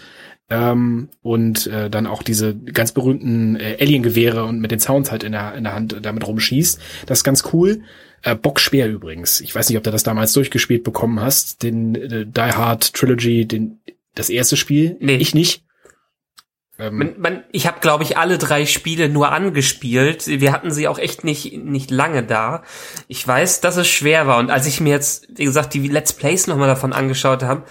[0.49, 5.23] ähm, und äh, dann auch diese ganz berühmten äh, Alien-Gewehre und mit den Sounds halt
[5.23, 6.79] in der, in der Hand damit rumschießt.
[7.05, 7.81] Das ist ganz cool.
[8.23, 9.41] Äh, bockschwer übrigens.
[9.41, 11.63] Ich weiß nicht, ob du das damals durchgespielt bekommen hast.
[11.63, 13.79] Den äh, Die Hard Trilogy, den,
[14.15, 14.97] das erste Spiel.
[14.99, 15.17] Nee.
[15.17, 15.63] Ich nicht.
[16.79, 20.27] Ähm, Man, man, ich habe, glaube ich, alle drei Spiele nur angespielt.
[20.27, 22.63] Wir hatten sie auch echt nicht, nicht lange da.
[23.07, 24.39] Ich weiß, dass es schwer war.
[24.39, 27.63] Und als ich mir jetzt, wie gesagt, die Let's Plays nochmal davon angeschaut habe,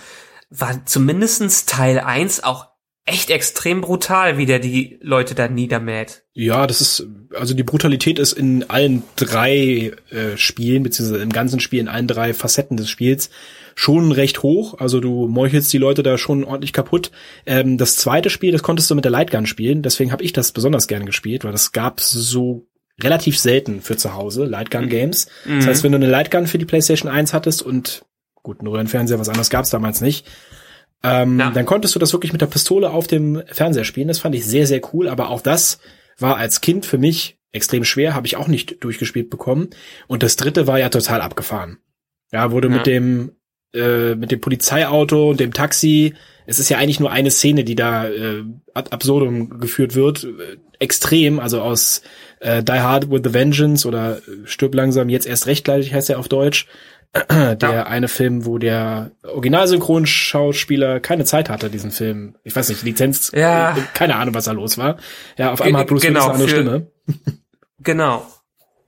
[0.51, 2.69] war zumindestens Teil 1 auch
[3.07, 6.25] echt extrem brutal, wie der die Leute da niedermäht.
[6.35, 11.61] Ja, das ist, also die Brutalität ist in allen drei äh, Spielen, beziehungsweise im ganzen
[11.61, 13.31] Spiel, in allen drei Facetten des Spiels
[13.77, 14.79] schon recht hoch.
[14.79, 17.13] Also du meuchelst die Leute da schon ordentlich kaputt.
[17.47, 20.51] Ähm, das zweite Spiel, das konntest du mit der Lightgun spielen, deswegen habe ich das
[20.51, 22.67] besonders gerne gespielt, weil das gab so
[23.01, 25.29] relativ selten für zu Hause, Lightgun Games.
[25.45, 28.05] Das heißt, wenn du eine Lightgun für die PlayStation 1 hattest und
[28.43, 30.27] gut, einen Röhrenfernseher, was anderes gab's damals nicht,
[31.03, 31.51] ähm, Ja.
[31.51, 34.09] dann konntest du das wirklich mit der Pistole auf dem Fernseher spielen.
[34.09, 35.79] Das fand ich sehr, sehr cool, aber auch das
[36.19, 39.71] war als Kind für mich extrem schwer, habe ich auch nicht durchgespielt bekommen.
[40.07, 41.79] Und das dritte war ja total abgefahren.
[42.33, 42.75] Ja, wurde ja.
[42.75, 43.33] mit dem
[43.75, 46.15] äh, mit dem Polizeiauto und dem Taxi.
[46.47, 48.45] Es ist ja eigentlich nur eine Szene, die da äh,
[48.75, 50.25] ad absurdum geführt wird.
[50.25, 52.03] Äh, extrem, also aus
[52.41, 56.19] äh, Die Hard with the Vengeance oder Stirb langsam, jetzt erst recht gleich heißt er
[56.19, 56.67] auf Deutsch.
[57.31, 57.83] der ja.
[57.85, 62.37] eine Film, wo der Originalsynchronschauspieler keine Zeit hatte, diesen Film.
[62.45, 63.77] Ich weiß nicht, Lizenz, ja.
[63.77, 64.97] Äh, keine Ahnung, was da los war.
[65.37, 66.87] Ja, auf einmal hat Bruce genau, Willis eine andere Stimme.
[67.81, 68.27] Genau,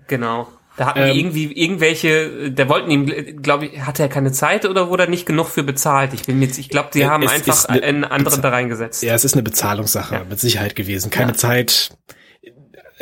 [0.07, 0.49] genau.
[0.79, 4.89] Da hatten ähm, irgendwie irgendwelche, der wollten ihm, glaube ich, hatte er keine Zeit oder
[4.89, 6.15] wurde er nicht genug für bezahlt?
[6.15, 9.03] Ich bin jetzt, ich glaube, die haben einfach eine einen anderen da reingesetzt.
[9.03, 10.25] Ja, es ist eine Bezahlungssache ja.
[10.25, 11.11] mit Sicherheit gewesen.
[11.11, 11.37] Keine ja.
[11.37, 11.91] Zeit,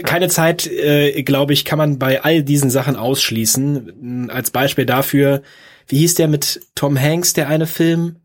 [0.04, 4.30] keine Zeit, äh, glaube ich, kann man bei all diesen Sachen ausschließen.
[4.30, 5.42] Als Beispiel dafür,
[5.88, 8.16] wie hieß der mit Tom Hanks, der eine Film,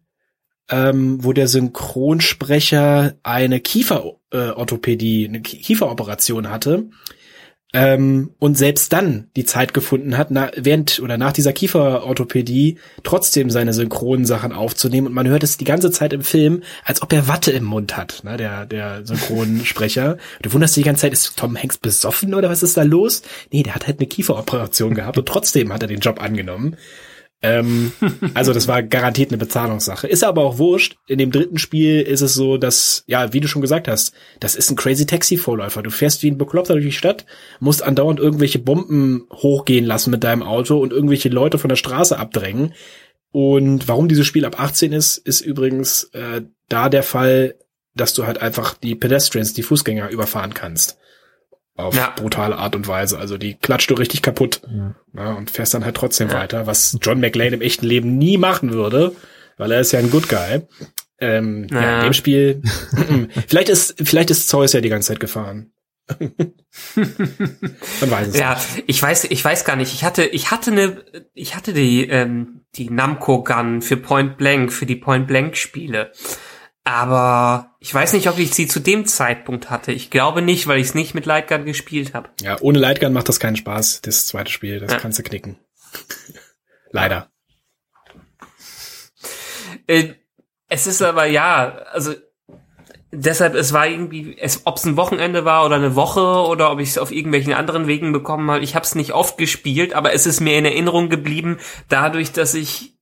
[0.69, 6.89] ähm, wo der Synchronsprecher eine Kieferorthopädie, eine Kieferoperation hatte
[7.74, 13.49] ähm, und selbst dann die Zeit gefunden hat, na, während oder nach dieser Kieferorthopädie trotzdem
[13.49, 15.07] seine synchronen Sachen aufzunehmen.
[15.07, 17.95] Und man hört es die ganze Zeit im Film, als ob er Watte im Mund
[17.95, 20.17] hat, ne, der, der Synchronsprecher.
[20.41, 23.22] Du wunderst dich die ganze Zeit, ist Tom Hanks besoffen oder was ist da los?
[23.51, 26.76] Nee, der hat halt eine Kieferoperation gehabt und trotzdem hat er den Job angenommen.
[27.42, 27.92] Ähm,
[28.34, 30.08] also das war garantiert eine Bezahlungssache.
[30.08, 30.98] Ist aber auch wurscht.
[31.08, 34.56] In dem dritten Spiel ist es so, dass, ja, wie du schon gesagt hast, das
[34.56, 35.82] ist ein Crazy Taxi-Vorläufer.
[35.82, 37.26] Du fährst wie ein Bekloppter durch die Stadt,
[37.60, 42.18] musst andauernd irgendwelche Bomben hochgehen lassen mit deinem Auto und irgendwelche Leute von der Straße
[42.18, 42.74] abdrängen.
[43.32, 47.56] Und warum dieses Spiel ab 18 ist, ist übrigens äh, da der Fall,
[47.96, 50.98] dass du halt einfach die Pedestrians, die Fußgänger überfahren kannst
[51.84, 52.14] auf ja.
[52.16, 53.18] brutale Art und Weise.
[53.18, 54.96] Also die klatscht du richtig kaputt ja.
[55.14, 56.36] Ja, und fährst dann halt trotzdem ja.
[56.36, 59.16] weiter, was John McLean im echten Leben nie machen würde,
[59.58, 60.62] weil er ist ja ein Good Guy.
[61.20, 62.00] Ähm, ja.
[62.00, 62.64] in dem Spiel.
[63.48, 65.72] vielleicht ist vielleicht ist Zeus ja die ganze Zeit gefahren.
[66.20, 68.84] Man weiß es ja, nicht.
[68.88, 69.94] ich weiß, ich weiß gar nicht.
[69.94, 71.04] Ich hatte, ich hatte eine,
[71.34, 76.12] ich hatte die ähm, die Namco Gun für Point Blank, für die Point Blank Spiele.
[76.84, 79.92] Aber ich weiß nicht, ob ich sie zu dem Zeitpunkt hatte.
[79.92, 82.30] Ich glaube nicht, weil ich es nicht mit Lightgun gespielt habe.
[82.42, 84.80] Ja, ohne Lightgun macht das keinen Spaß, das zweite Spiel.
[84.80, 84.98] Das ja.
[84.98, 85.60] kannst du knicken.
[86.92, 87.30] Leider.
[89.88, 90.16] Äh,
[90.68, 92.14] es ist aber ja, also
[93.12, 96.90] deshalb, es war irgendwie, ob es ein Wochenende war oder eine Woche oder ob ich
[96.90, 98.64] es auf irgendwelchen anderen Wegen bekommen habe.
[98.64, 101.58] Ich habe es nicht oft gespielt, aber es ist mir in Erinnerung geblieben,
[101.90, 102.98] dadurch, dass ich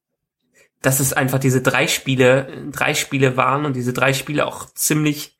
[0.82, 5.38] dass es einfach diese drei Spiele, drei Spiele waren und diese drei Spiele auch ziemlich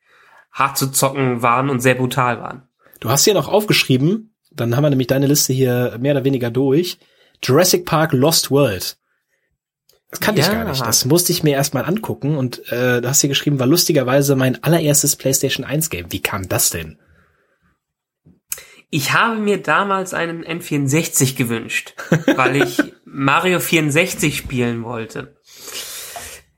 [0.52, 2.68] hart zu zocken waren und sehr brutal waren.
[2.98, 6.50] Du hast hier noch aufgeschrieben, dann haben wir nämlich deine Liste hier mehr oder weniger
[6.50, 6.98] durch.
[7.42, 8.98] Jurassic Park Lost World.
[10.10, 10.46] Das kannte ja.
[10.46, 10.84] ich gar nicht.
[10.84, 14.62] Das musste ich mir erstmal angucken und äh, du hast hier geschrieben, war lustigerweise mein
[14.62, 16.12] allererstes PlayStation 1 Game.
[16.12, 16.98] Wie kam das denn?
[18.90, 21.94] Ich habe mir damals einen N64 gewünscht,
[22.36, 25.36] weil ich Mario 64 spielen wollte.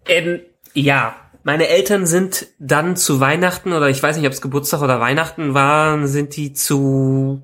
[0.07, 0.41] Ähm,
[0.73, 5.01] ja, meine Eltern sind dann zu Weihnachten oder ich weiß nicht, ob es Geburtstag oder
[5.01, 7.43] Weihnachten war, sind die zu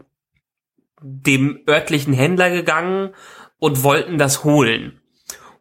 [1.01, 3.11] dem örtlichen Händler gegangen
[3.59, 5.01] und wollten das holen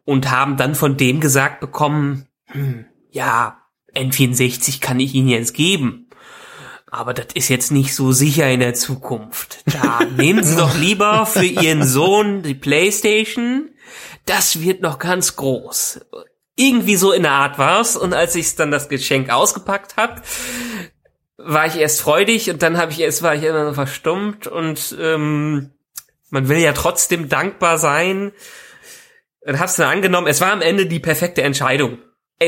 [0.04, 3.62] und haben dann von dem gesagt bekommen, hm, ja,
[3.94, 6.07] N64 kann ich Ihnen jetzt geben.
[6.90, 9.58] Aber das ist jetzt nicht so sicher in der Zukunft.
[9.66, 13.70] Da nehmen Sie doch lieber für Ihren Sohn die Playstation.
[14.24, 16.00] Das wird noch ganz groß.
[16.56, 17.96] Irgendwie so in der Art war's.
[17.96, 20.22] Und als ich dann das Geschenk ausgepackt hab,
[21.36, 24.96] war ich erst freudig und dann habe ich erst war ich immer so verstummt und
[25.00, 25.70] ähm,
[26.30, 28.32] man will ja trotzdem dankbar sein.
[29.42, 30.26] Und hab's dann angenommen.
[30.26, 31.98] Es war am Ende die perfekte Entscheidung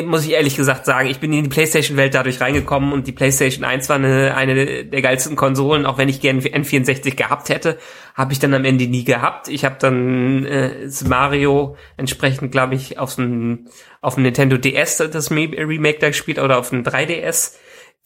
[0.05, 3.65] muss ich ehrlich gesagt sagen, ich bin in die PlayStation-Welt dadurch reingekommen und die PlayStation
[3.65, 7.77] 1 war eine, eine der geilsten Konsolen, auch wenn ich gerne N64 gehabt hätte,
[8.15, 9.49] habe ich dann am Ende nie gehabt.
[9.49, 13.67] Ich habe dann äh, Mario entsprechend, glaube ich, auf dem
[14.01, 17.57] auf dem Nintendo DS das Remake da gespielt oder auf dem 3DS.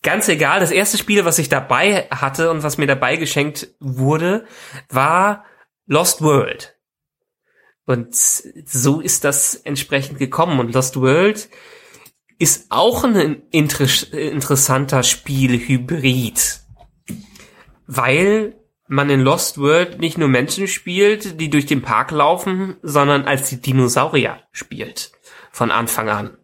[0.02, 4.46] Ganz egal, das erste Spiel, was ich dabei hatte und was mir dabei geschenkt wurde,
[4.88, 5.44] war
[5.86, 6.74] Lost World.
[7.86, 10.58] Und so ist das entsprechend gekommen.
[10.58, 11.48] Und Lost World
[12.44, 16.60] ist auch ein inter interessanter Spielhybrid.
[17.86, 18.54] Weil
[18.86, 23.48] man in Lost World nicht nur Menschen spielt, die durch den Park laufen, sondern als
[23.48, 25.12] die Dinosaurier spielt.
[25.52, 26.36] Von Anfang an.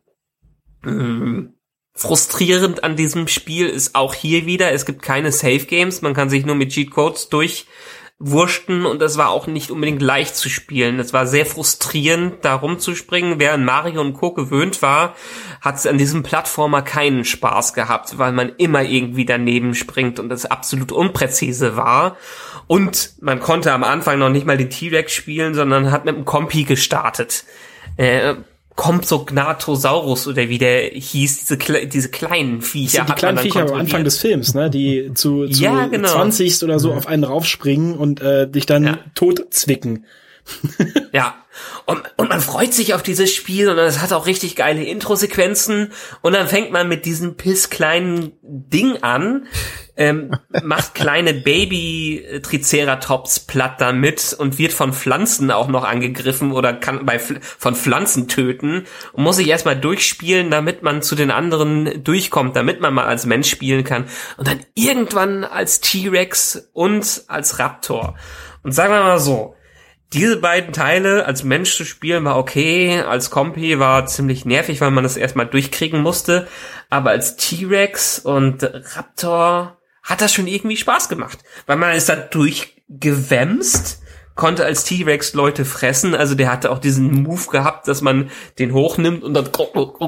[0.82, 1.52] Mhm.
[1.92, 6.30] Frustrierend an diesem Spiel ist auch hier wieder, es gibt keine Safe Games, man kann
[6.30, 7.66] sich nur mit Cheat Codes durch
[8.22, 11.00] wurschten und es war auch nicht unbedingt leicht zu spielen.
[11.00, 13.40] Es war sehr frustrierend, da rumzuspringen.
[13.40, 14.32] Wer an Mario und Co.
[14.32, 15.14] gewöhnt war,
[15.62, 20.30] hat es an diesem Plattformer keinen Spaß gehabt, weil man immer irgendwie daneben springt und
[20.30, 22.18] es absolut unpräzise war.
[22.66, 26.26] Und man konnte am Anfang noch nicht mal den T-Rex spielen, sondern hat mit dem
[26.26, 27.44] Kompi gestartet.
[27.96, 28.34] Äh,
[28.76, 33.04] Compsognathrosaurus oder wie der hieß, diese, Kle diese kleinen Viecher.
[33.04, 36.08] die kleinen Viecher am Anfang des Films, ne, die zu, zu Ja, genau.
[36.08, 38.98] 20 oder so auf einen raufspringen und äh, dich dann Ja.
[39.14, 40.04] tot zwicken.
[41.12, 41.34] Ja.
[41.84, 45.92] Und, und man freut sich auf dieses Spiel und es hat auch richtig geile Intro-Sequenzen
[46.22, 49.48] und dann fängt man mit diesem pisskleinen Ding an,
[49.96, 50.30] ähm,
[50.62, 57.18] macht kleine Baby-Triceratops platt damit und wird von Pflanzen auch noch angegriffen oder kann bei
[57.18, 62.80] von Pflanzen töten und muss sich erstmal durchspielen, damit man zu den anderen durchkommt, damit
[62.80, 64.04] man mal als Mensch spielen kann
[64.36, 68.14] und dann irgendwann als T-Rex und als Raptor.
[68.62, 69.56] Und sagen wir mal so,
[70.12, 74.90] diese beiden Teile als Mensch zu spielen war okay, als Kompi war ziemlich nervig, weil
[74.90, 76.48] man das erstmal durchkriegen musste,
[76.88, 78.62] aber als T-Rex und
[78.96, 84.02] Raptor hat das schon irgendwie Spaß gemacht, weil man ist da durchgewämst,
[84.40, 88.72] konnte als T-Rex Leute fressen, also der hatte auch diesen Move gehabt, dass man den
[88.72, 89.50] hochnimmt und dann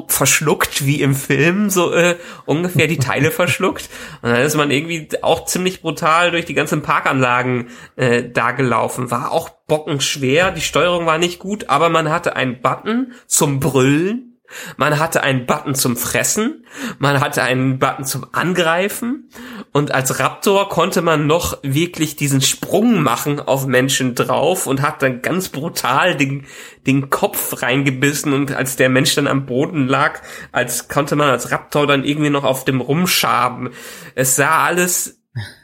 [0.09, 2.17] verschluckt, wie im Film, so äh,
[2.47, 3.91] ungefähr die Teile verschluckt.
[4.23, 9.11] Und dann ist man irgendwie auch ziemlich brutal durch die ganzen Parkanlagen äh, da gelaufen.
[9.11, 14.32] War auch bockenschwer, die Steuerung war nicht gut, aber man hatte einen Button zum Brüllen,
[14.77, 16.65] man hatte einen Button zum Fressen,
[16.99, 19.29] man hatte einen Button zum Angreifen
[19.73, 25.03] und als Raptor konnte man noch wirklich diesen Sprung machen auf Menschen drauf und hat
[25.03, 26.47] dann ganz brutal den,
[26.87, 30.21] den Kopf reingebissen und als der Mensch dann am Boden lag,
[30.53, 33.71] als konnte man als Raptor dann irgendwie noch auf dem rumschaben.
[34.15, 35.19] Es sah alles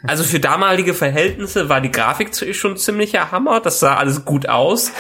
[0.07, 3.61] also für damalige Verhältnisse war die Grafik schon ziemlicher Hammer.
[3.61, 4.93] Das sah alles gut aus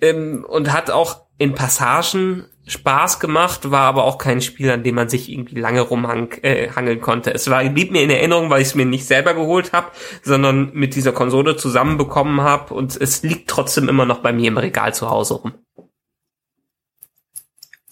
[0.00, 4.94] ähm, und hat auch in Passagen Spaß gemacht, war aber auch kein Spiel, an dem
[4.94, 7.32] man sich irgendwie lange rumhangeln äh, hangeln konnte.
[7.32, 9.92] Es war blieb mir in Erinnerung, weil ich es mir nicht selber geholt habe,
[10.22, 14.58] sondern mit dieser Konsole zusammenbekommen habe und es liegt trotzdem immer noch bei mir im
[14.58, 15.54] Regal zu Hause rum.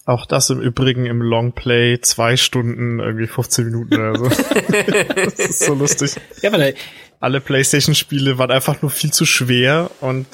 [0.05, 4.29] Auch das im Übrigen im Longplay zwei Stunden, irgendwie 15 Minuten oder so.
[5.15, 6.15] das ist so lustig.
[6.41, 6.73] Ja, weil
[7.19, 10.25] Alle Playstation-Spiele waren einfach nur viel zu schwer und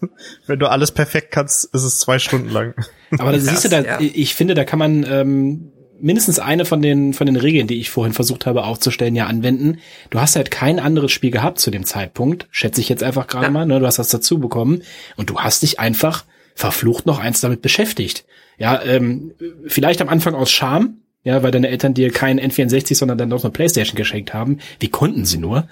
[0.46, 2.74] wenn du alles perfekt kannst, ist es zwei Stunden lang.
[3.18, 3.98] Aber da siehst du, da, ja.
[4.00, 7.90] ich finde, da kann man ähm, mindestens eine von den von den Regeln, die ich
[7.90, 9.78] vorhin versucht habe aufzustellen, ja anwenden.
[10.10, 13.46] Du hast halt kein anderes Spiel gehabt zu dem Zeitpunkt, schätze ich jetzt einfach gerade
[13.46, 13.50] Ja.
[13.50, 13.66] mal.
[13.66, 13.80] Ne?
[13.80, 14.82] Du hast das dazu bekommen
[15.16, 16.24] und du hast dich einfach
[16.54, 18.24] verflucht noch eins damit beschäftigt.
[18.58, 19.32] Ja, ähm,
[19.66, 21.02] vielleicht am Anfang aus Scham.
[21.24, 24.60] Ja, weil deine Eltern dir keinen N64, sondern dann noch eine Playstation geschenkt haben.
[24.80, 25.68] Wie konnten sie nur?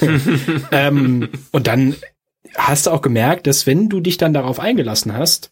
[0.72, 1.96] ähm, und dann
[2.56, 5.50] hast du auch gemerkt, dass wenn du dich dann darauf eingelassen hast,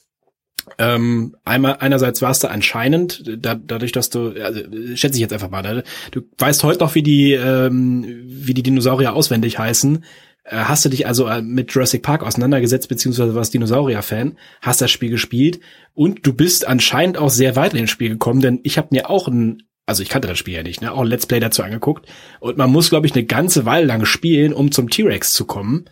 [0.78, 4.61] ähm, einmal einerseits warst du anscheinend, da, dadurch, dass du, also
[4.95, 8.62] schätze ich jetzt einfach mal, ne, du weißt heute noch, wie die, ähm, wie die
[8.62, 10.05] Dinosaurier auswendig heißen.
[10.45, 14.91] Äh, Hast du dich also äh, mit Jurassic Park auseinandergesetzt, beziehungsweise warst Dinosaurier-Fan, hast das
[14.91, 15.61] Spiel gespielt
[15.95, 19.09] und du bist anscheinend auch sehr weit in dem Spiel gekommen, denn ich habe mir
[19.09, 21.62] auch ein, also ich kannte das Spiel ja nicht, ne, auch ein Let's Play dazu
[21.62, 22.07] angeguckt
[22.41, 25.86] und man muss, glaube ich, eine ganze Weile lang spielen, um zum T-Rex zu kommen.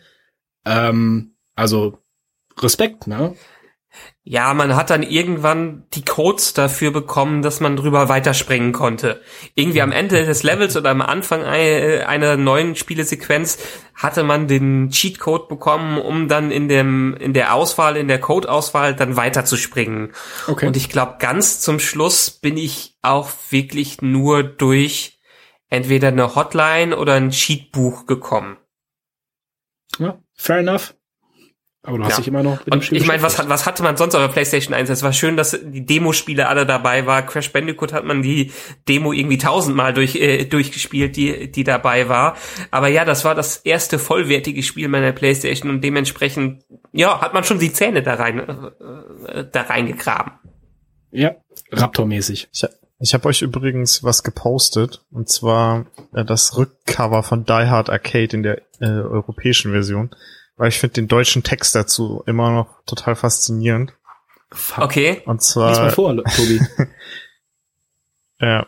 [0.66, 1.98] Ähm, also
[2.58, 3.34] Respekt, ne?
[4.24, 9.22] Ja, man hat dann irgendwann die Codes dafür bekommen, dass man drüber weiterspringen konnte.
[9.54, 13.58] Irgendwie am Ende des Levels oder am Anfang ei- einer neuen Spielesequenz
[13.94, 18.94] hatte man den Cheatcode bekommen, um dann in dem in der Auswahl, in der Codeauswahl
[18.94, 20.12] dann weiterzuspringen.
[20.46, 20.66] Okay.
[20.66, 25.20] Und ich glaube, ganz zum Schluss bin ich auch wirklich nur durch
[25.70, 28.58] entweder eine Hotline oder ein Cheatbuch gekommen.
[29.98, 30.94] Ja, fair enough.
[31.82, 32.16] Aber du hast Ja.
[32.16, 34.16] dich immer noch mit dem Und Spiel ich meine, was, hat- was hatte man sonst
[34.16, 34.90] auf der PlayStation 1?
[34.90, 37.24] Es war schön, dass die Demospiele alle dabei war.
[37.24, 38.50] Crash Bandicoot hat man die
[38.88, 42.36] Demo irgendwie tausendmal durch, äh, durchgespielt, die, die dabei war.
[42.72, 47.44] Aber ja, das war das erste vollwertige Spiel meiner PlayStation und dementsprechend, ja, hat man
[47.44, 50.32] schon die Zähne da rein, äh, da reingegraben.
[51.12, 51.36] Ja,
[51.70, 52.48] Raptor-mäßig.
[52.52, 52.64] Ich,
[52.98, 58.36] ich habe euch übrigens was gepostet, und zwar äh, das Rückcover von Die Hard Arcade
[58.36, 60.10] in der äh, europäischen Version,
[60.56, 63.92] weil ich finde den deutschen Text dazu immer noch total faszinierend.
[64.76, 65.22] Okay.
[65.26, 66.60] Und Lies mal zwar, vor, Tobi.
[68.40, 68.66] ja,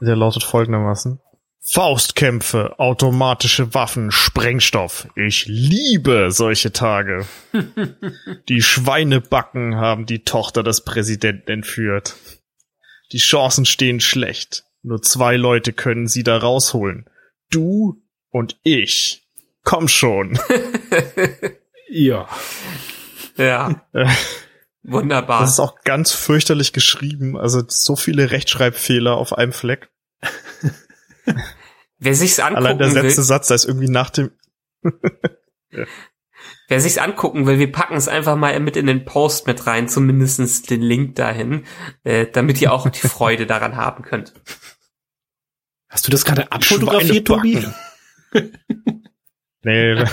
[0.00, 1.20] der lautet folgendermaßen.
[1.60, 5.06] Faustkämpfe, automatische Waffen, Sprengstoff.
[5.16, 7.26] Ich liebe solche Tage.
[8.48, 12.16] Die Schweinebacken haben die Tochter des Präsidenten entführt.
[13.12, 14.64] Die Chancen stehen schlecht.
[14.82, 17.08] Nur zwei Leute können sie da rausholen.
[17.50, 19.26] Du und ich.
[19.64, 20.38] Komm schon.
[21.90, 22.28] Ja.
[23.36, 23.82] Ja.
[24.82, 25.40] Wunderbar.
[25.40, 27.36] Das ist auch ganz fürchterlich geschrieben.
[27.36, 29.88] Also so viele Rechtschreibfehler auf einem Fleck.
[31.98, 34.30] Wer sich's angucken Allein der letzte will, Satz, da ist irgendwie nach dem.
[36.68, 39.88] wer sich's angucken will, wir packen es einfach mal mit in den Post mit rein,
[39.88, 41.64] zumindestens den Link dahin,
[42.04, 44.34] äh, damit ihr auch die Freude daran haben könnt.
[45.88, 47.66] Hast du das gerade abfotografiert, Tobi?
[49.64, 50.04] Nee.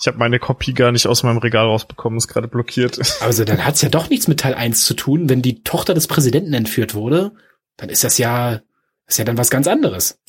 [0.00, 3.00] ich habe meine Kopie gar nicht aus meinem Regal rausbekommen, ist gerade blockiert.
[3.20, 5.28] Also dann hat's ja doch nichts mit Teil 1 zu tun.
[5.28, 7.32] Wenn die Tochter des Präsidenten entführt wurde,
[7.76, 8.60] dann ist das ja,
[9.06, 10.20] ist ja dann was ganz anderes.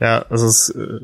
[0.00, 1.00] Ja, also es äh,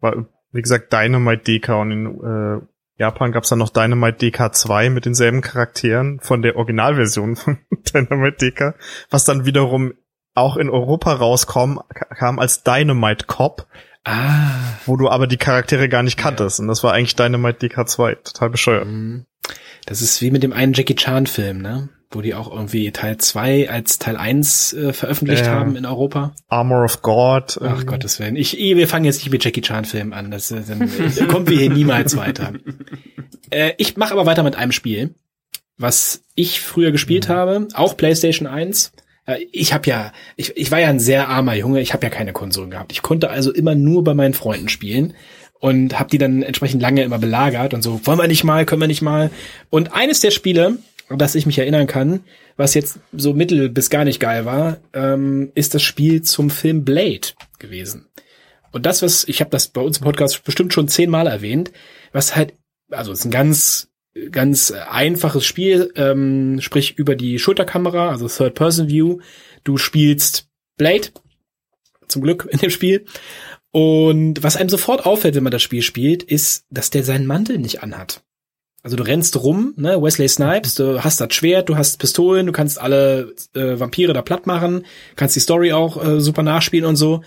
[0.00, 5.04] war, wie gesagt, Dynamite DK und in äh, Japan gab's dann noch Dynamite DK2 mit
[5.04, 7.58] denselben Charakteren von der Originalversion von
[7.94, 8.74] Dynamite DK,
[9.10, 9.94] was dann wiederum
[10.34, 11.80] auch in Europa rauskam
[12.16, 13.66] kam als Dynamite Cop,
[14.06, 14.50] Ah.
[14.84, 16.60] wo du aber die Charaktere gar nicht kanntest.
[16.60, 18.16] Und das war eigentlich Dynamite DK2.
[18.22, 18.86] Total bescheuert.
[18.86, 19.24] Mhm.
[19.86, 21.88] Das ist wie mit dem einen Jackie Chan Film, ne?
[22.14, 25.52] Wo die auch irgendwie Teil 2 als Teil 1 äh, veröffentlicht Ja.
[25.52, 26.32] haben in Europa.
[26.48, 27.58] Armor of God.
[27.62, 28.36] Ach ähm, Gottes Willen.
[28.36, 30.30] Ich, wir fangen jetzt nicht mit Jackie Chan Filmen an.
[30.30, 32.52] Das, äh, dann äh, kommen wir hier niemals weiter.
[33.50, 35.14] Äh, ich mache aber weiter mit einem Spiel,
[35.76, 38.92] was ich früher gespielt habe, auch PlayStation 1.
[39.26, 42.10] Äh, Ich habe ja, ich, ich war ja ein sehr armer Junge, ich habe ja
[42.10, 42.92] keine Konsolen gehabt.
[42.92, 45.14] Ich konnte also immer nur bei meinen Freunden spielen
[45.60, 48.82] und habe die dann entsprechend lange immer belagert und so, wollen wir nicht mal, können
[48.82, 49.30] wir nicht mal.
[49.70, 50.76] Und eines der Spiele,
[51.14, 52.20] an das ich mich erinnern kann,
[52.56, 56.84] was jetzt so mittel bis gar nicht geil war, ähm, ist das Spiel zum Film
[56.84, 58.06] Blade gewesen.
[58.72, 61.72] Und das, was, ich habe das bei uns im Podcast bestimmt schon zehnmal erwähnt,
[62.12, 62.54] was halt,
[62.90, 63.88] also es ist ein ganz,
[64.30, 69.20] ganz einfaches Spiel, ähm, sprich über die Schulterkamera, also Third-Person-View.
[69.62, 71.08] Du spielst Blade,
[72.08, 73.06] zum Glück in dem Spiel.
[73.70, 77.58] Und was einem sofort auffällt, wenn man das Spiel spielt, ist, dass der seinen Mantel
[77.58, 78.22] nicht anhat.
[78.84, 82.52] Also du rennst rum, ne, Wesley Snipes, du hast das Schwert, du hast Pistolen, du
[82.52, 84.84] kannst alle äh, Vampire da platt machen,
[85.16, 87.22] kannst die Story auch äh, super nachspielen und so.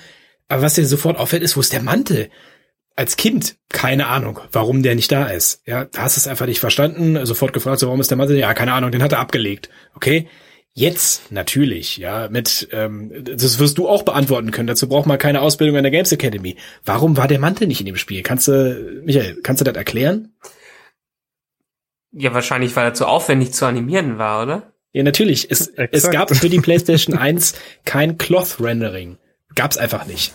[0.48, 2.30] Aber was dir sofort auffällt, ist, wo ist der Mantel?
[2.96, 5.64] Als Kind, keine Ahnung, warum der nicht da ist.
[5.66, 8.38] Ja, da hast du es einfach nicht verstanden, sofort gefragt, so, warum ist der Mantel?
[8.38, 9.70] Ja, keine Ahnung, den hat er abgelegt.
[9.96, 10.28] Okay?
[10.74, 14.68] Jetzt natürlich, ja, mit ähm, das wirst du auch beantworten können.
[14.68, 16.56] Dazu braucht man keine Ausbildung an der Games Academy.
[16.86, 18.22] Warum war der Mantel nicht in dem Spiel?
[18.22, 20.36] Kannst du, Michael, kannst du das erklären?
[22.20, 24.74] Ja, wahrscheinlich, weil er zu aufwendig zu animieren war, oder?
[24.92, 25.52] Ja, natürlich.
[25.52, 25.94] Es, Exakt.
[25.94, 27.54] es gab für die PlayStation 1
[27.86, 29.18] kein Cloth-Rendering.
[29.54, 30.34] Gab's einfach nicht.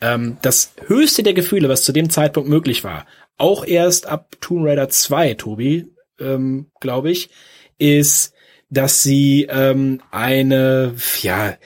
[0.00, 3.06] Ähm, das höchste der Gefühle, was zu dem Zeitpunkt möglich war,
[3.36, 5.86] auch erst ab Tomb Raider 2, Tobi,
[6.20, 7.30] ähm, glaube ich,
[7.78, 8.32] ist,
[8.70, 11.56] dass sie ähm, eine, ja,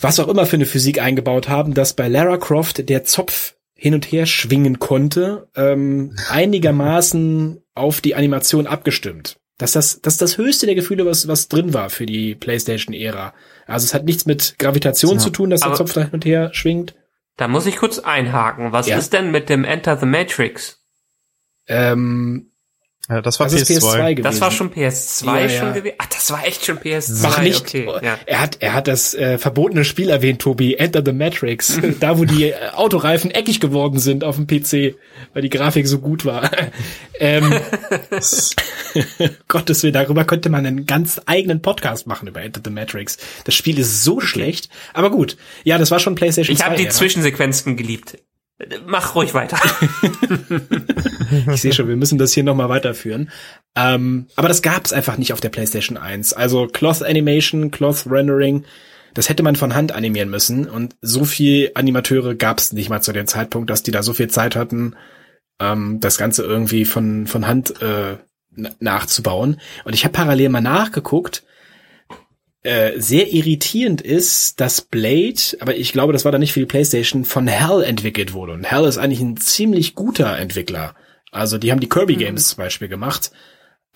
[0.00, 3.94] was auch immer für eine Physik eingebaut haben, dass bei Lara Croft der Zopf hin
[3.94, 9.38] und her schwingen konnte, ähm, einigermaßen auf die Animation abgestimmt.
[9.58, 13.34] Dass das, das ist das höchste der Gefühle, was, was drin war für die PlayStation-Ära.
[13.66, 15.18] Also es hat nichts mit Gravitation Ja.
[15.18, 16.94] zu tun, dass der Zopf da hin und her schwingt.
[17.36, 18.72] Da muss ich kurz einhaken.
[18.72, 18.98] Was Ja.
[18.98, 20.78] ist denn mit dem Enter the Matrix?
[21.68, 22.50] Ähm,
[23.08, 24.10] Ja, das war das ist PS2 PS2.
[24.14, 24.22] gewesen.
[24.22, 25.72] Das war schon PS2 Ja, schon ja.
[25.72, 25.94] gewesen?
[25.98, 27.22] Ach, das war echt schon PS2.
[27.22, 27.60] Mach nicht.
[27.62, 28.16] Okay, ja.
[28.26, 30.74] Er hat, er hat das äh, verbotene Spiel erwähnt, Tobi.
[30.74, 31.80] Enter the Matrix.
[32.00, 34.94] da, wo die äh, Autoreifen eckig geworden sind auf dem PC,
[35.34, 36.48] weil die Grafik so gut war.
[37.18, 37.52] ähm,
[39.48, 43.18] Gottes Willen, darüber könnte man einen ganz eigenen Podcast machen über Enter the Matrix.
[43.44, 44.68] Das Spiel ist so schlecht.
[44.94, 45.36] Aber gut.
[45.64, 46.64] Ja, das war schon PlayStation Ich 2.
[46.64, 46.92] habe die Ära.
[46.92, 48.18] Zwischensequenzen geliebt.
[48.86, 49.58] Mach ruhig weiter.
[51.52, 53.30] Ich sehe schon, wir müssen das hier nochmal weiterführen.
[53.74, 56.34] Ähm, aber das gab es einfach nicht auf der PlayStation 1.
[56.34, 58.64] Also Cloth Animation, Cloth Rendering,
[59.14, 60.68] das hätte man von Hand animieren müssen.
[60.68, 64.12] Und so viel Animateure gab es nicht mal zu dem Zeitpunkt, dass die da so
[64.12, 64.94] viel Zeit hatten,
[65.58, 68.18] ähm, das Ganze irgendwie von, von Hand äh,
[68.54, 69.58] na- nachzubauen.
[69.84, 71.44] Und ich habe parallel mal nachgeguckt.
[72.64, 76.66] Äh, sehr irritierend ist, dass Blade, aber ich glaube, das war dann nicht für die
[76.66, 78.52] PlayStation, von Hell entwickelt wurde.
[78.52, 80.94] Und Hell ist eigentlich ein ziemlich guter Entwickler.
[81.32, 83.32] Also die haben die Kirby Games zum Beispiel gemacht.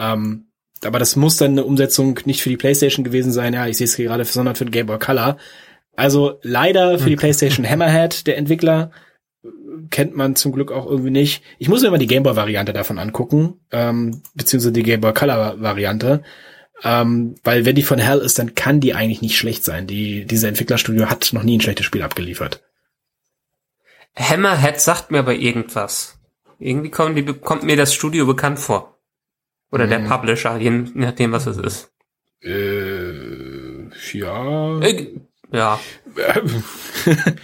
[0.00, 0.46] Ähm,
[0.84, 3.54] aber das muss dann eine Umsetzung nicht für die PlayStation gewesen sein.
[3.54, 5.36] Ja, ich sehe es hier gerade, sondern für den Game Boy Color.
[5.94, 8.90] Also leider für die PlayStation Hammerhead, der Entwickler,
[9.90, 11.42] kennt man zum Glück auch irgendwie nicht.
[11.58, 15.14] Ich muss mir mal die Game Boy Variante davon angucken, ähm, beziehungsweise die Game Boy
[15.14, 16.22] Color Variante.
[16.82, 19.86] Ähm, weil wenn die von Hell ist, dann kann die eigentlich nicht schlecht sein.
[19.86, 22.62] Die, diese Entwicklerstudio hat noch nie ein schlechtes Spiel abgeliefert.
[24.16, 26.18] Hammerhead sagt mir aber irgendwas.
[26.58, 28.98] Irgendwie kommt, die, kommt mir das Studio bekannt vor.
[29.70, 30.08] Oder der Mhm.
[30.08, 31.90] Publisher, je nachdem, was es ist.
[32.42, 34.80] Äh, ja.
[34.80, 35.08] Äh,
[35.52, 35.80] ja.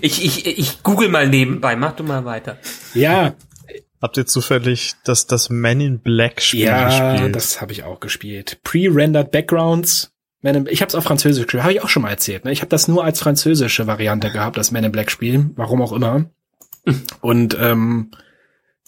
[0.00, 2.58] Ich, ich, ich google mal nebenbei, mach du mal weiter.
[2.94, 3.34] Ja,
[4.00, 7.36] Habt ihr zufällig das, das Men in Black Spiel ja, gespielt?
[7.36, 8.60] das habe ich auch gespielt.
[8.64, 10.12] Pre-rendered Backgrounds.
[10.40, 12.46] Man in, ich habe es auf Französisch gespielt, habe ich auch schon mal erzählt.
[12.46, 12.52] Ne?
[12.52, 15.92] Ich habe das nur als französische Variante gehabt, das Men in Black Spiel, warum auch
[15.92, 16.30] immer.
[17.20, 18.10] Und ähm,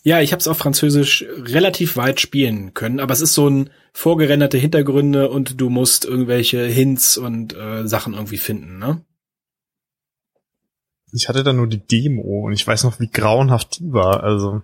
[0.02, 3.70] ja, ich habe es auf Französisch relativ weit spielen können, aber es ist so ein
[3.92, 9.04] vorgerenderte Hintergründe und du musst irgendwelche Hints und äh, Sachen irgendwie finden, ne?
[11.14, 14.24] Ich hatte da nur die Demo und ich weiß noch, wie grauenhaft die war.
[14.24, 14.62] Also,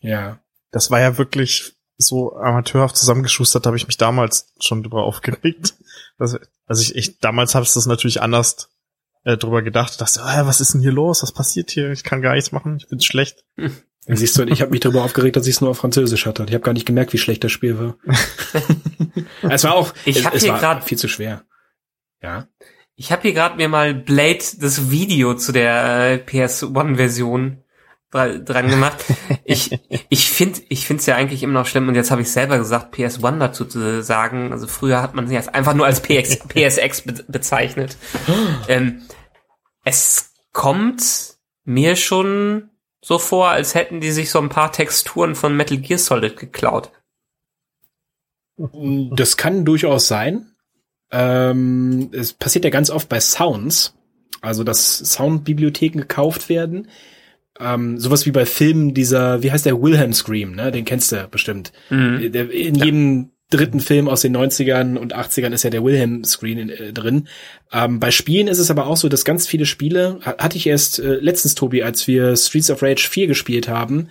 [0.00, 0.38] Ja.
[0.70, 5.74] das war ja wirklich so amateurhaft zusammengeschustert, habe ich mich damals schon drüber aufgeregt.
[6.18, 8.70] Also, also ich, ich damals habe ich das natürlich anders
[9.24, 10.00] äh, drüber gedacht.
[10.00, 11.22] Dachte, äh, was ist denn hier los?
[11.22, 11.90] Was passiert hier?
[11.90, 12.78] Ich kann gar nichts machen.
[12.78, 13.44] Ich bin schlecht.
[13.56, 16.44] Dann siehst du, ich habe mich darüber aufgeregt, dass ich es nur auf Französisch hatte.
[16.48, 17.96] Ich habe gar nicht gemerkt, wie schlecht das Spiel war.
[19.50, 21.44] es war auch, Ich es, hab es hier war grad- viel zu schwer.
[22.22, 22.48] Ja.
[22.96, 27.62] Ich habe hier gerade mir mal Blade, das Video zu der äh, PS1-Version
[28.10, 29.04] dran gemacht.
[29.44, 32.30] Ich, ich finde ich finde es ja eigentlich immer noch schlimm und jetzt habe ich
[32.30, 34.52] selber gesagt, PS1 dazu zu sagen.
[34.52, 37.96] Also früher hat man sie jetzt einfach nur als PX, PSX be bezeichnet.
[38.68, 39.02] ähm,
[39.84, 41.34] es kommt
[41.64, 45.98] mir schon so vor, als hätten die sich so ein paar Texturen von Metal Gear
[45.98, 46.90] Solid geklaut.
[48.56, 50.52] Das kann durchaus sein.
[51.10, 53.94] Ähm, es passiert ja ganz oft bei Sounds,
[54.42, 56.88] also dass Soundbibliotheken gekauft werden.
[57.58, 60.70] Ähm, sowas wie bei Filmen dieser, wie heißt der Wilhelm Scream, ne?
[60.70, 61.72] Den kennst du bestimmt.
[61.90, 62.32] Mhm.
[62.32, 66.58] Der, in jedem dritten Film aus den 90ern und 80ern ist ja der Wilhelm Screen
[66.58, 67.26] in, äh, drin.
[67.72, 70.68] Ähm, bei Spielen ist es aber auch so, dass ganz viele Spiele, ha- hatte ich
[70.68, 74.08] erst äh, letztens, Tobi, als wir Streets of Rage 4 gespielt haben,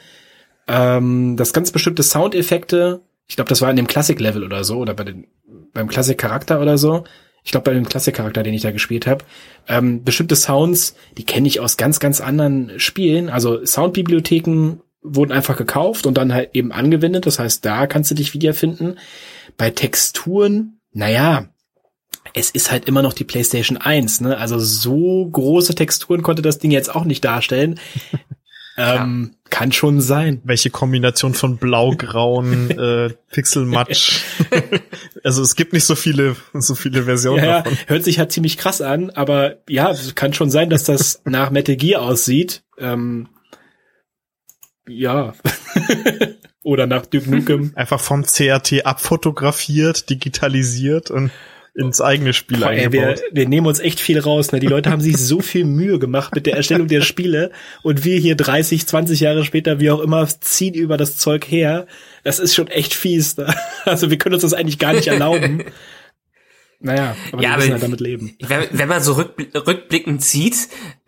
[0.67, 4.93] ähm, dass ganz bestimmte Soundeffekte, ich glaube, das war in dem Classic-Level oder so, oder
[4.93, 5.27] bei den,
[5.73, 7.05] beim Classic-Charakter oder so,
[7.43, 9.25] ich glaube, bei dem Classic-Charakter, den ich da gespielt habe,
[9.67, 13.29] ähm, bestimmte Sounds, die kenne ich aus ganz, ganz anderen Spielen.
[13.29, 17.25] Also Soundbibliotheken wurden einfach gekauft und dann halt eben angewendet.
[17.25, 18.97] Das heißt, da kannst du dich wiederfinden.
[19.57, 21.49] Bei Texturen, naja,
[22.33, 24.37] es ist halt immer noch die PlayStation 1, ne?
[24.37, 27.79] Also so große Texturen konnte das Ding jetzt auch nicht darstellen.
[28.79, 30.41] Ähm, Kann schon sein.
[30.43, 34.21] Welche Kombination von blau-grauen äh, Pixelmatsch.
[35.23, 37.77] also es gibt nicht so viele, so viele Versionen Ja, ja, davon.
[37.87, 41.51] hört sich halt ziemlich krass an, aber ja, es kann schon sein, dass das nach
[41.51, 42.63] Metal Gear aussieht.
[42.77, 43.27] Ähm,
[44.87, 45.33] ja.
[46.63, 47.73] Oder nach Duke Nukem.
[47.75, 51.31] Einfach vom CRT abfotografiert, digitalisiert und
[51.75, 53.23] ins eigene Spiel Boah, ey, wir, eingebaut.
[53.31, 54.51] wir nehmen uns echt viel raus.
[54.51, 54.59] Ne?
[54.59, 57.51] Die Leute haben sich so viel Mühe gemacht mit der Erstellung der Spiele
[57.83, 61.87] und wir hier 30, 20 Jahre später, wie auch immer, ziehen über das Zeug her.
[62.23, 63.37] Das ist schon echt fies.
[63.37, 63.53] Ne?
[63.85, 65.63] Also wir können uns das eigentlich gar nicht erlauben.
[66.81, 68.35] Naja, aber Ja, wir müssen aber- halt damit leben.
[68.41, 70.55] wenn, wenn man so rückbl rückblickend sieht,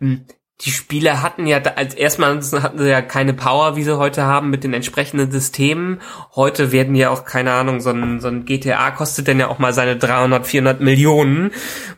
[0.00, 0.18] mh,
[0.64, 4.48] die Spiele hatten ja, als erstmal hatten sie ja keine Power, wie sie heute haben,
[4.50, 6.00] mit den entsprechenden Systemen.
[6.36, 9.58] Heute werden ja auch, keine Ahnung, so ein, so ein GTA kostet dann ja auch
[9.58, 11.50] mal seine 300, 400 Millionen.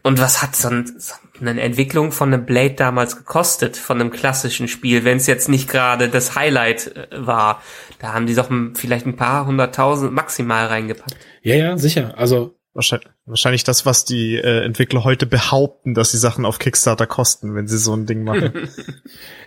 [0.03, 4.11] Und was hat so, ein, so eine Entwicklung von einem Blade damals gekostet, von einem
[4.11, 7.63] klassischen Spiel, wenn es jetzt nicht gerade das Highlight äh, war?
[7.99, 11.17] Da haben die doch vielleicht ein paar hunderttausend maximal reingepackt.
[11.43, 12.15] Ja, ja, sicher.
[12.17, 17.07] Also Wahrscheinlich, wahrscheinlich das, was die äh, Entwickler heute behaupten, dass die Sachen auf Kickstarter
[17.07, 18.53] kosten, wenn sie so ein Ding machen.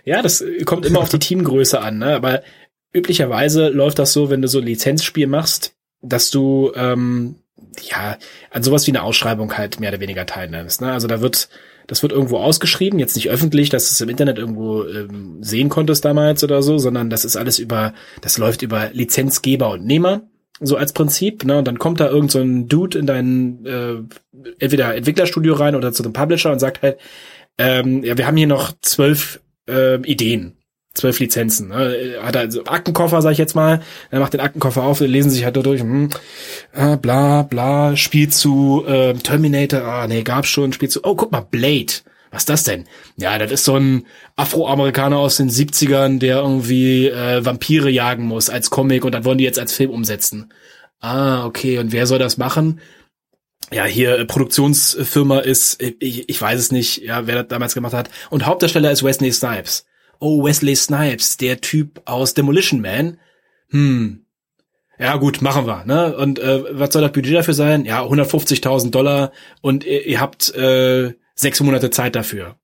[0.04, 2.16] Ja, das äh, kommt immer auf die Teamgröße an, ne?
[2.16, 2.42] Aber
[2.94, 7.36] üblicherweise läuft das so, wenn du so ein Lizenzspiel machst, dass du ähm,
[7.82, 8.16] ja
[8.50, 10.80] an sowas wie eine Ausschreibung halt mehr oder weniger teilnimmst.
[10.80, 10.90] Ne?
[10.90, 11.50] Also da wird
[11.88, 15.70] das wird irgendwo ausgeschrieben, jetzt nicht öffentlich, dass du es im Internet irgendwo ähm, sehen
[15.70, 20.28] konntest damals oder so, sondern das ist alles über, das läuft über Lizenzgeber und Nehmer,
[20.60, 21.44] so als Prinzip.
[21.44, 21.58] Ne?
[21.58, 23.94] Und dann kommt da irgend so ein Dude in dein äh,
[24.58, 26.98] entweder Entwicklerstudio rein oder zu dem Publisher und sagt halt,
[27.58, 30.56] ähm, ja, wir haben hier noch zwölf ähm, Ideen,
[30.94, 31.68] zwölf Lizenzen.
[31.68, 32.16] Ne?
[32.22, 33.82] Hat er also Aktenkoffer, sag ich jetzt mal.
[34.10, 35.80] Er macht den Aktenkoffer auf, lesen sich halt durch.
[35.80, 36.10] Hm,
[36.72, 37.96] äh, bla bla.
[37.96, 39.82] Spiel zu äh, Terminator.
[39.82, 40.72] Ah, nee, gab's schon.
[40.72, 41.00] Spiel zu.
[41.04, 41.92] Oh, guck mal, Blade.
[42.30, 42.84] Was ist das denn?
[43.16, 44.06] Ja, das ist so ein
[44.36, 49.38] Afroamerikaner aus den 70ern, der irgendwie äh, Vampire jagen muss als Comic und dann wollen
[49.38, 50.52] die jetzt als Film umsetzen.
[51.00, 51.78] Ah, okay.
[51.78, 52.80] Und wer soll das machen?
[53.72, 57.74] ja, hier äh, Produktionsfirma ist, äh, ich, ich weiß es nicht, ja, wer das damals
[57.74, 58.10] gemacht hat.
[58.30, 59.86] Und Hauptdarsteller ist Wesley Snipes.
[60.20, 63.18] Oh, Wesley Snipes, der Typ aus Demolition Man.
[63.70, 64.24] Hm.
[64.98, 66.16] Ja, gut, machen wir, ne?
[66.16, 67.84] Und äh, was soll das Budget dafür sein?
[67.84, 72.56] Ja, 150.000 Dollar und ihr, ihr habt äh, sechs Monate Zeit dafür.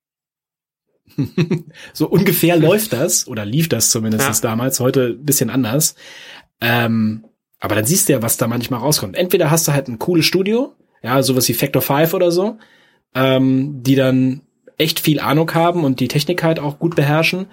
[1.92, 4.50] so ungefähr läuft das, oder lief das zumindest Ja.
[4.50, 5.94] damals, heute ein bisschen anders.
[6.60, 7.24] Ähm,
[7.60, 9.16] aber dann siehst du ja, was da manchmal rauskommt.
[9.16, 12.58] Entweder hast du halt ein cooles Studio, ja, sowas wie Factor 5 oder so,
[13.14, 14.42] ähm, die dann
[14.76, 17.46] echt viel Ahnung haben und die Technik halt auch gut beherrschen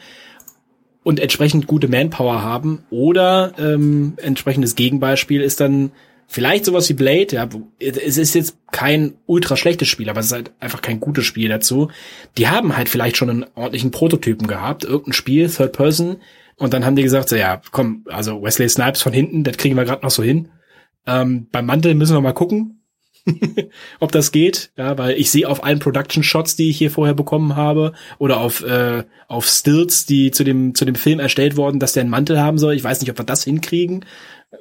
[1.03, 2.83] und entsprechend gute Manpower haben.
[2.89, 5.91] Oder ähm, entsprechendes Gegenbeispiel ist dann
[6.31, 7.27] vielleicht sowas wie Blade.
[7.31, 11.25] Ja, es ist jetzt kein ultra schlechtes Spiel, aber es ist halt einfach kein gutes
[11.25, 11.91] Spiel dazu.
[12.37, 16.17] Die haben halt vielleicht schon einen ordentlichen Prototypen gehabt, irgendein Spiel, Third Person.
[16.55, 19.75] Und dann haben die gesagt, so ja, komm, also Wesley Snipes von hinten, das kriegen
[19.75, 20.47] wir gerade noch so hin.
[21.05, 22.81] Ähm, beim Mantel müssen wir mal gucken,
[23.99, 27.13] ob das geht, ja, weil ich sehe auf allen Production Shots, die ich hier vorher
[27.13, 31.79] bekommen habe, oder auf äh, auf Stills, die zu dem zu dem Film erstellt wurden,
[31.79, 32.73] dass der einen Mantel haben soll.
[32.73, 34.05] Ich weiß nicht, ob wir das hinkriegen,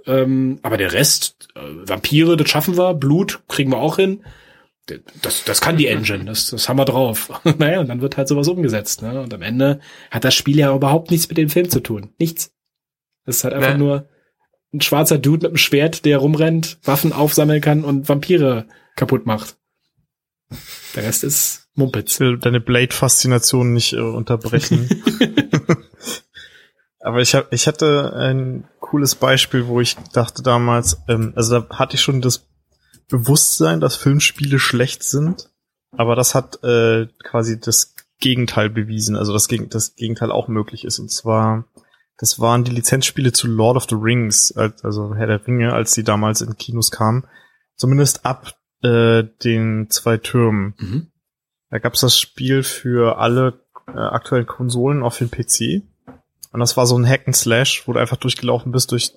[0.07, 4.25] ähm, aber der Rest, äh, Vampire, das schaffen wir, Blut kriegen wir auch hin.
[5.23, 7.31] Das, das kann die Engine, das, das haben wir drauf.
[7.59, 9.03] naja, und dann wird halt sowas umgesetzt.
[9.03, 9.21] Ne?
[9.21, 9.81] Und am Ende
[10.11, 12.11] hat das Spiel ja überhaupt nichts mit dem Film zu tun.
[12.19, 12.53] Nichts.
[13.25, 13.79] Das ist halt einfach nee.
[13.79, 14.09] nur
[14.73, 18.67] ein schwarzer Dude mit einem Schwert, der rumrennt, Waffen aufsammeln kann und Vampire
[18.97, 19.57] kaputt macht.
[20.97, 22.15] Der Rest ist Mumpitz.
[22.15, 24.89] Ich will deine Blade-Faszination nicht äh, unterbrechen.
[27.01, 31.79] Aber ich hab, ich hatte ein cooles Beispiel, wo ich dachte damals, ähm, also da
[31.79, 32.47] hatte ich schon das
[33.09, 35.51] Bewusstsein, dass Filmspiele schlecht sind,
[35.93, 40.85] aber das hat äh, quasi das Gegenteil bewiesen, also das, Geg das Gegenteil auch möglich
[40.85, 40.99] ist.
[40.99, 41.65] Und zwar
[42.21, 46.05] das waren die Lizenzspiele zu Lord of the Rings, also Herr der Ringe, als die
[46.05, 47.27] damals in Kinos kamen.
[47.77, 50.75] Zumindest ab äh, den zwei Türmen.
[50.79, 51.13] Mhm.
[51.71, 55.83] Da gab's das Spiel für alle äh, aktuellen Konsolen auf dem PC.
[56.53, 59.13] Und das war so ein Hack and Slash, wo du einfach durchgelaufen bist durch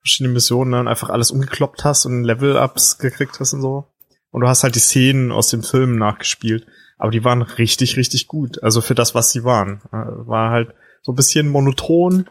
[0.00, 3.86] verschiedene Missionen ne, und einfach alles umgekloppt hast und Level-Ups gekriegt hast und so.
[4.30, 6.66] Und du hast halt die Szenen aus dem Film nachgespielt.
[6.98, 8.62] Aber die waren richtig, richtig gut.
[8.62, 9.82] Also für das, was sie waren.
[9.92, 12.28] Äh, war halt so ein bisschen monoton,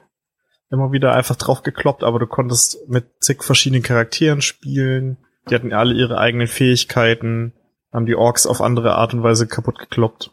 [0.70, 5.18] immer wieder einfach drauf gekloppt, aber du konntest mit zig verschiedenen Charakteren spielen.
[5.50, 7.54] Die hatten alle ihre eigenen Fähigkeiten,
[7.94, 10.32] haben die Orks auf andere Art und Weise kaputt gekloppt.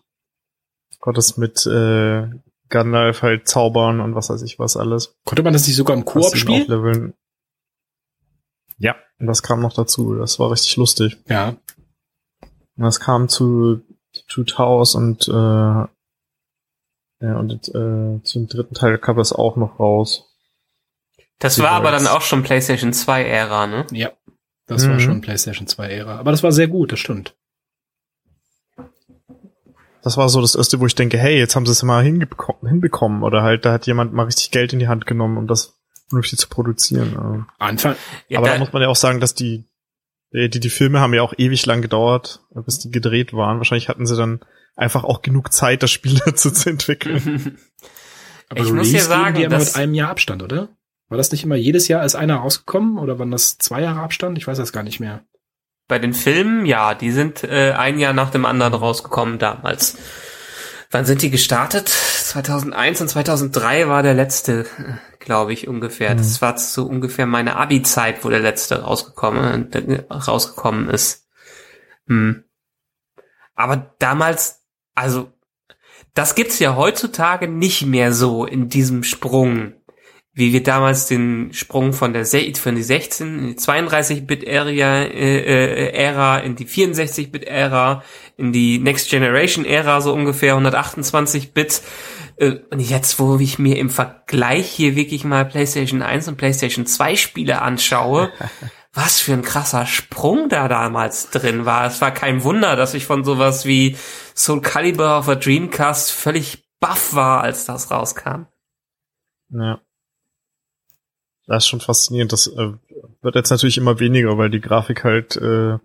[0.92, 2.28] Du konntest mit äh,
[2.72, 5.14] Gandalf halt zaubern und was weiß ich was alles.
[5.24, 7.14] Konnte man das nicht sogar im Koop spielen?
[8.78, 10.16] Ja, und das kam noch dazu.
[10.16, 11.18] Das war richtig lustig.
[11.28, 11.54] Ja.
[12.76, 13.82] Und das kam zu
[14.28, 15.88] Two Towers und äh, ja,
[17.20, 20.28] und äh, zum dritten Teil kam das auch noch raus.
[21.38, 23.86] Das war aber dann auch schon PlayStation 2 Ära, ne?
[23.92, 24.12] Ja.
[24.66, 24.90] Das mhm.
[24.90, 26.18] war schon PlayStation 2 Ära.
[26.18, 27.36] Aber das war sehr gut, das stimmt.
[30.02, 33.22] Das war so das erste, wo ich denke, hey, jetzt haben sie es mal hinbekommen.
[33.22, 35.78] Oder halt, da hat jemand mal richtig Geld in die Hand genommen, um das
[36.08, 37.46] vernünftig zu produzieren.
[37.58, 37.94] Anfang.
[38.28, 39.64] Ja, aber da, da muss man ja auch sagen, dass die,
[40.32, 43.58] die, die Filme haben ja auch ewig lang gedauert, bis die gedreht waren.
[43.58, 44.40] Wahrscheinlich hatten sie dann
[44.76, 47.58] einfach auch genug Zeit, das Spiel dazu zu entwickeln.
[48.48, 50.68] Aber ich muss ja sagen, die immer mit einem Jahr Abstand, oder?
[51.08, 54.36] War das nicht immer jedes Jahr als einer rausgekommen oder waren das zwei Jahre Abstand?
[54.36, 55.24] Ich weiß das gar nicht mehr.
[55.88, 59.98] Bei den Filmen, ja, die sind äh, ein Jahr nach dem anderen rausgekommen damals.
[60.90, 61.88] Wann sind die gestartet?
[61.88, 64.66] 2001 und 2003 war der letzte,
[65.18, 66.14] glaube ich, ungefähr.
[66.14, 66.18] Mhm.
[66.18, 71.26] Das war so ungefähr meine Abi-Zeit, wo der letzte rausgekommen, äh, rausgekommen ist.
[72.06, 72.44] Hm.
[73.54, 74.62] Aber damals
[74.94, 75.32] also
[76.14, 79.74] das gibt's ja heutzutage nicht mehr so in diesem Sprung,
[80.34, 82.24] wie wir damals den Sprung von der
[82.54, 88.02] von die 16 in die 32-Bit-Ära äh, äh, Ära in die 64-Bit-Ära
[88.38, 91.82] in die Next Generation-Ära so ungefähr 128-Bit
[92.36, 96.86] äh, und jetzt wo ich mir im Vergleich hier wirklich mal PlayStation 1 und PlayStation
[96.86, 98.32] 2 Spiele anschaue
[98.94, 101.86] was für ein krasser Sprung da damals drin war.
[101.86, 103.96] Es war kein Wunder, dass ich von sowas wie
[104.34, 108.46] Soul Calibur auf der Dreamcast völlig baff war, als das rauskam.
[109.48, 109.80] Ja.
[111.46, 112.32] Das ist schon faszinierend.
[112.32, 112.72] Das äh,
[113.20, 115.78] wird jetzt natürlich immer weniger, weil die Grafik halt äh,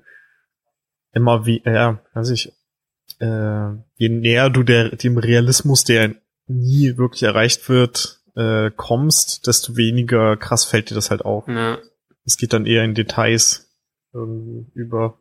[1.13, 2.51] immer wie, äh, ja, weiß ich,
[3.19, 6.15] äh, je näher du der, dem Realismus, der
[6.47, 11.47] nie wirklich erreicht wird, äh, kommst, desto weniger krass fällt dir das halt auf.
[11.47, 11.79] Ja.
[12.25, 13.67] Es geht dann eher in Details
[14.13, 15.19] ähm, über.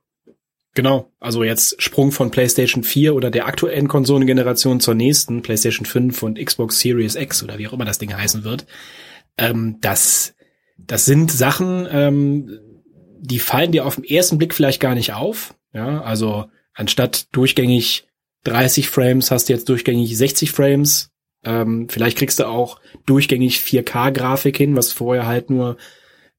[0.74, 6.22] Genau, also jetzt Sprung von PlayStation 4 oder der aktuellen Konsolengeneration zur nächsten, PlayStation 5
[6.22, 8.66] und Xbox Series X oder wie auch immer das Ding heißen wird.
[9.38, 10.34] Ähm, das,
[10.78, 12.58] das sind Sachen, ähm,
[13.18, 15.54] die fallen dir auf den ersten Blick vielleicht gar nicht auf.
[15.72, 18.06] Ja, also anstatt durchgängig
[18.44, 21.10] 30 Frames hast du jetzt durchgängig 60 Frames.
[21.44, 25.76] Ähm, vielleicht kriegst du auch durchgängig 4K-Grafik hin, was vorher halt nur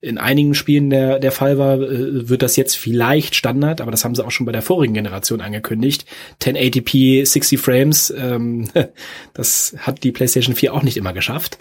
[0.00, 4.04] in einigen Spielen der, der Fall war, äh, wird das jetzt vielleicht Standard, aber das
[4.04, 6.04] haben sie auch schon bei der vorigen Generation angekündigt.
[6.40, 8.68] 1080p 60 Frames, ähm,
[9.34, 11.58] das hat die PlayStation 4 auch nicht immer geschafft.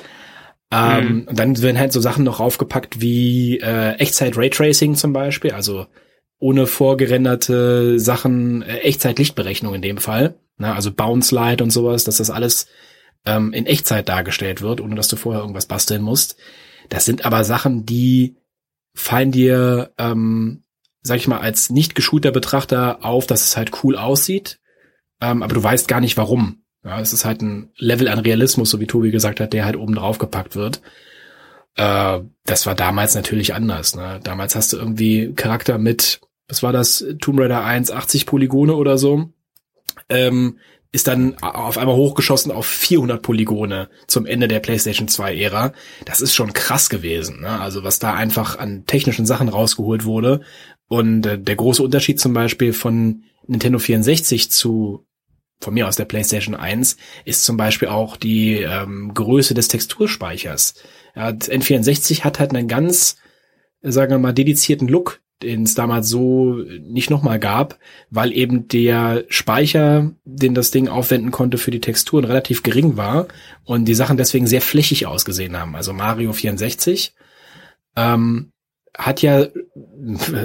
[0.72, 1.22] Ähm, mhm.
[1.28, 5.88] Und dann werden halt so Sachen noch raufgepackt wie äh, Echtzeit Raytracing zum Beispiel, also
[6.40, 10.36] ohne vorgerenderte Sachen, äh, Echtzeit Lichtberechnung in dem Fall.
[10.58, 12.68] Na, also Bounce Light und sowas, dass das alles
[13.26, 16.38] ähm, in Echtzeit dargestellt wird, ohne dass du vorher irgendwas basteln musst.
[16.90, 18.38] Das sind aber Sachen, die
[18.94, 20.64] fallen dir, ähm,
[21.02, 24.60] sag ich mal, als nicht geschulter Betrachter auf, dass es halt cool aussieht,
[25.22, 26.64] ähm, aber du weißt gar nicht warum.
[26.84, 29.76] Ja, es ist halt ein Level an Realismus, so wie Tobi gesagt hat, der halt
[29.76, 30.82] oben drauf gepackt wird.
[31.76, 33.96] Äh, das war damals natürlich anders.
[33.96, 34.20] Ne?
[34.24, 38.98] Damals hast du irgendwie Charakter mit, was war das, Tomb Raider 1, 80 Polygone oder
[38.98, 39.30] so.
[40.10, 40.58] Ähm,
[40.92, 45.74] ist dann auf einmal hochgeschossen auf 400 Polygone zum Ende der PlayStation 2 Ära.
[46.06, 47.42] Das ist schon krass gewesen.
[47.42, 47.60] Ne?
[47.60, 50.42] Also was da einfach an technischen Sachen rausgeholt wurde.
[50.88, 55.06] Und äh, der große Unterschied zum Beispiel von Nintendo 64 zu
[55.60, 60.76] von mir aus der PlayStation 1 ist zum Beispiel auch die ähm, Größe des Texturspeichers.
[61.16, 63.18] Ja, N64 hat halt einen ganz,
[63.82, 67.78] sagen wir mal, dedizierten Look, den es damals so nicht nochmal gab,
[68.10, 73.28] weil eben der Speicher, den das Ding aufwenden konnte für die Texturen, relativ gering war
[73.64, 75.76] und die Sachen deswegen sehr flächig ausgesehen haben.
[75.76, 77.14] Also Mario 64
[77.96, 78.52] ähm,
[78.98, 79.46] hat ja,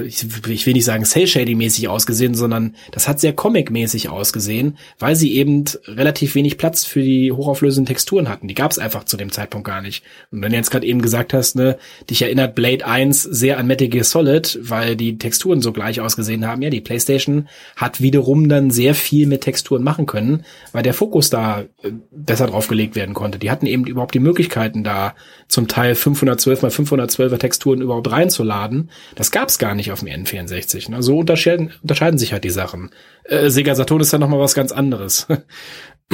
[0.05, 5.63] ich will nicht sagen Cell-Shading-mäßig ausgesehen, sondern das hat sehr Comic-mäßig ausgesehen, weil sie eben
[5.87, 8.47] relativ wenig Platz für die hochauflösenden Texturen hatten.
[8.47, 10.03] Die gab es einfach zu dem Zeitpunkt gar nicht.
[10.31, 11.77] Und wenn du jetzt gerade eben gesagt hast, ne,
[12.11, 16.45] dich erinnert Blade 1 sehr an Metal Gear Solid, weil die Texturen so gleich ausgesehen
[16.45, 16.61] haben.
[16.61, 21.31] Ja, die PlayStation hat wiederum dann sehr viel mit Texturen machen können, weil der Fokus
[21.31, 23.39] da äh, besser drauf gelegt werden konnte.
[23.39, 25.15] Die hatten eben überhaupt die Möglichkeiten da
[25.47, 28.89] zum Teil 512 mal 512er Texturen überhaupt reinzuladen runterzuladen.
[29.15, 30.91] Das gab's gar nicht auf dem N64.
[30.91, 31.01] Ne?
[31.01, 32.91] So unterscheiden, unterscheiden sich halt die Sachen.
[33.23, 35.27] Äh, Sega Saturn ist dann noch mal was ganz anderes.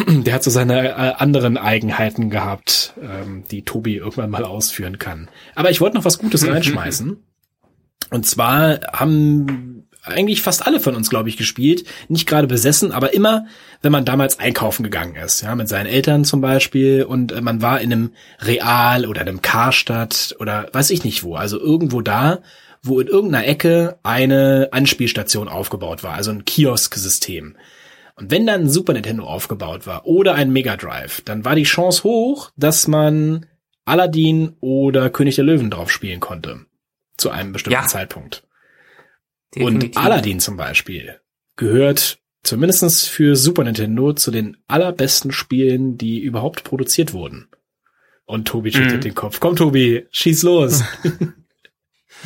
[0.08, 5.30] Der hat so seine äh, anderen Eigenheiten gehabt, ähm, die Tobi irgendwann mal ausführen kann.
[5.56, 7.18] Aber ich wollte noch was Gutes reinschmeißen.
[8.12, 9.79] Und zwar haben
[10.10, 11.86] eigentlich fast alle von uns, glaube ich, gespielt.
[12.08, 13.46] Nicht gerade besessen, aber immer,
[13.82, 17.62] wenn man damals einkaufen gegangen ist, ja, mit seinen Eltern zum Beispiel und äh, man
[17.62, 22.40] war in einem Real oder einem Karstadt oder weiß ich nicht wo, also irgendwo da,
[22.82, 27.56] wo in irgendeiner Ecke eine Anspielstation aufgebaut war, also ein Kiosk-System.
[28.16, 31.64] Und wenn dann ein Super Nintendo aufgebaut war oder ein Mega Drive, dann war die
[31.64, 33.46] Chance hoch, dass man
[33.86, 36.66] Aladdin oder König der Löwen drauf spielen konnte.
[37.18, 37.88] Zu einem bestimmten ja.
[37.88, 38.44] Zeitpunkt.
[39.56, 39.96] Definitiv.
[39.96, 41.20] Und Aladdin zum Beispiel
[41.56, 47.48] gehört zumindestens für Super Nintendo zu den allerbesten Spielen, die überhaupt produziert wurden.
[48.26, 49.02] Und Tobi schüttelt mhm.
[49.02, 49.40] den Kopf.
[49.40, 50.84] Komm, Tobi, schieß los.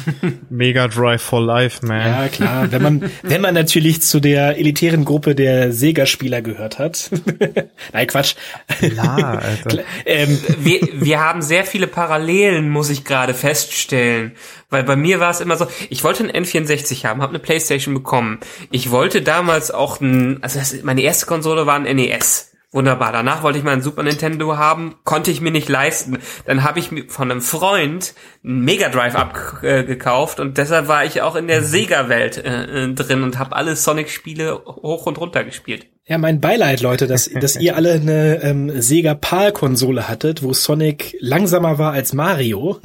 [0.50, 2.00] Mega Drive for Life, man.
[2.00, 2.72] Ja, klar.
[2.72, 7.10] Wenn man, wenn man natürlich zu der elitären Gruppe der Sega-Spieler gehört hat.
[7.94, 8.36] Nein, Quatsch.
[8.80, 9.84] Klar, Alter.
[10.06, 14.34] ähm, wir, wir haben sehr viele Parallelen, muss ich gerade feststellen.
[14.70, 17.94] Weil bei mir war es immer so, ich wollte einen N64 haben, habe eine Playstation
[17.94, 18.40] bekommen.
[18.72, 22.53] Ich wollte damals auch ein, also das, meine erste Konsole war ein NES.
[22.74, 23.12] Wunderbar.
[23.12, 26.18] Danach wollte ich mal ein Super Nintendo haben, konnte ich mir nicht leisten.
[26.46, 31.22] Dann habe ich mir von einem Freund einen Mega Drive abgekauft und deshalb war ich
[31.22, 35.86] auch in der Sega-Welt äh, äh drin und habe alle Sonic-Spiele hoch und runter gespielt.
[36.06, 41.16] Ja, mein Beileid, Leute, dass, dass ihr alle eine ähm, Sega PAL-Konsole hattet, wo Sonic
[41.22, 42.78] langsamer war als Mario.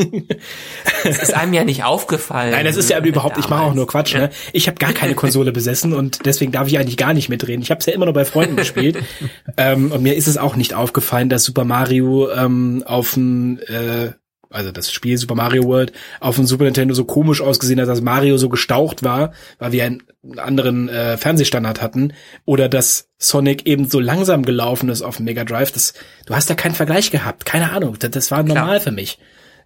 [1.03, 2.53] das ist einem ja nicht aufgefallen.
[2.53, 4.15] Nein, das ist ja überhaupt, ich mache auch nur Quatsch.
[4.15, 4.31] Ne?
[4.53, 7.61] Ich habe gar keine Konsole besessen und deswegen darf ich eigentlich gar nicht mitreden.
[7.61, 8.99] Ich habe es ja immer nur bei Freunden gespielt.
[9.57, 14.13] ähm, und mir ist es auch nicht aufgefallen, dass Super Mario ähm, auf ein äh,
[14.51, 18.01] also das Spiel Super Mario World auf dem Super Nintendo so komisch ausgesehen hat, dass
[18.01, 20.03] Mario so gestaucht war, weil wir einen
[20.37, 22.13] anderen äh, Fernsehstandard hatten,
[22.45, 25.73] oder dass Sonic eben so langsam gelaufen ist auf dem Mega Drive.
[25.73, 25.95] Das,
[26.27, 27.97] du hast da keinen Vergleich gehabt, keine Ahnung.
[27.99, 28.81] Das, das war normal Klar.
[28.81, 29.19] für mich.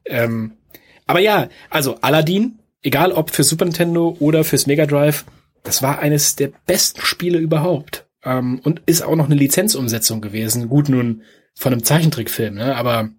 [0.05, 0.53] Ähm,
[1.07, 5.25] aber ja, also Aladdin, egal ob für Super Nintendo oder fürs Mega Drive,
[5.63, 8.07] das war eines der besten Spiele überhaupt.
[8.25, 10.69] Ähm, und ist auch noch eine Lizenzumsetzung gewesen.
[10.69, 11.23] Gut, nun
[11.55, 12.77] von einem Zeichentrickfilm, ne?
[12.77, 13.11] aber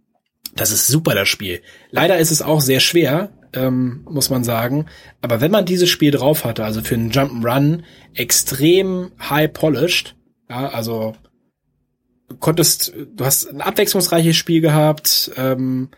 [0.56, 1.62] das ist super, das Spiel.
[1.92, 4.86] Leider ist es auch sehr schwer, ähm, muss man sagen.
[5.22, 10.16] Aber wenn man dieses Spiel drauf hatte, also für einen Jump'n'Run, extrem high polished,
[10.50, 11.16] ja, also
[12.40, 15.90] konntest, du hast ein abwechslungsreiches Spiel gehabt, ähm,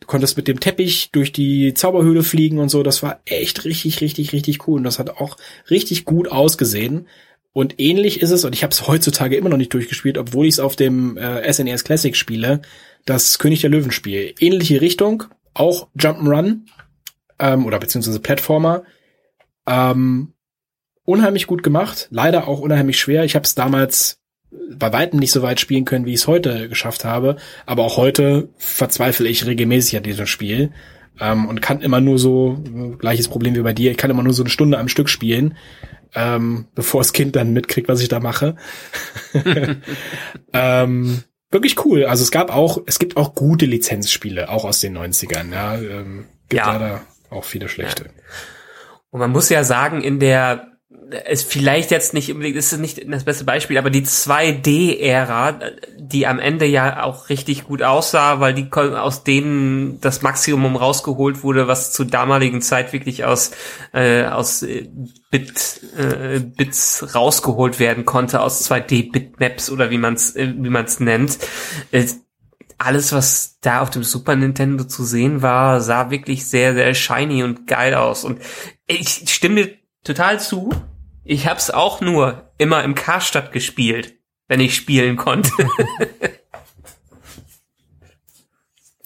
[0.00, 4.00] du konntest mit dem Teppich durch die Zauberhöhle fliegen und so, das war echt richtig,
[4.00, 5.36] richtig, richtig cool und das hat auch
[5.70, 7.08] richtig gut ausgesehen.
[7.52, 10.54] Und ähnlich ist es, und ich habe es heutzutage immer noch nicht durchgespielt, obwohl ich
[10.54, 12.60] es auf dem äh, SNES e Classic spiele,
[13.06, 14.34] das König der Löwen Spiel.
[14.38, 15.24] Ähnliche Richtung,
[15.54, 16.66] auch Jump'n'Run
[17.38, 18.82] ähm, oder beziehungsweise Plattformer.
[19.66, 20.34] Ähm,
[21.04, 23.24] unheimlich gut gemacht, leider auch unheimlich schwer.
[23.24, 24.20] Ich habe es damals
[24.70, 27.36] bei weitem nicht so weit spielen können, wie ich es heute geschafft habe.
[27.64, 30.72] Aber auch heute verzweifle ich regelmäßig an diesem Spiel
[31.20, 32.62] ähm, und kann immer nur so,
[32.98, 35.56] gleiches Problem wie bei dir, ich kann immer nur so eine Stunde am Stück spielen.
[36.14, 38.56] ähm, bevor das Kind dann mitkriegt, was ich da mache.
[40.52, 42.04] ähm, wirklich cool.
[42.04, 45.52] Also es gab auch, es gibt auch gute Lizenzspiele, auch aus den 90ern.
[45.52, 46.72] Ja, ähm, gibt Ja.
[46.72, 47.00] leider
[47.30, 48.10] auch viele schlechte.
[49.10, 50.75] Und man muss ja sagen, in der
[51.10, 55.60] es vielleicht jetzt nicht unbedingt, ist nicht das beste Beispiel, aber die 2D-Ära,
[55.98, 61.42] die am Ende ja auch richtig gut aussah, weil die aus denen das Maximum rausgeholt
[61.42, 63.52] wurde, was zur damaligen Zeit wirklich aus
[63.92, 64.88] äh, aus äh,
[65.30, 70.86] Bit äh, Bits rausgeholt werden konnte, aus 2D-Bitmaps oder wie man es äh, wie man
[70.86, 71.38] es nennt.
[71.92, 72.06] Äh,
[72.78, 77.42] alles, was da auf dem Super Nintendo zu sehen war, sah wirklich sehr, sehr shiny
[77.42, 78.24] und geil aus.
[78.24, 78.40] Und
[78.86, 79.70] ich stimme
[80.04, 80.70] total zu.
[81.28, 84.14] Ich hab's auch nur immer im Karstadt gespielt,
[84.48, 85.50] wenn ich spielen konnte.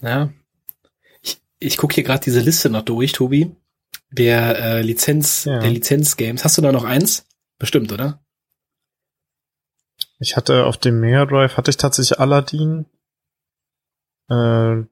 [0.02, 0.32] Ja.
[1.20, 3.54] Ich, ich gucke hier gerade diese Liste noch durch, Tobi.
[4.10, 5.58] Der äh, Lizenz, Ja.
[5.58, 6.42] der Lizenzgames.
[6.42, 7.26] Hast du da noch eins?
[7.58, 8.24] Bestimmt, oder?
[10.18, 12.86] Ich hatte auf dem Mega Drive hatte ich tatsächlich Aladdin.
[14.30, 14.84] Äh,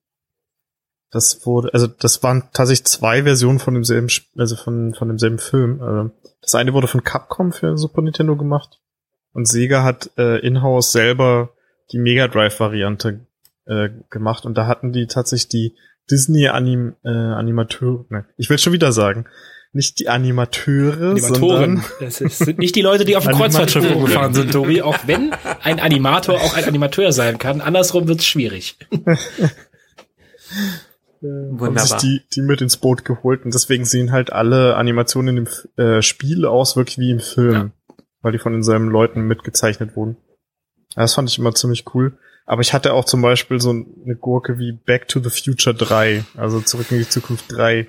[1.10, 5.80] das wurde, also das waren tatsächlich zwei Versionen von demselben, also von von demselben Film.
[5.80, 6.10] Äh,
[6.42, 8.80] das eine wurde von Capcom für Super Nintendo gemacht
[9.32, 11.50] und Sega hat äh, in-house selber
[11.92, 13.26] die Mega Drive Variante
[13.66, 15.76] äh, gemacht und da hatten die tatsächlich die
[16.10, 18.04] Disney Anim äh, Animateure.
[18.10, 19.26] Ne, ich will schon wieder sagen,
[19.72, 21.20] nicht die Animateure, Animatoren.
[21.20, 23.34] sondern Das ist, sind nicht die Leute, die auf dem.
[23.34, 24.82] Kreuzfahrtschiff rumgefahren sind, Tobi.
[24.82, 25.32] Auch wenn
[25.62, 27.60] ein Animator auch ein Animateur sein kann.
[27.60, 28.78] Andersrum wird's schwierig.
[31.22, 31.98] haben sich Wunderbar.
[32.00, 35.68] die, die mit ins Boot geholt und deswegen sehen halt alle Animationen in dem F-
[35.76, 37.70] äh, Spiel aus wirklich wie im Film, Ja.
[38.22, 40.16] weil die von denselben Leuten mitgezeichnet wurden.
[40.96, 42.18] Ja, Das fand ich immer ziemlich cool.
[42.46, 46.24] Aber ich hatte auch zum Beispiel so eine Gurke wie Back to the Future 3,
[46.36, 47.88] also Zurück in die Zukunft 3,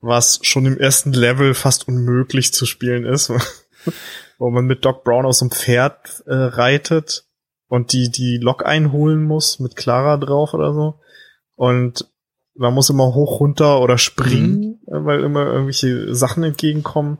[0.00, 3.30] was schon im ersten Level fast unmöglich zu spielen ist,
[4.38, 7.24] wo man mit Doc Brown aus dem Pferd äh, reitet
[7.68, 10.98] und die die Lok einholen muss mit Clara drauf oder so.
[11.54, 12.10] Und
[12.54, 17.18] man muss immer hoch, runter oder springen, äh, weil immer irgendwelche Sachen entgegenkommen.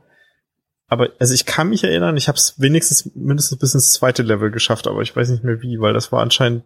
[0.89, 4.51] Aber also ich kann mich erinnern, ich habe es wenigstens mindestens bis ins zweite Level
[4.51, 6.65] geschafft, aber ich weiß nicht mehr wie, weil das war anscheinend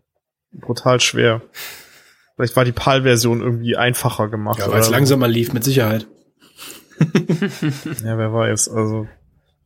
[0.52, 1.42] brutal schwer.
[2.34, 4.58] Vielleicht war die PAL-Version irgendwie einfacher gemacht.
[4.58, 6.06] Ja, weil es langsamer lief, mit Sicherheit.
[6.98, 8.68] Ja, wer weiß.
[8.68, 9.06] Also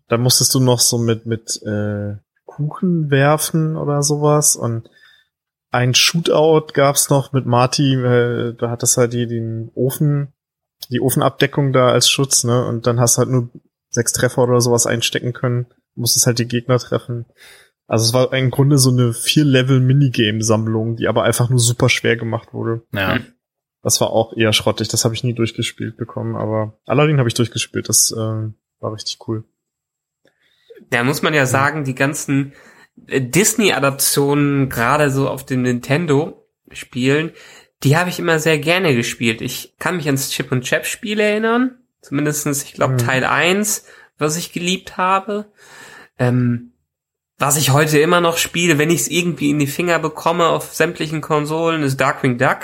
[0.08, 4.90] da musstest du noch so mit mit äh, Kuchen werfen oder sowas und
[5.70, 10.32] ein Shootout gab's noch mit Marty, äh, da hat das halt die den Ofen,
[10.90, 12.66] die Ofenabdeckung da als Schutz, ne?
[12.66, 13.50] Und dann hast du halt nur
[13.88, 17.26] sechs Treffer oder sowas einstecken können, musstest halt die Gegner treffen.
[17.86, 21.58] Also es war im Grunde so eine vier Level Minigame Sammlung, die aber einfach nur
[21.58, 22.82] super schwer gemacht wurde.
[22.92, 23.18] Ja.
[23.82, 27.34] Das war auch eher schrottig, das habe ich nie durchgespielt bekommen, aber Aladdin habe ich
[27.34, 29.44] durchgespielt, das äh, war richtig cool.
[30.90, 32.69] Da muss man ja sagen, die ganzen äh,
[33.08, 37.32] Disney-Adaptionen, gerade so auf dem Nintendo-Spielen,
[37.82, 39.40] die habe ich immer sehr gerne gespielt.
[39.40, 41.78] Ich kann mich ans Chip und Chap-Spiel erinnern.
[42.02, 42.98] Zumindestens, ich glaube, Mhm.
[42.98, 43.84] Teil 1,
[44.18, 45.46] was ich geliebt habe.
[46.18, 46.72] Ähm,
[47.38, 50.74] was ich heute immer noch spiele, wenn ich es irgendwie in die Finger bekomme auf
[50.74, 52.60] sämtlichen Konsolen, ist Darkwing Duck.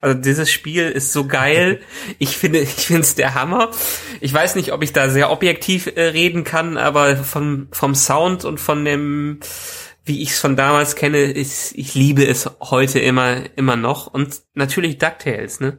[0.00, 1.80] Also dieses Spiel ist so geil.
[2.18, 3.70] Ich finde, ich finde es der Hammer.
[4.20, 8.44] Ich weiß nicht, ob ich da sehr objektiv äh, reden kann, aber vom vom Sound
[8.44, 9.40] und von dem,
[10.04, 14.42] wie ich es von damals kenne, ist, ich liebe es heute immer immer noch und
[14.54, 15.78] natürlich Ducktales, ne?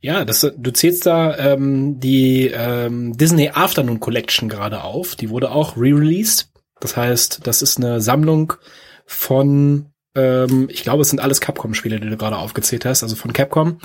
[0.00, 5.16] Ja, das, du zählst da ähm, die ähm, Disney Afternoon Collection gerade auf.
[5.16, 6.52] Die wurde auch re-released.
[6.80, 8.52] Das heißt, das ist eine Sammlung
[9.06, 9.86] von,
[10.18, 13.78] ähm, ich glaube, es sind alles Capcom-Spiele, die du gerade aufgezählt hast, also von Capcom,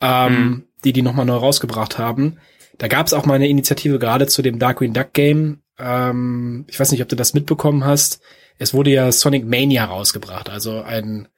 [0.00, 0.64] ähm, Mhm.
[0.84, 2.38] die die nochmal neu rausgebracht haben.
[2.78, 5.62] Da gab es auch mal eine Initiative gerade zu dem Darkwing Duck Game.
[5.78, 8.20] Ähm, ich weiß nicht, ob du das mitbekommen hast.
[8.58, 11.28] Es wurde ja Sonic Mania rausgebracht, also ein,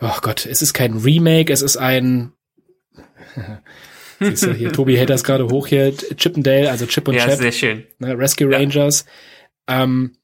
[0.00, 2.32] oh Gott, es ist kein Remake, es ist ein
[4.20, 7.38] Siehst du, hier, Tobi hält das gerade hoch hier, Chippendale, also Chip und Ja, Chap,
[7.38, 7.84] sehr schön.
[7.98, 8.58] ne, Rescue Ja.
[8.58, 9.04] Rangers.
[9.68, 10.16] Ähm,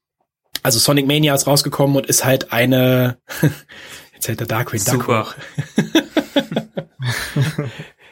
[0.65, 3.19] also Sonic Mania ist rausgekommen und ist halt eine,
[4.13, 5.25] jetzt hält der Darkwing Duck Super.
[5.27, 5.35] hoch.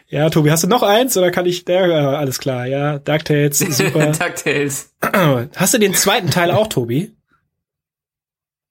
[0.08, 3.58] ja, Tobi, hast du noch eins oder kann ich, der, äh, alles klar, ja, DuckTales,
[3.58, 4.06] super.
[4.12, 4.94] Ducktales.
[5.56, 7.16] hast du den zweiten Teil auch, Tobi?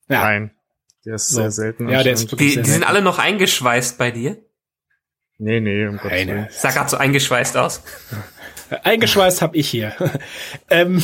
[0.08, 0.52] Ja, Nein.
[1.04, 1.40] Der ist So.
[1.40, 1.88] sehr selten.
[1.88, 4.36] Ja, der ist wirklich Die, sehr die sind alle noch eingeschweißt bei dir?
[5.38, 6.48] Nee, nee, um Gottes Nein, Willen.
[6.52, 7.82] Sah grad so eingeschweißt aus.
[8.82, 9.92] Eingeschweißt habe ich hier.
[10.70, 11.02] ähm,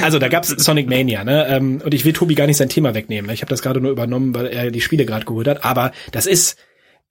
[0.00, 1.46] also da gab's Sonic Mania, ne?
[1.48, 3.30] Ähm, und ich will Tobi gar nicht sein Thema wegnehmen.
[3.30, 5.64] Ich habe das gerade nur übernommen, weil er die Spiele gerade geholt hat.
[5.64, 6.58] Aber das ist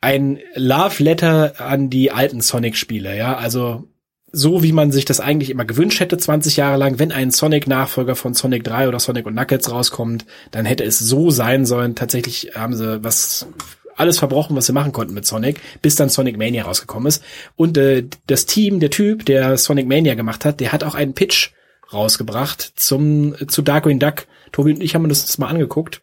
[0.02, 3.38] ein Love Letter an die alten Sonic-Spiele, ja.
[3.38, 3.88] Also
[4.34, 8.16] so, wie man sich das eigentlich immer gewünscht hätte, 20 Jahre lang, wenn ein Sonic-Nachfolger
[8.16, 11.96] von Sonic 3 oder Sonic und Knuckles rauskommt, dann hätte es so sein sollen.
[11.96, 13.48] Tatsächlich haben sie was
[14.02, 17.24] alles verbrochen, was sie machen konnten mit Sonic, bis dann Sonic Mania rausgekommen ist.
[17.56, 21.14] Und äh, das Team, der Typ, der Sonic Mania gemacht hat, der hat auch einen
[21.14, 21.52] Pitch
[21.94, 24.28] rausgebracht zum zu Darkwing Duck.
[24.52, 26.02] Tobi und ich haben uns das mal angeguckt.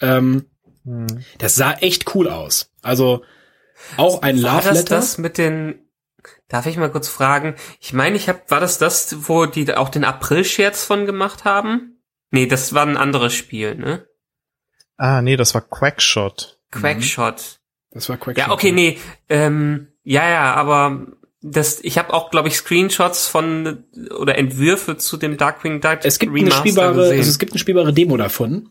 [0.00, 0.46] Ähm,
[0.84, 1.06] hm.
[1.38, 2.70] Das sah echt cool aus.
[2.82, 3.22] Also
[3.96, 4.94] auch ein War Love das Letter.
[4.96, 5.80] das mit den
[6.48, 7.54] Darf ich mal kurz fragen?
[7.78, 12.00] Ich meine, ich habe war das das, wo die auch den April-Scherz von gemacht haben?
[12.30, 14.06] Nee, das war ein anderes Spiel, ne?
[14.96, 16.57] Ah, nee, das war Quackshot.
[16.70, 17.60] Quackshot.
[17.90, 18.98] Das war Quack Ja, okay, nee.
[19.28, 21.06] Ähm, ja, ja, aber
[21.40, 23.84] das, ich habe auch, glaube ich, Screenshots von
[24.18, 27.18] oder Entwürfe zu dem Darkwing Duck Es gibt eine Remaster spielbare, gesehen.
[27.18, 28.70] also es gibt eine spielbare Demo davon.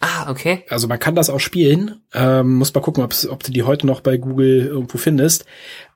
[0.00, 0.64] ah, okay.
[0.68, 2.02] Also man kann das auch spielen.
[2.12, 5.44] Ähm, muss mal gucken, ob du die heute noch bei Google irgendwo findest.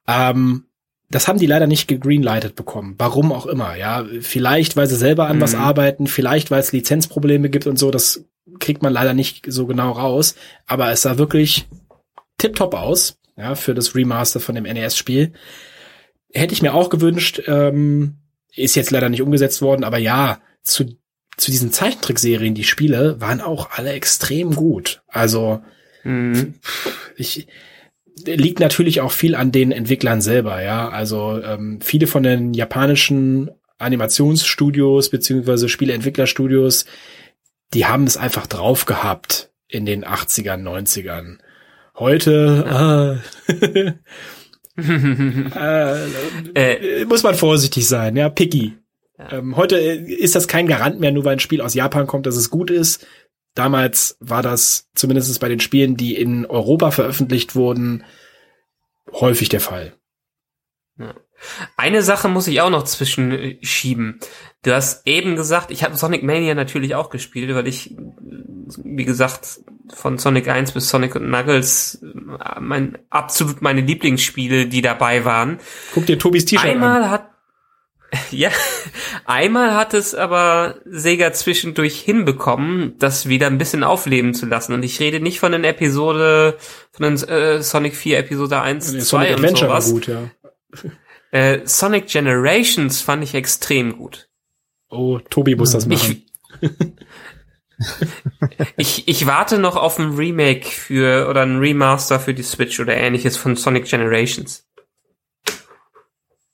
[0.06, 0.66] Ähm,
[1.10, 2.94] das haben die leider nicht gegreenlightet bekommen.
[2.98, 4.04] Warum auch immer, ja.
[4.20, 5.60] Vielleicht, weil sie selber an was Mhm.
[5.60, 7.90] arbeiten, vielleicht, weil es Lizenzprobleme gibt und so.
[7.90, 8.24] Das
[8.64, 10.34] kriegt man leider nicht so genau raus.
[10.66, 11.66] Aber es sah wirklich
[12.38, 15.32] tipptopp aus, ja, für das Remaster von dem NES-Spiel.
[16.32, 18.16] Hätte ich mir auch gewünscht, ähm,
[18.54, 20.96] ist jetzt leider nicht umgesetzt worden, aber ja, zu,
[21.36, 25.02] zu diesen Zeichentrickserien, die Spiele, waren auch alle extrem gut.
[25.06, 25.62] Also,
[26.04, 26.54] Mhm.
[27.16, 27.46] ich
[28.26, 30.88] liegt natürlich auch viel an den Entwicklern selber, ja.
[30.88, 36.86] Also ähm, viele von den japanischen Animationsstudios beziehungsweise Spieleentwicklerstudios,
[37.72, 41.38] die haben es einfach drauf gehabt in den 80ern, 90ern.
[41.96, 43.92] Heute äh,
[45.56, 46.02] äh,
[46.54, 48.76] äh, muss man vorsichtig sein, ja, picky.
[49.18, 49.32] Ja.
[49.32, 52.36] Ähm, heute ist das kein Garant mehr, nur weil ein Spiel aus Japan kommt, dass
[52.36, 53.06] es gut ist.
[53.54, 58.04] Damals war das zumindest bei den Spielen, die in Europa veröffentlicht wurden,
[59.12, 59.94] häufig der Fall.
[61.76, 64.20] Eine Sache muss ich auch noch zwischenschieben.
[64.62, 67.94] Du hast eben gesagt, ich habe Sonic Mania natürlich auch gespielt, weil ich,
[68.82, 69.60] wie gesagt,
[69.92, 75.58] von Sonic 1 bis Sonic und Knuckles äh, mein absolut meine Lieblingsspiele, die dabei waren.
[75.92, 76.70] Guck dir Tobis T-Shirt an.
[76.70, 77.30] Einmal hat
[78.30, 78.50] ja,
[79.24, 84.72] einmal hat es aber Sega zwischendurch hinbekommen, das wieder ein bisschen aufleben zu lassen.
[84.72, 86.56] Und ich rede nicht von den Episode,
[86.92, 89.92] von den äh, Sonic 4 Episode 1, Nee, 2 Sonic und Adventure war sowas.
[89.92, 90.30] gut, ja.
[91.34, 94.28] Äh, Sonic Generations fand ich extrem gut.
[94.88, 96.22] Oh, Tobi muss das machen.
[96.60, 96.68] Ich,
[98.76, 102.94] ich, ich warte noch auf ein Remake für oder ein Remaster für die Switch oder
[102.94, 104.64] ähnliches von Sonic Generations.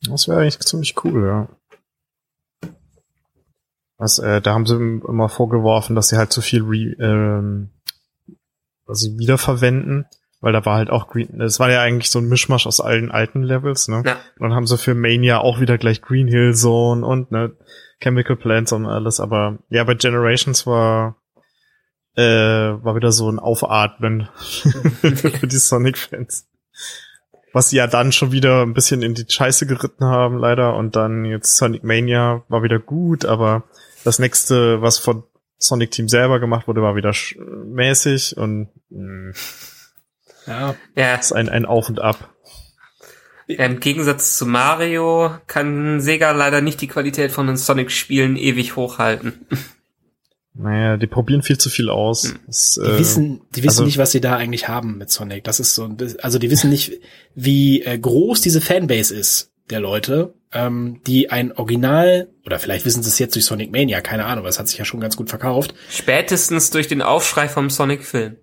[0.09, 1.48] Das wäre eigentlich ziemlich cool, ja.
[3.98, 7.69] Was, äh, da haben sie immer vorgeworfen, dass sie halt zu viel re, ähm,
[8.86, 10.07] also wiederverwenden,
[10.40, 13.10] weil da war halt auch Green, es war ja eigentlich so ein Mischmasch aus allen
[13.10, 14.02] alten Levels, ne?
[14.04, 14.12] Ja.
[14.38, 17.52] Und dann haben sie für Mania auch wieder gleich Green Hill Zone und ne,
[18.00, 21.16] Chemical Plants und alles, aber ja, bei Generations war
[22.16, 24.28] äh, war wieder so ein Aufatmen
[25.00, 26.48] für die Sonic-Fans.
[27.52, 30.76] Was sie ja dann schon wieder ein bisschen in die Scheiße geritten haben, leider.
[30.76, 33.64] Und dann jetzt Sonic Mania war wieder gut, aber
[34.04, 35.24] das nächste, was von
[35.58, 37.12] Sonic Team selber gemacht wurde, war wieder
[37.64, 39.32] mäßig und mh,
[40.51, 42.35] Ja, Ja, ist ein, ein Auf und Ab.
[43.47, 49.47] im Gegensatz zu Mario kann Sega leider nicht die Qualität von den Sonic-Spielen ewig hochhalten.
[50.55, 52.35] Naja, die probieren viel zu viel aus.
[52.47, 55.44] Das, die äh, wissen, die wissen also- nicht, was sie da eigentlich haben mit Sonic.
[55.44, 57.01] Das ist so ein bisschen, also die wissen nicht,
[57.35, 63.05] wie äh, groß diese Fanbase ist der Leute, ähm, die ein Original, oder vielleicht wissen
[63.05, 65.28] sie es jetzt durch Sonic Mania, keine Ahnung, das hat sich ja schon ganz gut
[65.31, 65.74] verkauft.
[65.89, 68.36] Spätestens durch den Aufschrei vom Sonic-Film.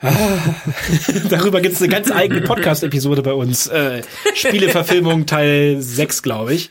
[1.30, 3.66] Darüber gibt es eine ganz eigene Podcast-Episode bei uns.
[3.66, 4.02] Äh,
[4.34, 6.70] Spieleverfilmung Teil 6, glaube ich.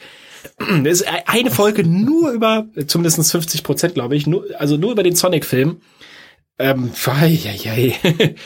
[0.83, 5.03] Das ist eine Folge nur über, zumindest 50 Prozent, glaube ich, nur, also nur über
[5.03, 5.81] den Sonic-Film.
[6.59, 8.35] Ähm, ei, ei, ei.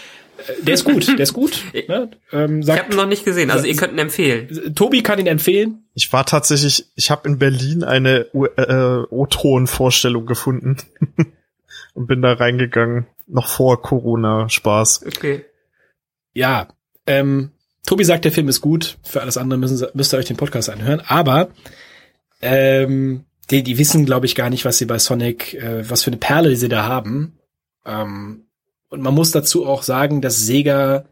[0.64, 1.64] Der ist gut, der ist gut.
[1.88, 2.12] Ne?
[2.32, 4.74] Ähm, Ich sagt, habe ihn noch nicht gesehen, also ihr könnt ihn empfehlen.
[4.74, 5.84] Tobi kann ihn empfehlen.
[5.94, 10.78] ich war tatsächlich, ich habe in Berlin eine äh, O-Ton-Vorstellung gefunden
[11.94, 14.50] und bin da reingegangen, noch vor Corona.
[14.50, 15.06] Spaß.
[15.06, 15.46] Okay.
[16.34, 16.68] Ja,
[17.08, 17.52] ähm,
[17.86, 18.98] Tobi sagt, der Film ist gut.
[19.04, 21.02] Für alles andere müssen, müsst ihr euch den Podcast anhören.
[21.08, 21.50] Aber
[22.42, 26.12] ähm, die, die wissen, glaube ich, gar nicht, was sie bei Sonic, äh, was für
[26.12, 27.40] eine Perle sie da haben.
[27.86, 28.46] Ähm,
[28.90, 31.06] und man muss dazu auch sagen, dass Sega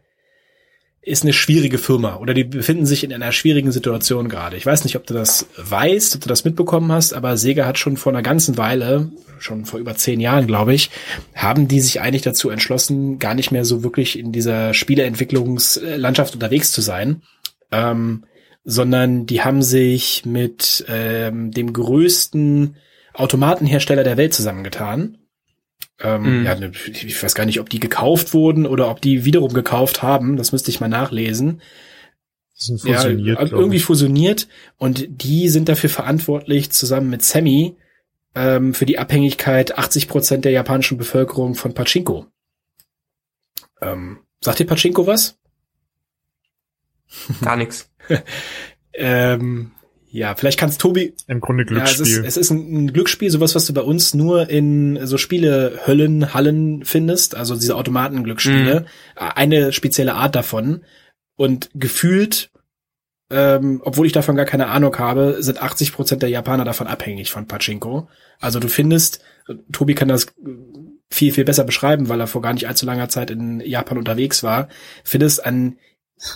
[1.08, 4.56] ist eine schwierige Firma oder die befinden sich in einer schwierigen Situation gerade.
[4.56, 7.78] Ich weiß nicht, ob du das weißt, ob du das mitbekommen hast, aber Sega hat
[7.78, 10.90] schon vor einer ganzen Weile, schon vor über zehn Jahren, glaube ich,
[11.34, 16.72] haben die sich eigentlich dazu entschlossen, gar nicht mehr so wirklich in dieser Spieleentwicklungslandschaft unterwegs
[16.72, 17.22] zu sein,
[17.72, 18.24] ähm,
[18.64, 22.76] sondern die haben sich mit ähm, dem größten
[23.14, 25.18] Automatenhersteller der Welt zusammengetan.
[26.00, 26.44] Ähm, Mhm.
[26.46, 30.02] ja, ne, ich weiß gar nicht, ob die gekauft wurden oder ob die wiederum gekauft
[30.02, 30.36] haben.
[30.36, 31.60] Das müsste ich mal nachlesen.
[32.54, 34.48] Sind fusioniert, ja, glaub irgendwie fusioniert
[34.78, 37.76] und die sind dafür verantwortlich, zusammen mit Sammy,
[38.34, 42.26] ähm, für die Abhängigkeit 80 Prozent der japanischen Bevölkerung von Pachinko.
[43.80, 45.38] Ähm, sagt dir Pachinko was?
[47.42, 47.90] Gar nichts.
[49.00, 49.70] Ähm,
[50.10, 51.14] ja, vielleicht kannst Tobi.
[51.26, 52.24] Im Grunde Ja, es ist, Glücksspiel.
[52.24, 57.34] es ist ein, Glücksspiel, sowas, was du bei uns nur in so Spielehöllen, Hallen findest,
[57.36, 58.86] also diese Automatenglücksspiele.
[59.16, 60.82] Eine spezielle Art davon.
[61.36, 62.50] Und gefühlt,
[63.30, 67.30] ähm, obwohl ich davon gar keine Ahnung habe, sind 80 Prozent der Japaner davon abhängig
[67.30, 68.08] von Pachinko.
[68.40, 69.22] Also du findest,
[69.72, 70.28] Tobi kann das
[71.10, 74.42] viel, viel besser beschreiben, weil er vor gar nicht allzu langer Zeit in Japan unterwegs
[74.42, 74.68] war,
[75.04, 75.78] findest an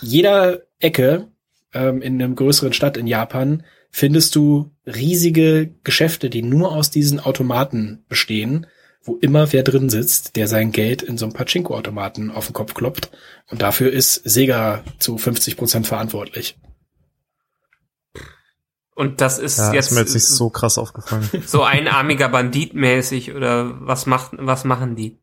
[0.01, 1.32] jeder Ecke
[1.73, 7.21] ähm, in einem größeren Stadt in Japan findest du riesige Geschäfte, die nur aus diesen
[7.21, 8.67] Automaten bestehen,
[9.03, 12.75] wo immer wer drin sitzt, der sein Geld in so einem Pachinko-Automaten auf den Kopf
[12.75, 13.11] kloppt.
[13.51, 16.59] Und dafür ist Sega zu 50 Prozent verantwortlich.
[18.95, 21.29] Und das ist ja, jetzt ist mir jetzt nicht so krass aufgefallen.
[21.47, 25.19] so einarmiger Bandit mäßig oder was macht was machen die?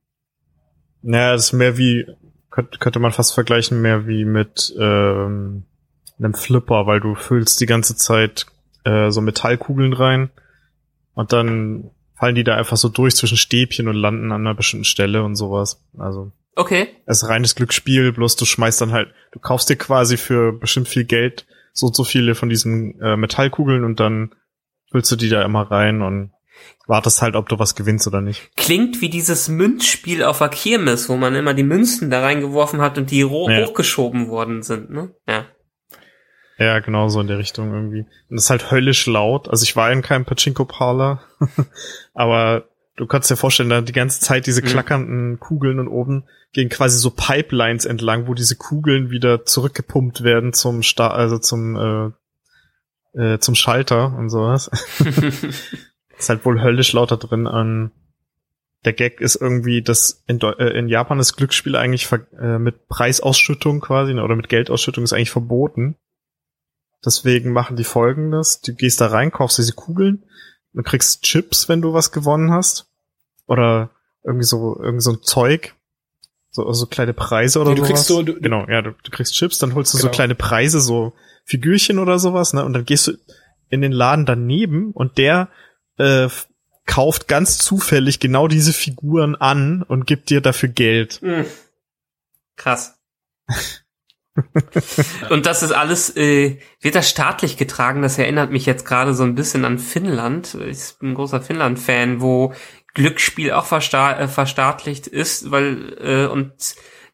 [1.01, 2.05] naja, das ist mehr wie,
[2.49, 5.63] könnte, könnte man fast vergleichen, mehr wie mit ähm,
[6.19, 8.45] einem Flipper, weil du füllst die ganze Zeit
[8.83, 10.29] äh, so Metallkugeln rein
[11.13, 14.85] und dann fallen die da einfach so durch zwischen Stäbchen und landen an einer bestimmten
[14.85, 15.81] Stelle und sowas.
[15.97, 16.87] Also Okay.
[17.05, 20.89] es ist reines Glücksspiel, bloß du schmeißt dann halt, du kaufst dir quasi für bestimmt
[20.89, 24.35] viel Geld so und so viele von diesen äh, Metallkugeln und dann
[24.91, 26.31] füllst du die da immer rein und
[26.87, 28.49] wartest halt, ob du was gewinnst oder nicht.
[28.57, 32.97] Klingt wie dieses Münzspiel auf der Kirmes, wo man immer die Münzen da reingeworfen hat
[32.97, 33.27] und die Ja.
[33.29, 35.13] hochgeschoben worden sind, ne?
[35.27, 35.45] Ja.
[36.59, 38.01] Ja, genau so in der Richtung irgendwie.
[38.01, 39.49] Und das ist halt höllisch laut.
[39.49, 41.21] Also ich war in keinem Pachinko-Parler,
[42.13, 42.65] aber
[42.97, 44.65] du kannst dir vorstellen, da die ganze Zeit diese Mhm.
[44.65, 50.51] klackernden Kugeln und oben gehen quasi so Pipelines entlang, wo diese Kugeln wieder zurückgepumpt werden
[50.51, 52.11] zum Sta also zum äh,
[53.13, 54.69] äh, zum Schalter und sowas.
[56.17, 57.91] ist halt wohl höllisch lauter drin an.
[58.85, 62.87] Der Gag ist irgendwie, dass in, Deu äh, in Japan ist Glücksspiel eigentlich äh, mit
[62.87, 65.95] Preisausschüttung quasi ne, oder mit Geldausschüttung ist eigentlich verboten.
[67.05, 68.61] Deswegen machen die folgendes.
[68.61, 70.23] Du gehst da rein, kaufst diese Kugeln,
[70.73, 72.87] du kriegst Chips, wenn du was gewonnen hast.
[73.47, 73.89] Oder
[74.23, 75.75] irgendwie so, irgendwie so ein Zeug.
[76.51, 77.89] So, so kleine Preise oder Nee, du sowas.
[77.93, 80.15] kriegst so- du- genau, ja, du, du kriegst Chips, dann holst du so Genau.
[80.15, 81.13] kleine Preise, so
[81.45, 82.65] Figürchen oder sowas, ne?
[82.65, 83.13] Und dann gehst du
[83.69, 85.49] in den Laden daneben und der
[85.97, 86.27] äh,
[86.85, 91.19] kauft ganz zufällig genau diese Figuren an und gibt dir dafür Geld.
[91.21, 91.45] Hm.
[92.55, 92.97] Krass.
[95.29, 98.01] Und das ist alles, äh, wird das staatlich getragen?
[98.01, 100.57] Das erinnert mich jetzt gerade so ein bisschen an Finnland.
[100.67, 102.53] Ich bin ein großer Finnland-Fan, wo
[102.93, 106.53] Glücksspiel auch versta äh, verstaatlicht ist, weil äh, und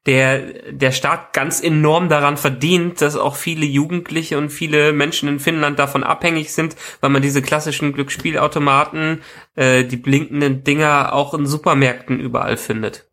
[0.05, 5.39] der der Staat ganz enorm daran verdient, dass auch viele Jugendliche und viele Menschen in
[5.39, 9.21] Finnland davon abhängig sind, weil man diese klassischen Glücksspielautomaten,
[9.55, 13.09] äh, die blinkenden Dinger auch in Supermärkten überall findet.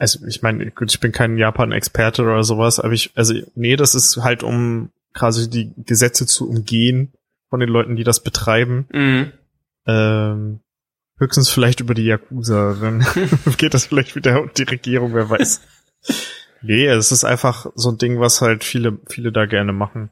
[0.00, 3.94] Also ich meine, gut, ich bin kein Japan-Experte oder sowas, aber ich, also nee, das
[3.94, 7.12] ist halt um quasi die Gesetze zu umgehen
[7.50, 8.86] von den Leuten, die das betreiben.
[8.92, 9.32] Mhm.
[9.86, 10.60] Ähm,
[11.18, 13.06] höchstens vielleicht über die Yakuza, dann
[13.58, 15.60] geht das vielleicht wieder und die Regierung, wer weiß.
[16.62, 20.10] Nee, es ist einfach so ein Ding, was halt viele, viele da gerne machen.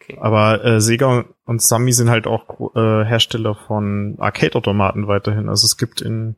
[0.00, 0.16] Okay.
[0.18, 5.50] Aber äh, Sega und Sammy sind halt auch äh, Hersteller von Arcade-Automaten weiterhin.
[5.50, 6.36] Also es gibt in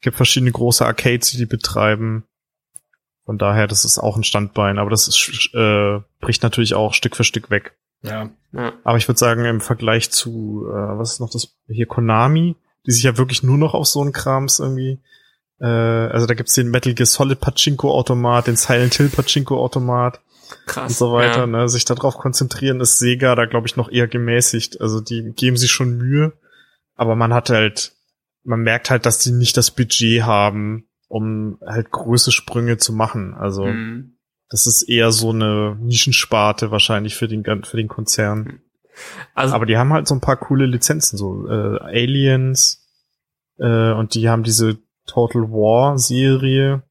[0.00, 2.24] gibt verschiedene große Arcades, die die betreiben.
[3.30, 7.14] Von daher, das ist auch ein Standbein, aber das ist, äh, bricht natürlich auch Stück
[7.14, 7.76] für Stück weg.
[8.02, 8.28] Ja.
[8.50, 8.72] Ja.
[8.82, 12.90] Aber ich würde sagen, im Vergleich zu, äh, was ist noch das, hier Konami, die
[12.90, 14.98] sich ja wirklich nur noch auf so einen Krams irgendwie,
[15.60, 20.20] äh, also da gibt's den Metal Gear Solid Pachinko Automat, den Silent Hill Pachinko Automat
[20.66, 20.90] Krass.
[20.90, 21.46] und so weiter, Ja.
[21.46, 24.80] ne, sich darauf konzentrieren, ist Sega da glaube ich noch eher gemäßigt.
[24.80, 26.32] Also die geben sich schon Mühe,
[26.96, 27.92] aber man hat halt,
[28.42, 33.34] man merkt halt, dass die nicht das Budget haben, um halt große Sprünge zu machen.
[33.34, 34.16] Also Mhm.
[34.48, 38.60] das ist eher so eine Nischensparte wahrscheinlich für den für den Konzern.
[39.34, 42.86] Also, Aber die haben halt so ein paar coole Lizenzen, so äh, Aliens
[43.58, 46.82] äh, und die haben diese Total War Serie.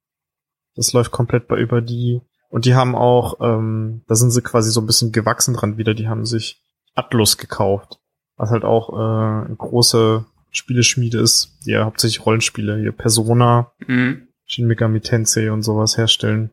[0.76, 2.22] Das läuft komplett bei über die.
[2.50, 5.94] Und die haben auch, ähm, da sind sie quasi so ein bisschen gewachsen dran wieder.
[5.94, 6.62] Die haben sich
[6.96, 8.00] Atlus gekauft,
[8.36, 14.28] was halt auch äh, eine große Spieleschmiede ist, die ja hauptsächlich Rollenspiele, hier Persona, mhm.
[14.46, 16.50] Shin Megami Tensei und sowas herstellen.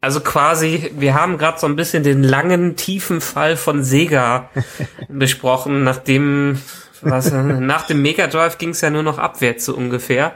[0.00, 4.50] Also quasi, wir haben gerade so ein bisschen den langen, tiefen Fall von Sega
[5.08, 6.60] besprochen, nachdem
[7.00, 10.34] was, nach dem Mega Drive ging es ja nur noch abwärts so ungefähr.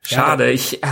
[0.00, 0.88] Schade, ich äh,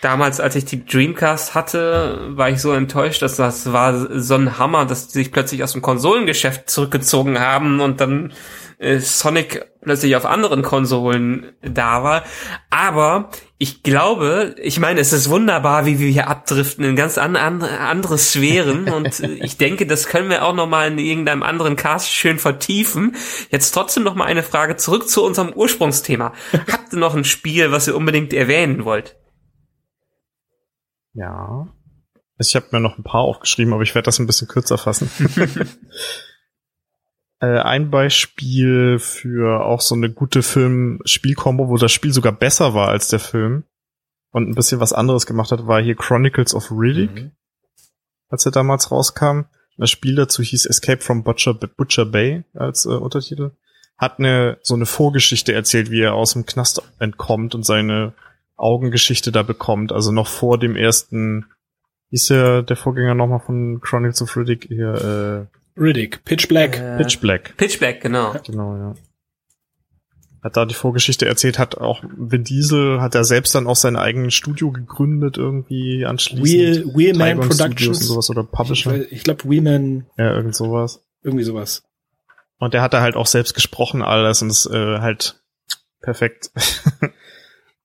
[0.00, 4.58] damals, als ich die Dreamcast hatte, war ich so enttäuscht, dass das war so ein
[4.58, 8.32] Hammer, dass die sich plötzlich aus dem Konsolengeschäft zurückgezogen haben und dann
[8.78, 12.24] äh, Sonic plötzlich auf anderen Konsolen da war.
[12.70, 17.36] Aber ich glaube, ich meine, es ist wunderbar, wie wir hier abdriften in ganz an,
[17.36, 21.76] an, andere Sphären und ich denke, das können wir auch noch mal in irgendeinem anderen
[21.76, 23.16] Cast schön vertiefen.
[23.50, 26.32] Jetzt trotzdem noch mal eine Frage zurück zu unserem Ursprungsthema.
[26.70, 29.16] Habt ihr noch ein Spiel, was ihr unbedingt erwähnen wollt?
[31.14, 31.66] Ja.
[32.40, 35.10] Ich habe mir noch ein paar aufgeschrieben, aber ich werde das ein bisschen kürzer fassen.
[37.40, 42.88] äh, ein Beispiel für auch so eine gute Film-Spiel-Kombo, wo das Spiel sogar besser war
[42.88, 43.64] als der Film
[44.30, 47.30] und ein bisschen was anderes gemacht hat, war hier Chronicles of Riddick, mhm.
[48.28, 49.42] als er damals rauskam.
[49.76, 53.52] Das Spiel dazu hieß Escape from Butcher, Butcher Bay als äh, Untertitel.
[53.96, 58.14] Hat eine so eine Vorgeschichte erzählt, wie er aus dem Knast entkommt und seine
[58.56, 59.92] Augengeschichte da bekommt.
[59.92, 61.46] Also noch vor dem ersten,
[62.10, 66.78] hieß ja der Vorgänger nochmal von Chronicles of Riddick hier, äh, Riddick, Pitch Black.
[66.78, 67.56] Äh, Pitch Black.
[67.56, 68.34] Pitch Black, genau.
[68.44, 68.94] Genau, ja.
[70.42, 73.96] Hat da die Vorgeschichte erzählt, hat auch Vin Diesel, hat er selbst dann auch sein
[73.96, 76.46] eigenes Studio gegründet irgendwie anschließend.
[76.46, 78.00] Wheel, Wheelman Productions.
[78.00, 78.94] Und sowas oder Publisher.
[78.94, 80.06] Ich, ich glaube Wheelman.
[80.16, 81.02] Ja, irgend sowas.
[81.22, 81.82] Irgendwie sowas.
[82.58, 85.42] Und der hat da halt auch selbst gesprochen alles und ist äh, halt
[86.00, 86.50] perfekt.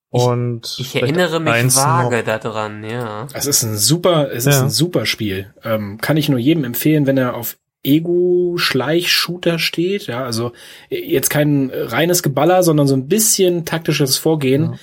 [0.10, 3.28] und ich, ich erinnere mich vage daran, ja.
[3.34, 4.64] Es ist ein super, es ist ja.
[4.64, 5.54] ein super Spiel.
[5.64, 10.08] Ähm, kann ich nur jedem empfehlen, wenn er auf Ego-Schleich-Shooter steht.
[10.08, 10.54] Ja, also
[10.90, 14.80] jetzt kein reines Geballer, sondern so ein bisschen taktisches Vorgehen.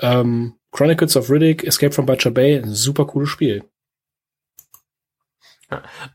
[0.00, 0.20] Ja.
[0.20, 3.64] Ähm, Chronicles of Riddick, Escape from Butcher Bay, ein super cooles Spiel.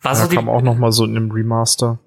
[0.01, 1.99] War so kam auch noch mal so in einem Remaster.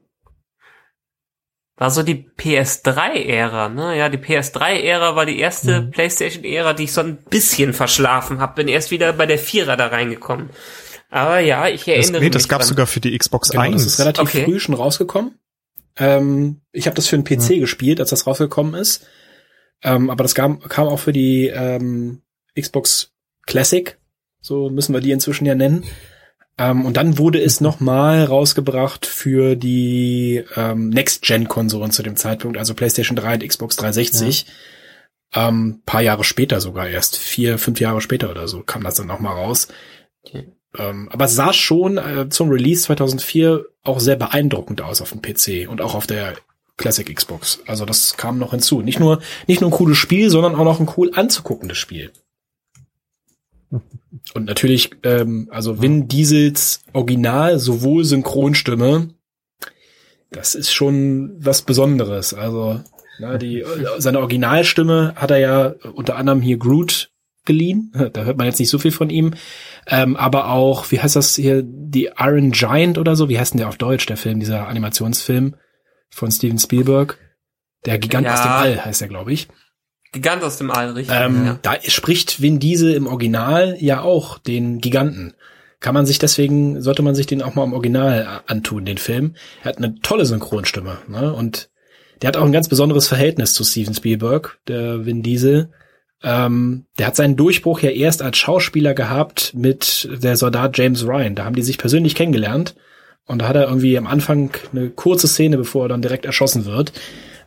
[1.77, 3.97] War so die PS3-Ära, ne?
[3.97, 5.90] Ja, die PS3-Ära war die erste mhm.
[5.93, 8.57] PlayStation-Ära, die ich so ein bisschen verschlafen habe.
[8.57, 10.51] Bin erst wieder bei der Vierer da reingekommen.
[11.10, 13.74] Aber ja, ich erinnere das, nee, das gab sogar für die Xbox genau, 1.
[13.74, 14.44] Das ist relativ okay.
[14.44, 15.39] früh schon rausgekommen.
[15.97, 17.60] Ähm, ich habe das für den PC ja.
[17.60, 19.06] gespielt, als das rausgekommen ist.
[19.82, 22.22] Ähm, aber das kam, kam auch für die ähm,
[22.59, 23.12] Xbox
[23.47, 23.98] Classic,
[24.40, 25.85] so müssen wir die inzwischen ja nennen.
[26.59, 32.74] Ähm, und dann wurde es nochmal rausgebracht für die ähm, Next-Gen-Konsolen zu dem Zeitpunkt, also
[32.74, 34.47] PlayStation 3 und Xbox 360.
[35.35, 35.48] Ja.
[35.48, 39.06] Ähm, paar Jahre später sogar erst, vier, fünf Jahre später oder so kam das dann
[39.06, 39.68] nochmal raus.
[40.24, 40.48] Okay.
[40.77, 45.23] Ähm, aber es sah schon äh, zum Release 2004 auch sehr beeindruckend aus auf dem
[45.23, 46.35] PC und auch auf der
[46.77, 47.61] Classic Xbox.
[47.66, 48.82] Also das kam noch hinzu.
[48.82, 52.12] Nicht nur, nicht nur ein cooles Spiel, sondern auch noch ein cool anzuguckendes Spiel.
[54.35, 59.09] Und natürlich, ähm, also Vin Diesels Original, sowohl Synchronstimme,
[60.31, 62.35] das ist schon was Besonderes.
[62.35, 62.81] Also
[63.19, 63.65] na, die,
[63.99, 67.11] seine Originalstimme hat er ja unter anderem hier Groot
[67.48, 67.92] geliehen.
[68.12, 69.34] Da hört man jetzt nicht so viel von ihm.
[69.88, 73.28] Ähm, aber auch, wie heißt das hier, die Iron Giant oder so?
[73.28, 75.56] Wie heißt denn der auf Deutsch, der Film, dieser Animationsfilm
[76.10, 77.18] von Steven Spielberg?
[77.84, 78.34] Der Gigant ja.
[78.34, 79.48] aus dem All heißt er, glaube ich.
[80.12, 81.16] Gigant aus dem All, richtig.
[81.18, 81.58] Ähm, ja.
[81.62, 85.34] Da spricht Vin Diesel im Original ja auch den Giganten.
[85.80, 89.34] Kann man sich deswegen, sollte man sich den auch mal im Original antun, den Film.
[89.62, 91.32] Er hat eine tolle Synchronstimme, ne?
[91.32, 91.70] Und
[92.20, 95.70] der hat auch ein ganz besonderes Verhältnis zu Steven Spielberg, der Vin Diesel.
[96.23, 101.35] Ähm, der hat seinen Durchbruch ja erst als Schauspieler gehabt mit der Soldat James Ryan.
[101.35, 102.74] Da haben die sich persönlich kennengelernt.
[103.27, 106.65] Und da hat er irgendwie am Anfang eine kurze Szene, bevor er dann direkt erschossen
[106.65, 106.93] wird.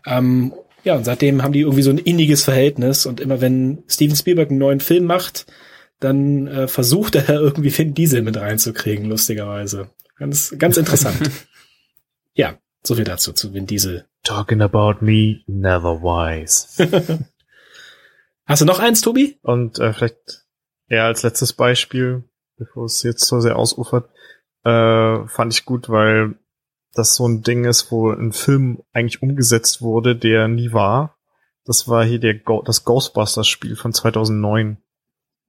[0.06, 0.54] Ähm,
[0.84, 3.06] ja, und seitdem haben die irgendwie so ein inniges Verhältnis.
[3.06, 5.48] Und immer wenn Steven Spielberg einen neuen Film macht,
[6.00, 9.90] dann äh, versucht er irgendwie Vin Diesel mit reinzukriegen, lustigerweise.
[10.18, 11.20] Ganz, ganz interessant.
[12.36, 14.06] ja, so viel dazu zu Vin Diesel.
[14.24, 16.68] Talking about me, never wise.
[18.46, 19.38] Hast du noch eins, Tobi?
[19.44, 20.46] Und äh, vielleicht
[20.88, 22.24] eher als letztes Beispiel,
[22.58, 24.10] bevor es jetzt so sehr ausufert,
[24.64, 26.36] äh, fand ich gut, weil
[26.94, 31.18] das so ein Ding ist, wo ein Film eigentlich umgesetzt wurde, der nie war.
[31.66, 34.78] Das war hier der Go das Ghostbusters-Spiel von 2009,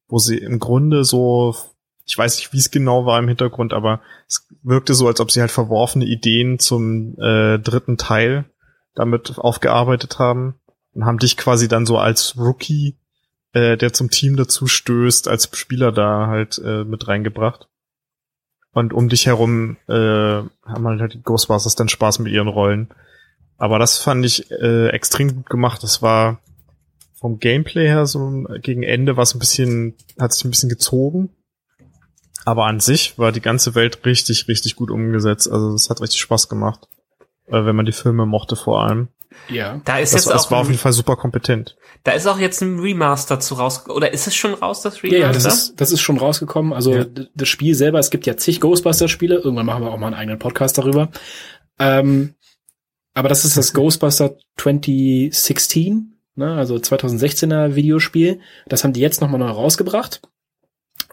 [0.08, 1.56] wo sie im Grunde so,
[2.04, 5.30] ich weiß nicht, wie es genau war im Hintergrund, aber es wirkte so, als ob
[5.30, 8.44] sie halt verworfene Ideen zum äh, dritten Teil
[8.94, 10.60] damit aufgearbeitet haben
[10.94, 12.96] und haben dich quasi dann so als Rookie,
[13.52, 17.68] äh, der zum Team dazu stößt, als Spieler da halt äh, mit reingebracht.
[18.72, 22.88] Und um dich herum äh, haben halt die Ghostbusters dann Spaß mit ihren Rollen.
[23.58, 25.82] Aber das fand ich äh, extrem gut gemacht.
[25.82, 26.40] Das war
[27.14, 31.30] vom Gameplay her so gegen Ende was ein bisschen, hat sich ein bisschen gezogen.
[32.44, 35.50] Aber an sich war die ganze Welt richtig, richtig gut umgesetzt.
[35.50, 36.88] Also es hat richtig Spaß gemacht.
[37.46, 39.08] Äh, wenn man die Filme mochte vor allem.
[39.48, 39.80] Ja.
[39.84, 41.76] Da ist Das, jetzt das auch war auf jeden Fall super kompetent.
[42.04, 45.08] da ist auch jetzt ein Remaster zu raus oder ist es schon raus das Ja,
[45.10, 45.18] Remaster?
[45.26, 46.72] ja, das ist, das ist schon rausgekommen.
[46.72, 47.04] Also Ja.
[47.34, 49.36] das Spiel selber, es gibt ja zig Ghostbuster-Spiele.
[49.36, 51.10] Irgendwann machen wir auch mal einen eigenen Podcast darüber.
[51.78, 52.34] Ähm,
[53.14, 58.40] aber das ist das Ghostbuster 2016, ne, also 2016er Videospiel.
[58.66, 60.22] Das haben die jetzt nochmal neu rausgebracht.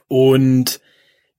[0.07, 0.79] Und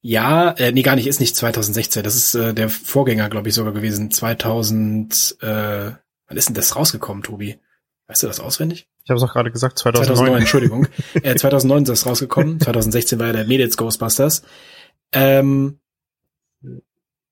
[0.02, 2.02] ja, äh, nee, gar nicht, ist nicht 2016.
[2.02, 4.10] Das ist äh, der Vorgänger, glaube ich, sogar gewesen.
[4.10, 5.90] 2000, äh,
[6.30, 7.58] wann ist denn das rausgekommen, Tobi?
[8.06, 8.88] Weißt du das auswendig?
[9.04, 10.16] Ich habe es auch gerade gesagt, 2009.
[10.16, 10.86] 2009, Entschuldigung.
[11.22, 12.58] äh, 2009 ist das rausgekommen.
[12.60, 14.42] 2016 war ja der Mädels Ghostbusters.
[15.12, 15.78] Ähm,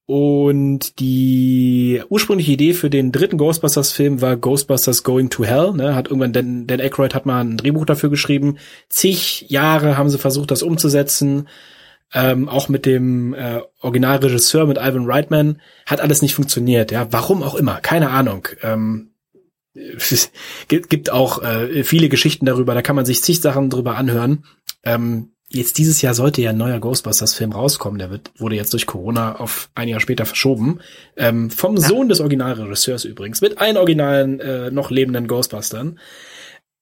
[0.07, 5.73] und die ursprüngliche Idee für den dritten Ghostbusters-Film war Ghostbusters Going to Hell.
[5.73, 5.95] Ne?
[5.95, 8.59] Hat irgendwann Dan, Dan Aykroyd hat mal ein Drehbuch dafür geschrieben.
[8.89, 11.49] Zig Jahre haben sie versucht, das umzusetzen.
[12.15, 16.91] Ähm, auch mit dem äh, Originalregisseur, mit Ivan Reitman, hat alles nicht funktioniert.
[16.91, 18.49] Ja, warum auch immer, keine Ahnung.
[18.63, 19.11] Ähm,
[19.75, 20.31] es
[20.69, 24.45] gibt auch äh, viele Geschichten darüber, da kann man sich zig Sachen drüber anhören.
[24.85, 28.87] Ähm, jetzt dieses Jahr sollte ja ein neuer Ghostbusters-Film rauskommen, der wird, wurde jetzt durch
[28.87, 30.81] Corona auf ein Jahr später verschoben.
[31.17, 35.99] Ähm, vom Sohn des Originalregisseurs übrigens, mit allen originalen, äh, noch lebenden Ghostbustern.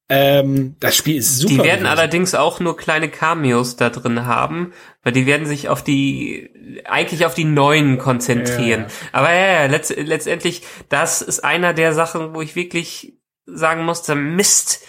[0.09, 1.53] Ähm, das Spiel ist super.
[1.53, 1.87] Die werden gewesen.
[1.87, 4.73] allerdings auch nur kleine Cameos da drin haben,
[5.03, 6.51] weil die werden sich auf die,
[6.85, 8.83] eigentlich auf die neuen konzentrieren.
[8.83, 9.09] Ja.
[9.12, 13.15] Aber ja, ja letzt, letztendlich, das ist einer der Sachen, wo ich wirklich
[13.47, 14.85] sagen musste, Mist,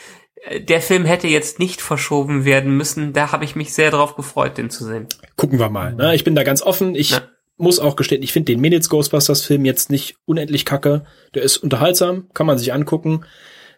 [0.46, 3.14] äh, der Film hätte jetzt nicht verschoben werden müssen.
[3.14, 5.08] Da habe ich mich sehr drauf gefreut, den zu sehen.
[5.36, 5.94] Gucken wir mal.
[5.96, 6.14] Ne?
[6.14, 6.94] Ich bin da ganz offen.
[6.94, 7.22] Ich Ja.
[7.58, 11.06] muss auch gestehen, ich finde den Minutes Ghostbusters Film jetzt nicht unendlich kacke.
[11.34, 13.26] Der ist unterhaltsam, kann man sich angucken.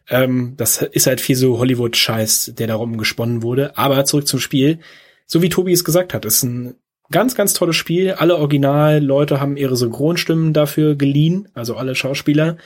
[0.10, 3.78] Ähm, das ist halt viel so Hollywood-Scheiß, der darum gesponnen wurde.
[3.78, 4.80] Aber zurück zum Spiel.
[5.26, 6.76] So wie Tobi es gesagt hat, ist ein
[7.12, 8.14] ganz, ganz tolles Spiel.
[8.14, 12.58] Alle Original-Leute haben ihre Synchronstimmen dafür geliehen, also alle Schauspieler.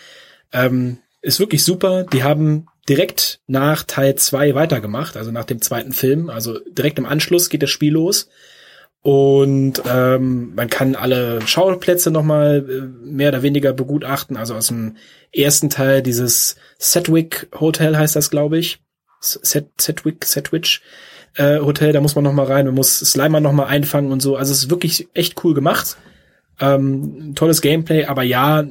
[0.51, 2.03] Ähm, ist wirklich super.
[2.03, 6.29] Die haben direkt nach Teil 2 weitergemacht, also nach dem zweiten Film.
[6.29, 8.29] Also direkt im Anschluss geht das Spiel los.
[9.03, 14.37] Und ähm, man kann alle Schauplätze nochmal äh, mehr oder weniger begutachten.
[14.37, 14.95] Also aus dem
[15.33, 18.79] ersten Teil dieses Sedwick Hotel heißt das, glaube ich.
[19.19, 20.81] Sedwick, Sedwich
[21.35, 24.37] äh, Hotel, da muss man nochmal rein, man muss Slimer nochmal einfangen und so.
[24.37, 25.97] Also es ist wirklich echt cool gemacht.
[26.59, 28.63] Ähm, tolles Gameplay, aber ja,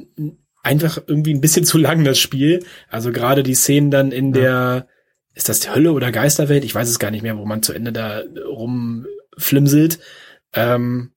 [0.63, 2.63] einfach irgendwie ein bisschen zu lang das Spiel.
[2.89, 4.87] Also gerade die Szenen dann in der,
[5.33, 6.63] ist das die Hölle oder Geisterwelt?
[6.63, 9.99] Ich weiß es gar nicht mehr, wo man zu Ende da rumflimselt.
[10.53, 11.11] Ähm,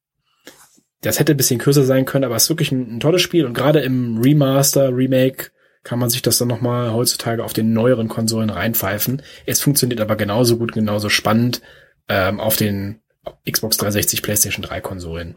[1.03, 3.45] das hätte ein bisschen kürzer sein können, aber es ist wirklich ein, ein tolles Spiel
[3.45, 5.51] und gerade im Remaster, Remake
[5.85, 9.23] kann man sich das dann nochmal heutzutage auf den neueren Konsolen reinpfeifen.
[9.45, 11.63] Es funktioniert aber genauso gut, genauso spannend
[12.09, 13.03] ähm, auf den
[13.49, 15.37] Xbox 360, PlayStation 3 Konsolen.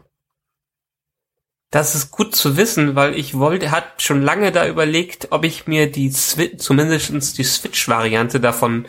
[1.70, 5.68] Das ist gut zu wissen, weil ich wollte, hat schon lange da überlegt, ob ich
[5.68, 8.86] mir die Switch, zumindestens die Switch-Variante davon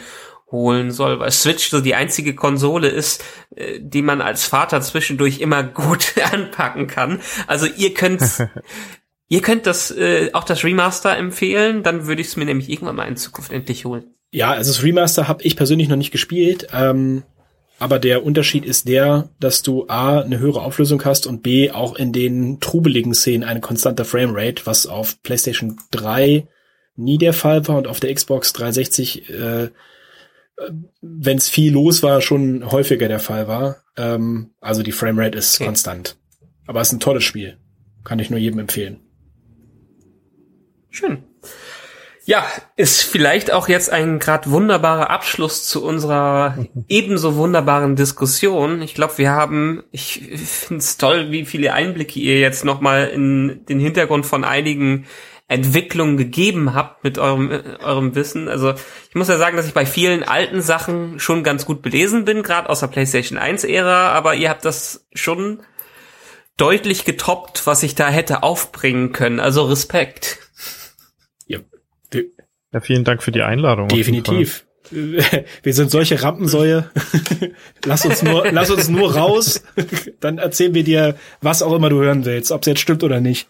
[0.51, 3.23] holen soll, weil Switch so die einzige Konsole ist,
[3.55, 7.21] äh, die man als Vater zwischendurch immer gut anpacken kann.
[7.47, 8.21] Also ihr könnt,
[9.29, 12.95] ihr könnt das äh, auch das Remaster empfehlen, dann würde ich es mir nämlich irgendwann
[12.95, 14.15] mal in Zukunft endlich holen.
[14.31, 17.23] Ja, also das Remaster habe ich persönlich noch nicht gespielt, ähm,
[17.81, 21.95] aber der Unterschied ist der, dass du A, eine höhere Auflösung hast und B, auch
[21.95, 26.47] in den trubeligen Szenen eine konstante Framerate, was auf PlayStation 3
[26.95, 29.69] nie der Fall war und auf der Xbox 360, äh,
[31.01, 33.77] wenn es viel los war, schon häufiger der Fall war.
[33.97, 35.65] Ähm, also die Framerate ist Okay.
[35.65, 36.17] konstant.
[36.67, 37.57] Aber es ist ein tolles Spiel.
[38.03, 38.99] Kann ich nur jedem empfehlen.
[40.91, 41.23] Schön.
[42.31, 42.45] Ja,
[42.77, 48.81] ist vielleicht auch jetzt ein grad wunderbarer Abschluss zu unserer ebenso wunderbaren Diskussion.
[48.81, 53.65] Ich glaube, wir haben, ich finde es toll, wie viele Einblicke ihr jetzt nochmal in
[53.65, 55.07] den Hintergrund von einigen
[55.49, 58.47] Entwicklungen gegeben habt mit eurem, äh, eurem Wissen.
[58.47, 58.75] Also
[59.09, 62.43] ich muss ja sagen, dass ich bei vielen alten Sachen schon ganz gut belesen bin,
[62.43, 65.63] gerade aus der PlayStation 1-Ära, aber ihr habt das schon
[66.55, 69.41] deutlich getoppt, was ich da hätte aufbringen können.
[69.41, 70.39] Also Respekt.
[72.73, 73.87] Ja, vielen Dank für die Einladung.
[73.89, 74.65] Definitiv.
[74.89, 76.89] Wir sind solche Rampensäue.
[77.85, 79.63] lass uns nur, lass uns nur raus.
[80.19, 83.21] Dann erzählen wir dir, was auch immer du hören willst, ob es jetzt stimmt oder
[83.21, 83.47] nicht.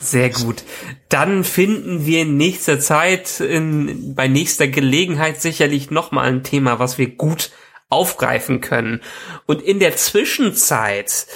[0.00, 0.62] Sehr gut.
[1.08, 6.98] Dann finden wir in nächster Zeit, in, bei nächster Gelegenheit sicherlich nochmal ein Thema, was
[6.98, 7.50] wir gut
[7.88, 9.00] aufgreifen können.
[9.46, 11.26] Und in der Zwischenzeit,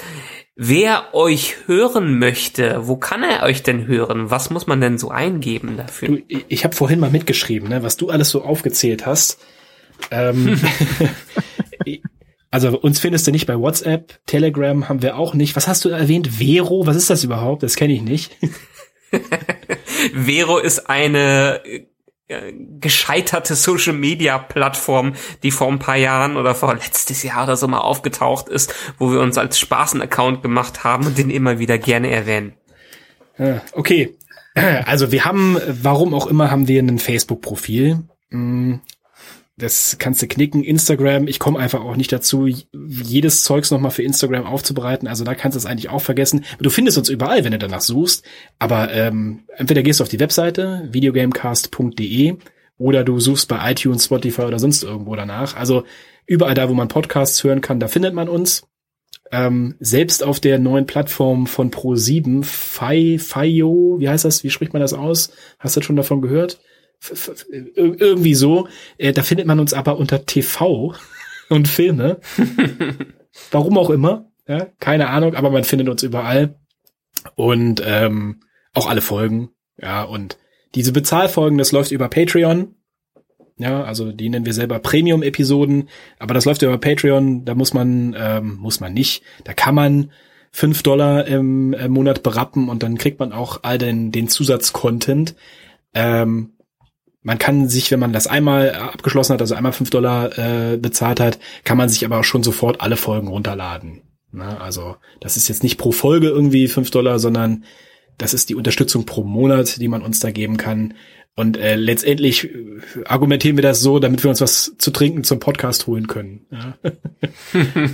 [0.55, 4.31] wer euch hören möchte, wo kann er euch denn hören?
[4.31, 6.09] Was muss man denn so eingeben dafür?
[6.09, 9.39] Du, ich habe vorhin mal mitgeschrieben, ne, was du alles so aufgezählt hast.
[10.11, 10.61] Ähm,
[12.53, 15.57] Also uns findest du nicht bei WhatsApp, Telegram haben wir auch nicht.
[15.57, 16.29] Was hast du erwähnt?
[16.39, 17.63] Vero, was ist das überhaupt?
[17.63, 18.37] Das kenne ich nicht.
[20.15, 21.63] Vero ist eine
[22.33, 27.57] äh, gescheiterte Social Media Plattform, die vor ein paar Jahren oder vor letztes Jahr oder
[27.57, 31.79] so mal aufgetaucht ist, wo wir uns als Spaßen-Account gemacht haben und den immer wieder
[31.79, 32.55] gerne erwähnen.
[33.73, 34.17] Okay.
[34.85, 38.01] Also wir haben, warum auch immer, haben wir ein Facebook-Profil.
[39.63, 40.65] Das kannst du knicken.
[40.65, 45.07] Instagram, ich komme einfach auch nicht dazu, jedes Zeugs nochmal für Instagram aufzubereiten.
[45.07, 46.45] Also da kannst du es eigentlich auch vergessen.
[46.59, 48.25] Du findest uns überall, wenn du danach suchst.
[48.59, 52.39] Aber ähm, entweder gehst du auf die Webseite videogamecast.de
[52.77, 55.55] oder du suchst bei iTunes, Spotify oder sonst irgendwo danach.
[55.55, 55.85] Also
[56.27, 58.67] überall da, wo man Podcasts hören kann, da findet man uns.
[59.31, 64.43] Ähm, selbst auf der neuen Plattform von Pro7, Fi, Fio, wie heißt das?
[64.43, 65.31] Wie spricht man das aus?
[65.61, 66.59] Hast du schon davon gehört?
[67.75, 68.69] Irgendwie so.
[68.99, 70.95] Äh, da findet man uns aber unter TV
[71.49, 72.21] und Filme.
[73.51, 74.31] Warum auch immer.
[74.47, 76.57] Ja, keine Ahnung, aber man findet uns überall.
[77.37, 78.41] Und ähm,
[78.75, 79.51] auch alle Folgen.
[79.81, 80.39] Ja, und
[80.75, 82.75] diese Bezahlfolgen, das läuft über Patreon.
[83.59, 85.89] Ja, also die nennen wir selber Premium-Episoden,
[86.19, 89.23] aber das läuft über Patreon, da muss man, ähm, muss man nicht.
[89.45, 90.11] Da kann man
[90.51, 95.37] fünf Dollar im, im Monat berappen und dann kriegt man auch all den, den Zusatzcontent.
[95.95, 96.55] Ähm,
[97.23, 101.21] man kann sich, wenn man das einmal abgeschlossen hat, also einmal fünf Dollar äh, bezahlt
[101.21, 104.03] hat, kann man sich aber auch schon sofort alle Folgen runterladen.
[104.33, 107.65] Na, also das ist jetzt nicht pro Folge irgendwie fünf Dollar, sondern
[108.19, 110.95] das ist die Unterstützung pro Monat, die man uns da geben kann.
[111.35, 115.39] Und äh, letztendlich äh, argumentieren wir das so, damit wir uns was zu trinken zum
[115.39, 116.47] Podcast holen können.
[116.51, 116.77] Ja.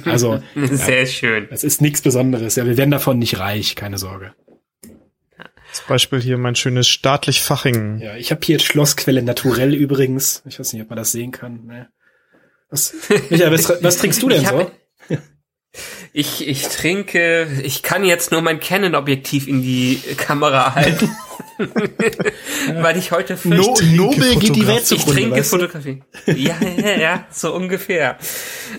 [0.10, 1.46] also sehr ja, schön.
[1.50, 2.56] Das ist nichts Besonderes.
[2.56, 4.32] Ja, wir werden davon nicht reich, keine Sorge.
[5.72, 7.98] Zum Beispiel hier mein schönes staatlich Faching.
[8.00, 10.42] Ja, ich habe hier Schlossquelle naturell übrigens.
[10.46, 11.64] Ich weiß nicht, ob man das sehen kann.
[11.66, 11.84] Nee.
[12.70, 12.94] Was,
[13.30, 14.70] Michael, was, was trinkst du denn so?
[16.12, 21.10] Ich, ich trinke, ich kann jetzt nur mein Canon-Objektiv in die Kamera halten.
[22.74, 26.02] Weil ich heute no, Nobel geht die Welt zugrunde, Ich trinke Fotografie.
[26.26, 28.16] Ja, ja, ja, so ungefähr.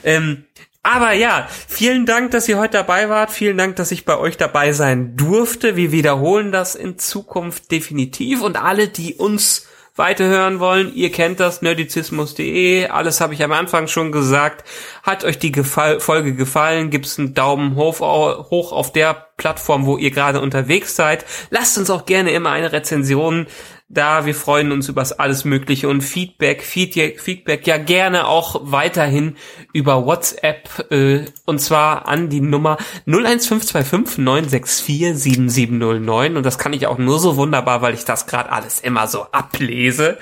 [0.04, 0.46] Ähm,
[0.92, 3.30] aber ja, vielen Dank, dass ihr heute dabei wart.
[3.30, 5.76] Vielen Dank, dass ich bei euch dabei sein durfte.
[5.76, 8.42] Wir wiederholen das in Zukunft definitiv.
[8.42, 12.88] Und alle, die uns weiterhören wollen, ihr kennt das, nerdizismus.de.
[12.88, 14.68] Alles habe ich am Anfang schon gesagt.
[15.04, 16.90] Hat euch die Gefall Folge gefallen?
[16.90, 21.24] Gibt's einen Daumen hoch, hoch auf der Plattform, wo ihr gerade unterwegs seid.
[21.52, 23.46] Lasst uns auch gerne immer eine Rezension
[23.90, 24.26] da.
[24.26, 29.36] Wir freuen uns über alles Mögliche und Feedback, Feedback, Feedback ja gerne auch weiterhin
[29.74, 36.88] über WhatsApp äh, und zwar an die Nummer 01525 964 7709 und das kann ich
[36.88, 40.18] auch nur so wunderbar, weil ich das gerade alles immer so ablese.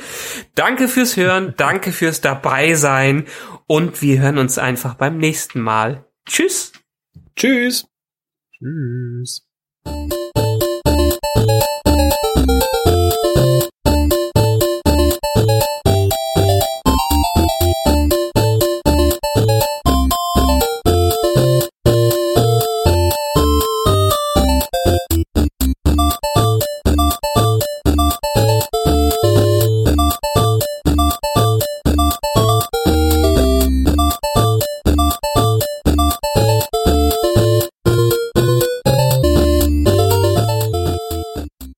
[0.56, 3.26] Danke fürs Hören, danke fürs dabei sein
[3.68, 6.06] und wir hören uns einfach beim nächsten Mal.
[6.26, 6.72] Tschüss.
[7.36, 7.86] Tschüss.
[8.58, 9.46] Tschüss.